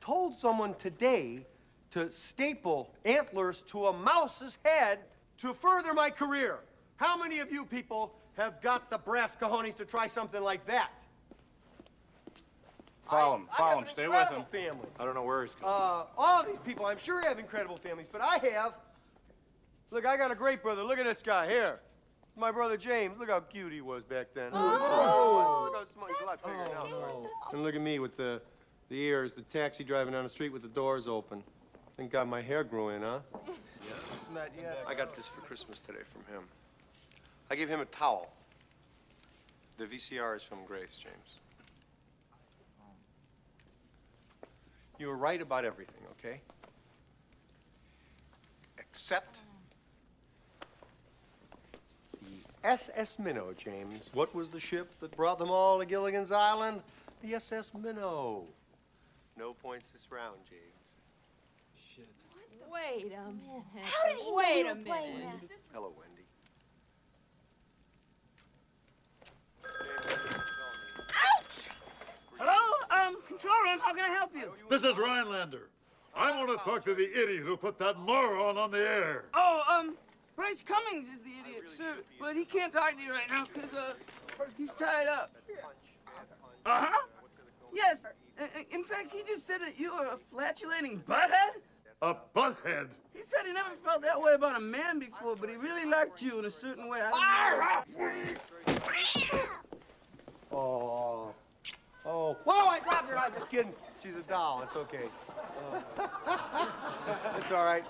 [0.00, 1.44] told someone today
[1.90, 5.00] to staple antlers to a mouse's head
[5.36, 6.60] to further my career.
[6.96, 11.02] How many of you people have got the brass cojones to try something like that?
[13.04, 13.48] Follow him.
[13.58, 13.86] Follow him.
[13.86, 14.40] Stay with him.
[14.40, 14.88] incredible Family.
[14.98, 15.66] I don't know where he's going.
[15.66, 18.76] Uh, all of these people, I'm sure, have incredible families, but I have.
[19.90, 20.82] Look, I got a great brother.
[20.84, 21.80] Look at this guy here.
[22.36, 23.18] My brother James.
[23.18, 24.50] Look how cute he was back then.
[24.52, 26.08] Oh, look how small.
[26.08, 27.26] He's a lot bigger now.
[27.52, 28.40] And look at me with the,
[28.88, 31.42] the ears, the taxi driving down the street with the doors open.
[31.96, 33.20] Thank God my hair grew in, huh?
[34.32, 34.78] Not yet.
[34.86, 36.44] I got this for Christmas today from him.
[37.50, 38.32] I gave him a towel.
[39.76, 41.38] The VCR is from Grace, James.
[44.98, 46.40] You were right about everything, okay?
[48.78, 49.40] Except
[52.22, 52.28] the
[52.64, 54.10] SS Minnow, James.
[54.12, 56.82] What was the ship that brought them all to Gilligan's Island?
[57.22, 58.44] The SS Minnow.
[59.36, 60.94] No points this round, James.
[61.94, 62.08] Shit.
[62.72, 63.64] Wait a minute.
[63.82, 65.48] How did he know Wait a minute.
[65.48, 65.58] that?
[65.72, 66.22] Hello, Wendy.
[71.38, 71.68] Ouch!
[72.38, 73.80] Hello, um, control room.
[73.80, 74.52] How can I help you?
[74.70, 75.68] This is Rhinelander.
[76.14, 79.24] I want to talk to the idiot who put that moron on the air.
[79.34, 79.96] Oh, um,
[80.36, 83.74] Bryce Cummings is the idiot, sir, but he can't talk to you right now because
[83.74, 83.94] uh,
[84.56, 85.34] he's tied up.
[86.64, 87.06] Uh huh.
[87.74, 87.98] Yes.
[88.70, 91.60] In fact, he just said that you are a flatulating butthead.
[92.00, 92.88] A butthead.
[93.14, 96.22] He said he never felt that way about a man before, but he really liked
[96.22, 97.00] you in a certain way.
[97.02, 97.84] I
[100.50, 101.32] Oh.
[102.04, 102.36] Oh.
[102.44, 103.18] Whoa, I dropped her.
[103.18, 103.72] I'm just kidding.
[104.02, 104.62] She's a doll.
[104.64, 105.04] It's okay.
[105.98, 106.68] Oh.
[107.36, 107.84] it's all right.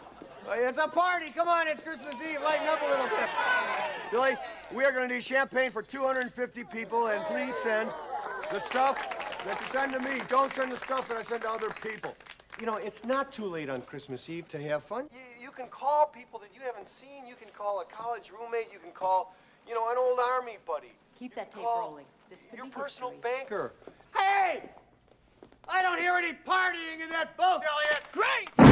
[0.50, 1.30] It's a party.
[1.30, 2.40] Come on, it's Christmas Eve.
[2.42, 3.28] Lighten up a little bit.
[4.10, 4.32] Billy,
[4.72, 7.88] we are going to need champagne for 250 people, and please send
[8.50, 8.98] the stuff
[9.44, 10.20] that you send to me.
[10.28, 12.14] Don't send the stuff that I send to other people.
[12.60, 15.08] You know, it's not too late on Christmas Eve to have fun.
[15.10, 17.26] You, you can call people that you haven't seen.
[17.26, 18.68] You can call a college roommate.
[18.72, 19.34] You can call,
[19.66, 20.92] you know, an old army buddy.
[21.18, 22.04] Keep that tape call rolling.
[22.30, 23.30] This could Your personal history.
[23.38, 23.72] banker.
[24.16, 24.62] Hey!
[25.68, 28.02] I don't hear any partying in that booth, Elliot.
[28.12, 28.71] Great!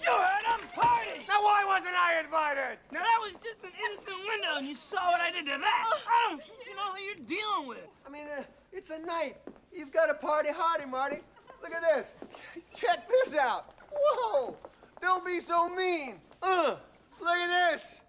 [0.00, 1.20] You heard him party!
[1.28, 2.78] Now, why wasn't I invited?
[2.90, 5.90] Now that was just an innocent window, and you saw what I did to that.
[6.08, 7.86] I don't you know who you're dealing with.
[8.06, 8.42] I mean, uh,
[8.72, 9.36] it's a night.
[9.74, 11.18] You've got a party hardy, Marty.
[11.62, 12.14] Look at this.
[12.74, 13.74] Check this out.
[13.92, 14.56] Whoa!
[15.02, 16.14] Don't be so mean.
[16.42, 16.76] Uh,
[17.20, 18.00] look at this.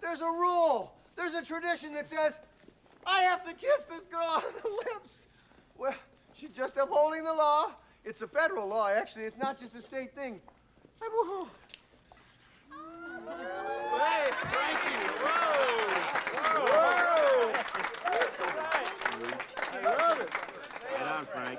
[0.00, 0.92] There's a rule.
[1.16, 2.40] There's a tradition that says
[3.06, 5.26] I have to kiss this girl on the lips.
[5.78, 5.94] Well,
[6.34, 7.72] she's just upholding the law.
[8.04, 9.24] It's a federal law, actually.
[9.24, 10.40] It's not just a state thing.
[13.98, 15.02] Hey, Frankie!
[15.18, 15.90] Whoa!
[16.68, 17.52] Whoa!
[19.72, 20.30] I love it.
[21.32, 21.58] Frank.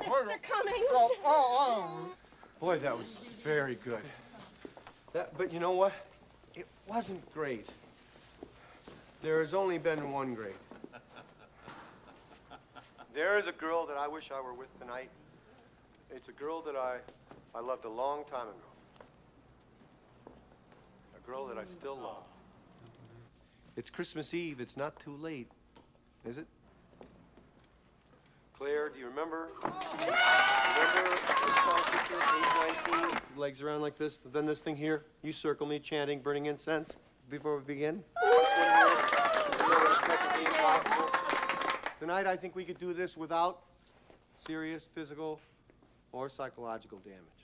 [0.00, 0.42] Mr.
[0.42, 0.86] Cummings.
[1.24, 2.10] Oh,
[2.60, 4.02] Boy, that was very good.
[5.12, 5.92] That, but you know what?
[6.54, 7.68] It wasn't great.
[9.22, 10.54] There has only been one great.
[13.12, 15.08] There is a girl that I wish I were with tonight.
[16.10, 16.98] It's a girl that I,
[17.56, 20.34] I loved a long time ago.
[21.16, 22.24] A girl that I still love.
[23.76, 24.60] It's Christmas Eve.
[24.60, 25.50] It's not too late,
[26.26, 26.46] is it?
[28.58, 29.48] Claire, do you remember?
[29.62, 30.12] Remember
[32.36, 35.06] age 19, legs around like this, then this thing here.
[35.22, 36.98] You circle me, chanting, burning incense
[37.30, 38.04] before we begin.
[41.98, 43.62] Tonight, I think we could do this without
[44.36, 45.40] serious physical
[46.12, 47.35] or psychological damage.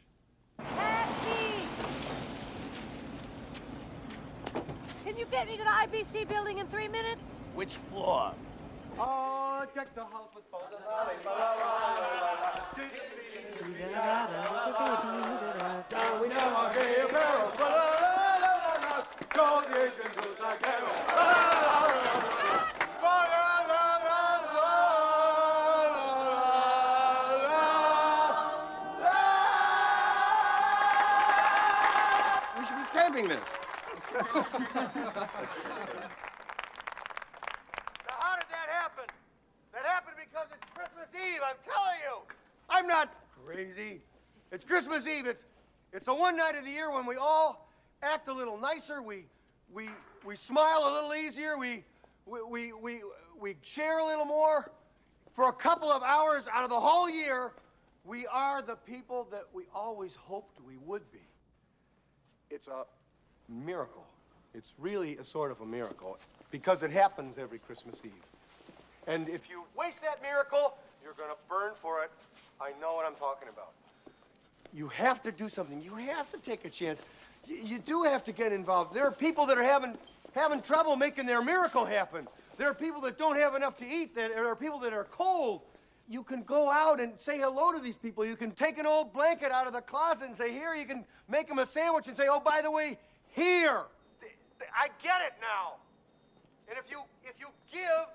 [0.76, 1.68] Taxi!
[5.04, 7.34] Can you get me to the IBC building in three minutes?
[7.54, 8.32] Which floor?
[8.98, 10.70] Oh, check the house with both of
[19.34, 21.61] Go the agent
[33.28, 33.38] this.
[34.12, 34.46] how
[38.36, 39.04] did that happen?
[39.72, 42.18] That happened because it's Christmas Eve, I'm telling you.
[42.68, 44.00] I'm not crazy.
[44.50, 45.26] It's Christmas Eve.
[45.26, 45.44] It's,
[45.92, 47.68] it's the one night of the year when we all
[48.02, 49.02] act a little nicer.
[49.02, 49.24] We,
[49.72, 49.88] we,
[50.24, 51.56] we smile a little easier.
[51.58, 51.84] We,
[52.26, 53.02] we, we, we,
[53.40, 54.70] we share a little more.
[55.32, 57.52] For a couple of hours out of the whole year,
[58.04, 61.26] we are the people that we always hoped we would be.
[62.50, 62.84] It's a
[63.52, 64.04] miracle.
[64.54, 66.18] It's really a sort of a miracle
[66.50, 68.12] because it happens every Christmas Eve.
[69.06, 72.10] And if you waste that miracle, you're going to burn for it.
[72.60, 73.72] I know what I'm talking about.
[74.74, 75.82] You have to do something.
[75.82, 77.02] You have to take a chance.
[77.46, 78.94] You, you do have to get involved.
[78.94, 79.96] There are people that are having,
[80.34, 82.28] having trouble making their miracle happen.
[82.58, 84.14] There are people that don't have enough to eat.
[84.14, 85.62] There are people that are cold.
[86.08, 88.24] You can go out and say hello to these people.
[88.24, 91.04] You can take an old blanket out of the closet and say, here, you can
[91.28, 92.98] make them a sandwich and say, oh, by the way,
[93.32, 93.84] here.
[94.74, 95.74] I get it now.
[96.68, 98.06] And if you if you give,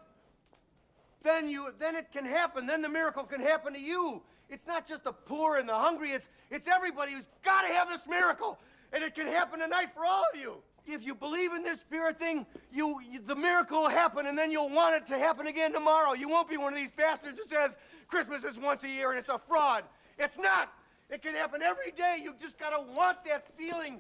[1.24, 2.66] then you then it can happen.
[2.66, 4.22] Then the miracle can happen to you.
[4.50, 6.12] It's not just the poor and the hungry.
[6.12, 8.58] It's it's everybody who's got to have this miracle,
[8.94, 10.56] and it can happen tonight for all of you.
[10.90, 14.52] If you believe in this spirit thing, you, you the miracle will happen, and then
[14.52, 16.14] you'll want it to happen again tomorrow.
[16.14, 17.78] You won't be one of these bastards who says
[18.08, 19.84] Christmas is once a year and it's a fraud.
[20.18, 20.72] It's not.
[21.10, 22.18] It can happen every day.
[22.22, 24.00] You just got to want that feeling.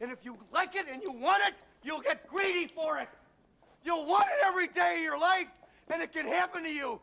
[0.00, 3.08] And if you like it and you want it, you'll get greedy for it.
[3.84, 5.50] You'll want it every day of your life,
[5.88, 7.00] and it can happen to you.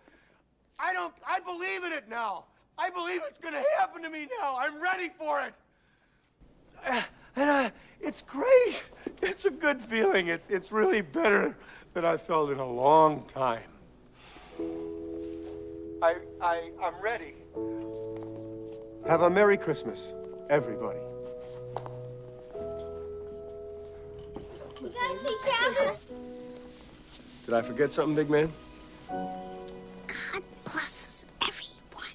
[0.79, 2.45] I don't, I believe in it now.
[2.77, 4.57] I believe it's going to happen to me now.
[4.57, 5.53] I'm ready for it.
[7.35, 8.83] And uh, it's great.
[9.23, 10.27] It's a good feeling.
[10.27, 11.57] It's, it's really better
[11.95, 13.63] than I felt in a long time.
[15.99, 17.33] I, I, I'm ready.
[19.07, 20.13] Have a Merry Christmas,
[20.47, 20.99] everybody.
[24.83, 25.95] You guys see Calvin?
[27.45, 28.51] Did I forget something, big man?
[29.09, 32.11] God blesses everyone.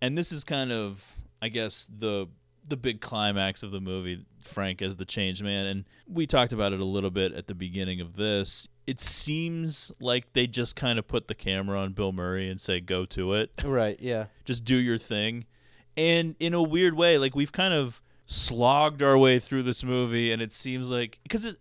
[0.00, 1.04] And this is kind of,
[1.42, 2.28] I guess, the
[2.68, 5.66] the big climax of the movie, Frank as the change man.
[5.66, 8.68] And we talked about it a little bit at the beginning of this.
[8.86, 12.80] It seems like they just kind of put the camera on Bill Murray and say,
[12.80, 13.50] go to it.
[13.64, 14.26] Right, yeah.
[14.44, 15.46] just do your thing.
[15.96, 20.32] And in a weird way, like we've kind of slogged our way through this movie,
[20.32, 21.56] and it seems like because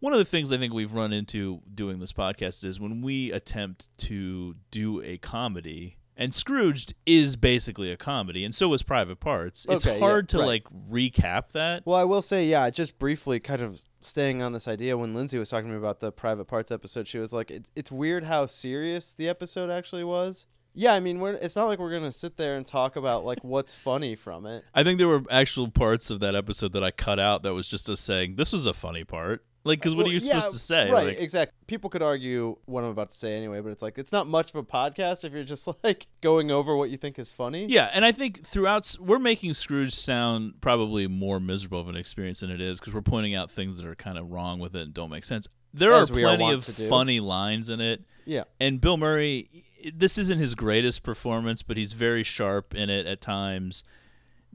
[0.00, 3.32] one of the things I think we've run into doing this podcast is when we
[3.32, 5.96] attempt to do a comedy.
[6.16, 9.66] And Scrooged is basically a comedy, and so is Private Parts.
[9.68, 10.46] It's Okay, yeah, hard to right.
[10.46, 11.84] like recap that.
[11.84, 15.38] Well, I will say, yeah, just briefly, kind of staying on this idea, when Lindsay
[15.38, 18.24] was talking to me about the private parts episode, she was like, it's, it's weird
[18.24, 20.46] how serious the episode actually was.
[20.78, 23.24] Yeah, I mean, we're, it's not like we're going to sit there and talk about
[23.24, 24.62] like what's funny from it.
[24.74, 27.68] I think there were actual parts of that episode that I cut out that was
[27.70, 29.44] just us saying this was a funny part.
[29.66, 30.90] Like, because what Well, are you yeah, supposed to say?
[30.90, 31.54] Right, Like, exactly.
[31.66, 34.50] People could argue what I'm about to say anyway, but it's like, it's not much
[34.50, 37.66] of a podcast if you're just like going over what you think is funny.
[37.66, 42.40] Yeah, and I think throughout we're making Scrooge sound probably more miserable of an experience
[42.40, 44.82] than it is because we're pointing out things that are kind of wrong with it
[44.82, 45.48] and don't make sense.
[45.74, 48.02] There As are we are plenty of funny lines in it.
[48.24, 48.44] Yeah.
[48.58, 49.48] And Bill Murray,
[49.94, 53.84] this isn't his greatest performance, but he's very sharp in it at times.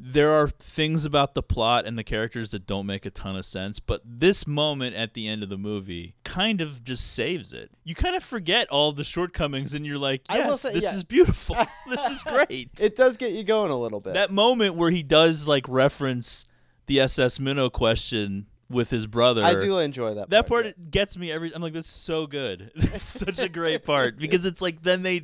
[0.03, 3.45] There are things about the plot and the characters that don't make a ton of
[3.45, 7.71] sense, but this moment at the end of the movie kind of just saves it.
[7.83, 10.95] You kind of forget all the shortcomings and you're like, yes, say, this yeah.
[10.95, 11.55] is beautiful.
[11.89, 12.71] this is great.
[12.79, 14.13] It does get you going a little bit.
[14.13, 16.45] That moment where he does like reference
[16.87, 19.43] the SS Minnow question with his brother.
[19.43, 21.53] I do enjoy that That part gets me every.
[21.53, 22.71] I'm like, this is so good.
[22.93, 25.23] It's such a great part because it's like then they,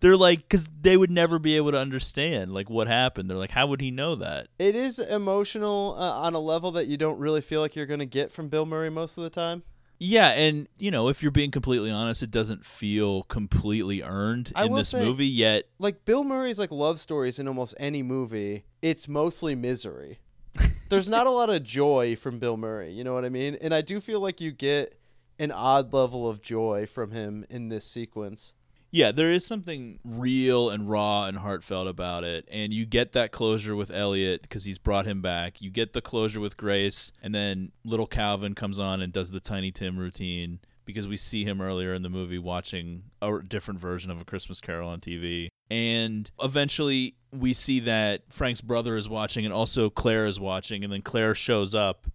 [0.00, 3.28] they're like, because they would never be able to understand like what happened.
[3.28, 4.48] They're like, how would he know that?
[4.58, 8.00] It is emotional uh, on a level that you don't really feel like you're going
[8.00, 9.62] to get from Bill Murray most of the time.
[10.00, 14.66] Yeah, and you know, if you're being completely honest, it doesn't feel completely earned I
[14.66, 15.64] in this say- movie yet.
[15.78, 20.20] Like Bill Murray's like love stories in almost any movie, it's mostly misery.
[20.88, 23.56] There's not a lot of joy from Bill Murray, you know what I mean?
[23.60, 24.98] And I do feel like you get
[25.40, 28.54] an odd level of joy from him in this sequence.
[28.90, 32.48] Yeah, there is something real and raw and heartfelt about it.
[32.50, 35.60] And you get that closure with Elliot because he's brought him back.
[35.60, 37.12] You get the closure with Grace.
[37.22, 41.44] And then little Calvin comes on and does the Tiny Tim routine because we see
[41.44, 45.48] him earlier in the movie watching a different version of A Christmas Carol on TV.
[45.70, 50.82] And eventually we see that Frank's brother is watching and also Claire is watching.
[50.82, 52.06] And then Claire shows up.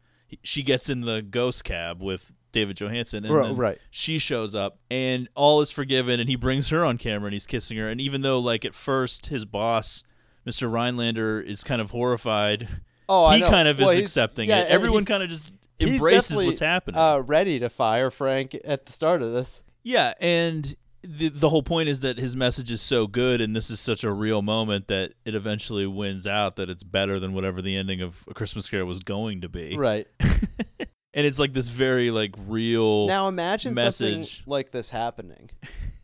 [0.42, 3.78] She gets in the ghost cab with David Johansen, and Ri- then right.
[3.92, 7.48] she shows up, and all is forgiven, and he brings her on camera, and he's
[7.48, 10.04] kissing her, and even though like at first his boss,
[10.48, 10.72] Mr.
[10.72, 12.70] Rhinelander, is kind of horrified,
[13.10, 14.70] Oh, he kind of Well, is accepting yeah, it.
[14.70, 16.98] Everyone kind of just embraces what's happening.
[17.00, 19.62] Uh, ready to fire Frank at the start of this.
[19.84, 23.70] Yeah, and the the whole point is that his message is so good, and this
[23.70, 26.56] is such a real moment that it eventually wins out.
[26.56, 29.76] That it's better than whatever the ending of A Christmas Carol was going to be.
[29.76, 30.08] Right.
[31.14, 33.08] and it's like this very like real.
[33.08, 34.38] Now imagine message.
[34.38, 35.50] something like this happening,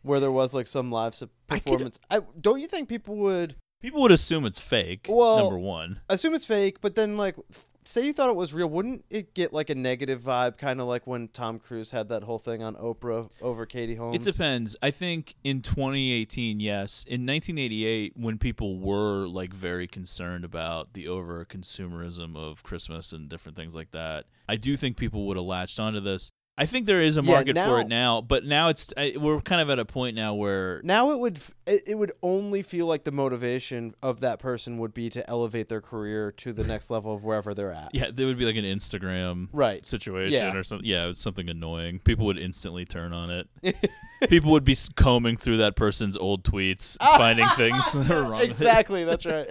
[0.02, 1.98] where there was like some live su- performance.
[2.10, 5.06] I, don't you think people would People would assume it's fake.
[5.08, 6.00] Well, number one.
[6.08, 6.80] assume it's fake?
[6.80, 7.36] But then, like,
[7.84, 10.86] say you thought it was real, wouldn't it get like a negative vibe, kind of
[10.86, 14.16] like when Tom Cruise had that whole thing on Oprah over Katie Holmes?
[14.16, 14.76] It depends.
[14.82, 17.04] I think in 2018, yes.
[17.04, 23.28] In 1988, when people were like very concerned about the over consumerism of Christmas and
[23.28, 26.30] different things like that, I do think people would have latched onto this.
[26.60, 29.40] I think there is a Yeah, market for it now, but now it's I, we're
[29.40, 32.84] kind of at a point now where Now it would it, it would only feel
[32.86, 36.90] like the motivation of that person would be to elevate their career to the next
[36.90, 37.94] level of wherever they're at.
[37.94, 39.86] yeah, there would be like an Instagram Right.
[39.86, 40.54] situation Yeah.
[40.54, 40.86] or something.
[40.86, 42.00] Yeah, it's something annoying.
[42.00, 43.48] People would instantly turn on it.
[44.28, 48.42] People would be combing through that person's old tweets, finding things that are wrong.
[48.42, 49.46] Exactly, that's right.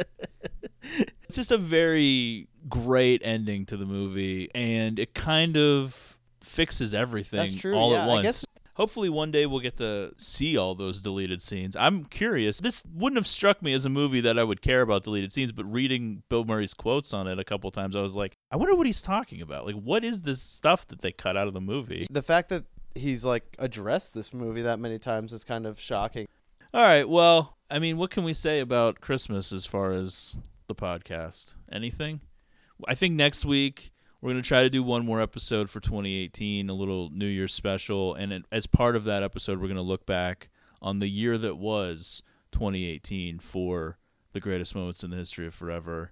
[1.24, 6.19] it's just a very great ending to the movie, and it kind of
[6.50, 8.24] fixes everything That's true, all yeah, at I once.
[8.24, 8.46] guess-
[8.76, 11.76] Hopefully, one day we'll get to see all those deleted scenes.
[11.76, 12.62] I'm curious.
[12.62, 15.52] This wouldn't have struck me as a movie that I would care about deleted scenes,
[15.52, 18.74] but reading Bill Murray's quotes on it a couple times, I was like, I wonder
[18.76, 19.66] what he's talking about.
[19.66, 22.08] Like, what is this stuff that they cut out of the movie?
[22.10, 22.64] The fact that
[22.96, 26.26] he's like addressed this movie that many times is kind of shocking.
[26.74, 27.08] All right.
[27.10, 31.56] Well, I mean, what can we say about Christmas as far as the podcast?
[31.70, 32.22] Anything?
[32.88, 36.70] I think next week we're going to try to do one more episode for 2018,
[36.70, 38.16] a little New Year's special.
[38.16, 40.50] And as part of that episode, we're going to look back
[40.82, 42.22] on the year that was
[42.52, 43.98] 2018 for
[44.34, 46.12] the greatest moments in the history of forever.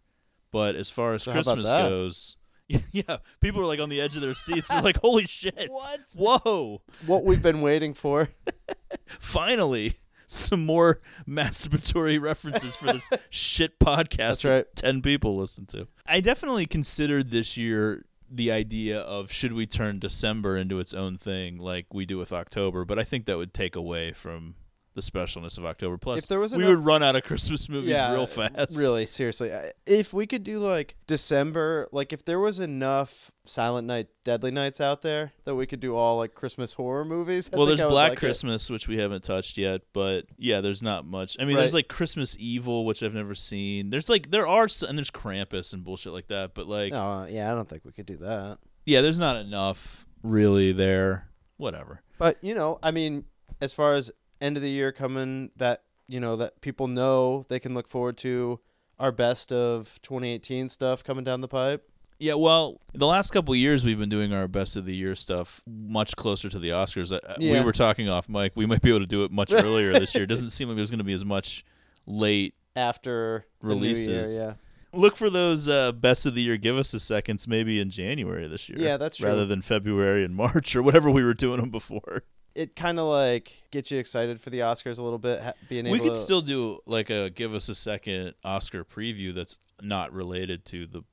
[0.51, 4.21] But as far as So Christmas goes, yeah, people are like on the edge of
[4.21, 4.69] their seats.
[4.69, 5.67] They're like, holy shit.
[5.69, 5.99] What?
[6.15, 6.81] Whoa.
[7.05, 8.29] What we've been waiting for.
[9.05, 9.95] finally
[10.27, 14.75] some more masturbatory references for this shit podcast That's that right.
[14.75, 15.87] 10 people listen to.
[16.05, 21.17] I definitely considered this year the idea of should we turn December into its own
[21.17, 24.55] thing like we do with October, but I think that would take away from
[24.97, 25.95] the specialness of October.
[25.97, 28.75] Plus, If there was we enough- would run out of Christmas movies yeah, real fast.
[28.77, 29.51] Really, seriously.
[29.85, 34.81] If we could do like December, like if there was enough Silent Night, Deadly Nights
[34.81, 37.49] out there that we could do all like Christmas horror movies.
[37.53, 38.19] I well, there's Black like it.
[38.19, 41.37] Christmas, which we haven't touched yet, but yeah, there's not much.
[41.39, 41.61] I mean, Right.
[41.61, 43.91] there's like Christmas Evil, which I've never seen.
[43.91, 46.55] There's like there are, and there's Krampus and bullshit like that.
[46.55, 48.57] But like, No, uh, yeah, I don't think we could do that.
[48.85, 51.29] yeah, there's not enough really there.
[51.57, 52.01] Whatever.
[52.17, 53.25] But you know, I mean,
[53.61, 54.11] as far as
[54.41, 58.17] end of the year coming, that you know that people know they can look forward
[58.17, 58.59] to
[58.99, 61.85] our best of 2018 stuff coming down the pipe.
[62.19, 65.13] Yeah, well, the last couple of years we've been doing our best of the year
[65.13, 67.13] stuff much closer to the Oscars.
[67.13, 68.53] Uh, We were talking off mic.
[68.55, 70.23] We might be able to do it much earlier this year.
[70.23, 71.63] It doesn't seem like there's going to be as much
[72.07, 74.37] late After the new year, releases.
[74.37, 74.53] yeah.
[74.93, 78.47] Look for those uh, best of the year give us a seconds maybe in January
[78.47, 78.79] this year.
[78.79, 79.29] Yeah, that's true.
[79.29, 82.23] Rather than February and March or whatever we were doing them before.
[82.57, 85.39] It kind of like gets you excited for the Oscars a little bit.
[85.41, 88.83] ha- Being able We could to, still do like a give us a second Oscar
[88.83, 91.03] preview that's not related to the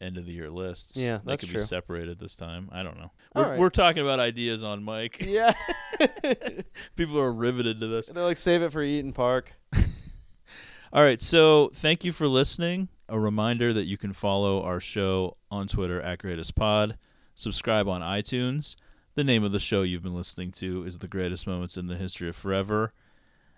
[0.00, 1.00] end of the year lists.
[1.00, 1.58] Yeah, that's could true.
[1.58, 2.68] be separated this time.
[2.72, 3.12] I don't know.
[3.34, 3.58] We're, right.
[3.58, 5.24] we're talking about ideas on mic.
[5.24, 5.52] Yeah.
[6.96, 8.06] People are riveted to this.
[8.08, 9.52] They're like save it for Eaton Park.
[10.92, 12.88] All right, so thank you for listening.
[13.08, 16.96] A reminder that you can follow our show on Twitter at Greatest Pod.
[17.34, 18.76] Subscribe on iTunes.
[19.16, 21.96] The name of the show you've been listening to is The Greatest Moments in the
[21.96, 22.92] History of Forever.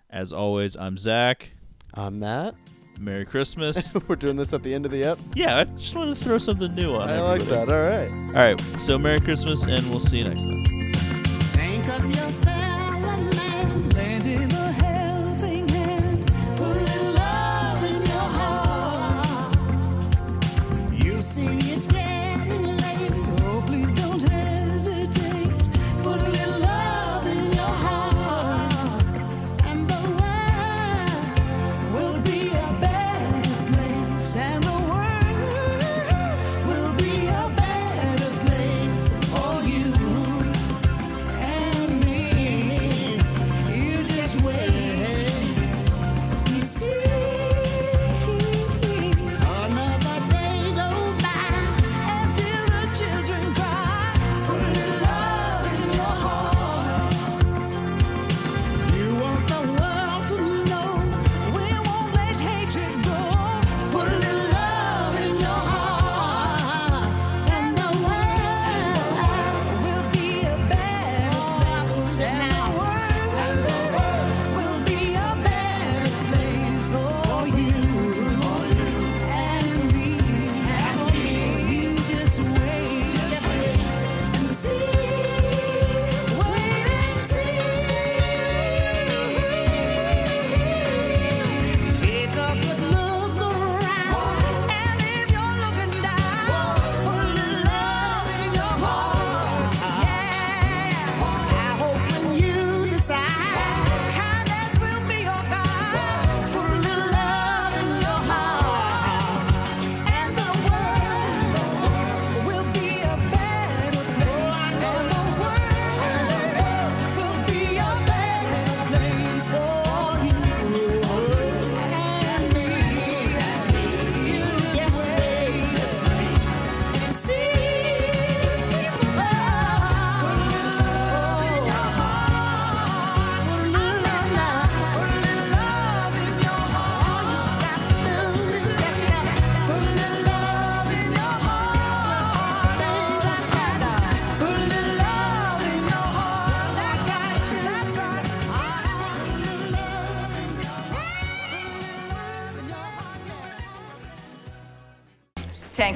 [0.09, 1.51] As always, I'm Zach.
[1.93, 2.55] I'm Matt.
[2.97, 3.93] Merry Christmas.
[4.07, 5.19] We're doing this at the end of the ep.
[5.33, 7.09] yeah, I just wanted to throw something new on.
[7.09, 7.67] I like that.
[7.67, 8.09] All right.
[8.29, 10.79] All right, so Merry Christmas, and we'll see you next time.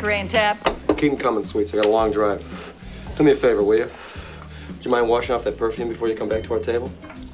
[0.03, 0.97] Tanqueray and tap.
[0.97, 1.73] Keep 'em coming, sweets.
[1.73, 2.73] I got a long drive.
[3.15, 3.89] Do me a favor, will you?
[4.75, 6.91] Would you mind washing off that perfume before you come back to our table?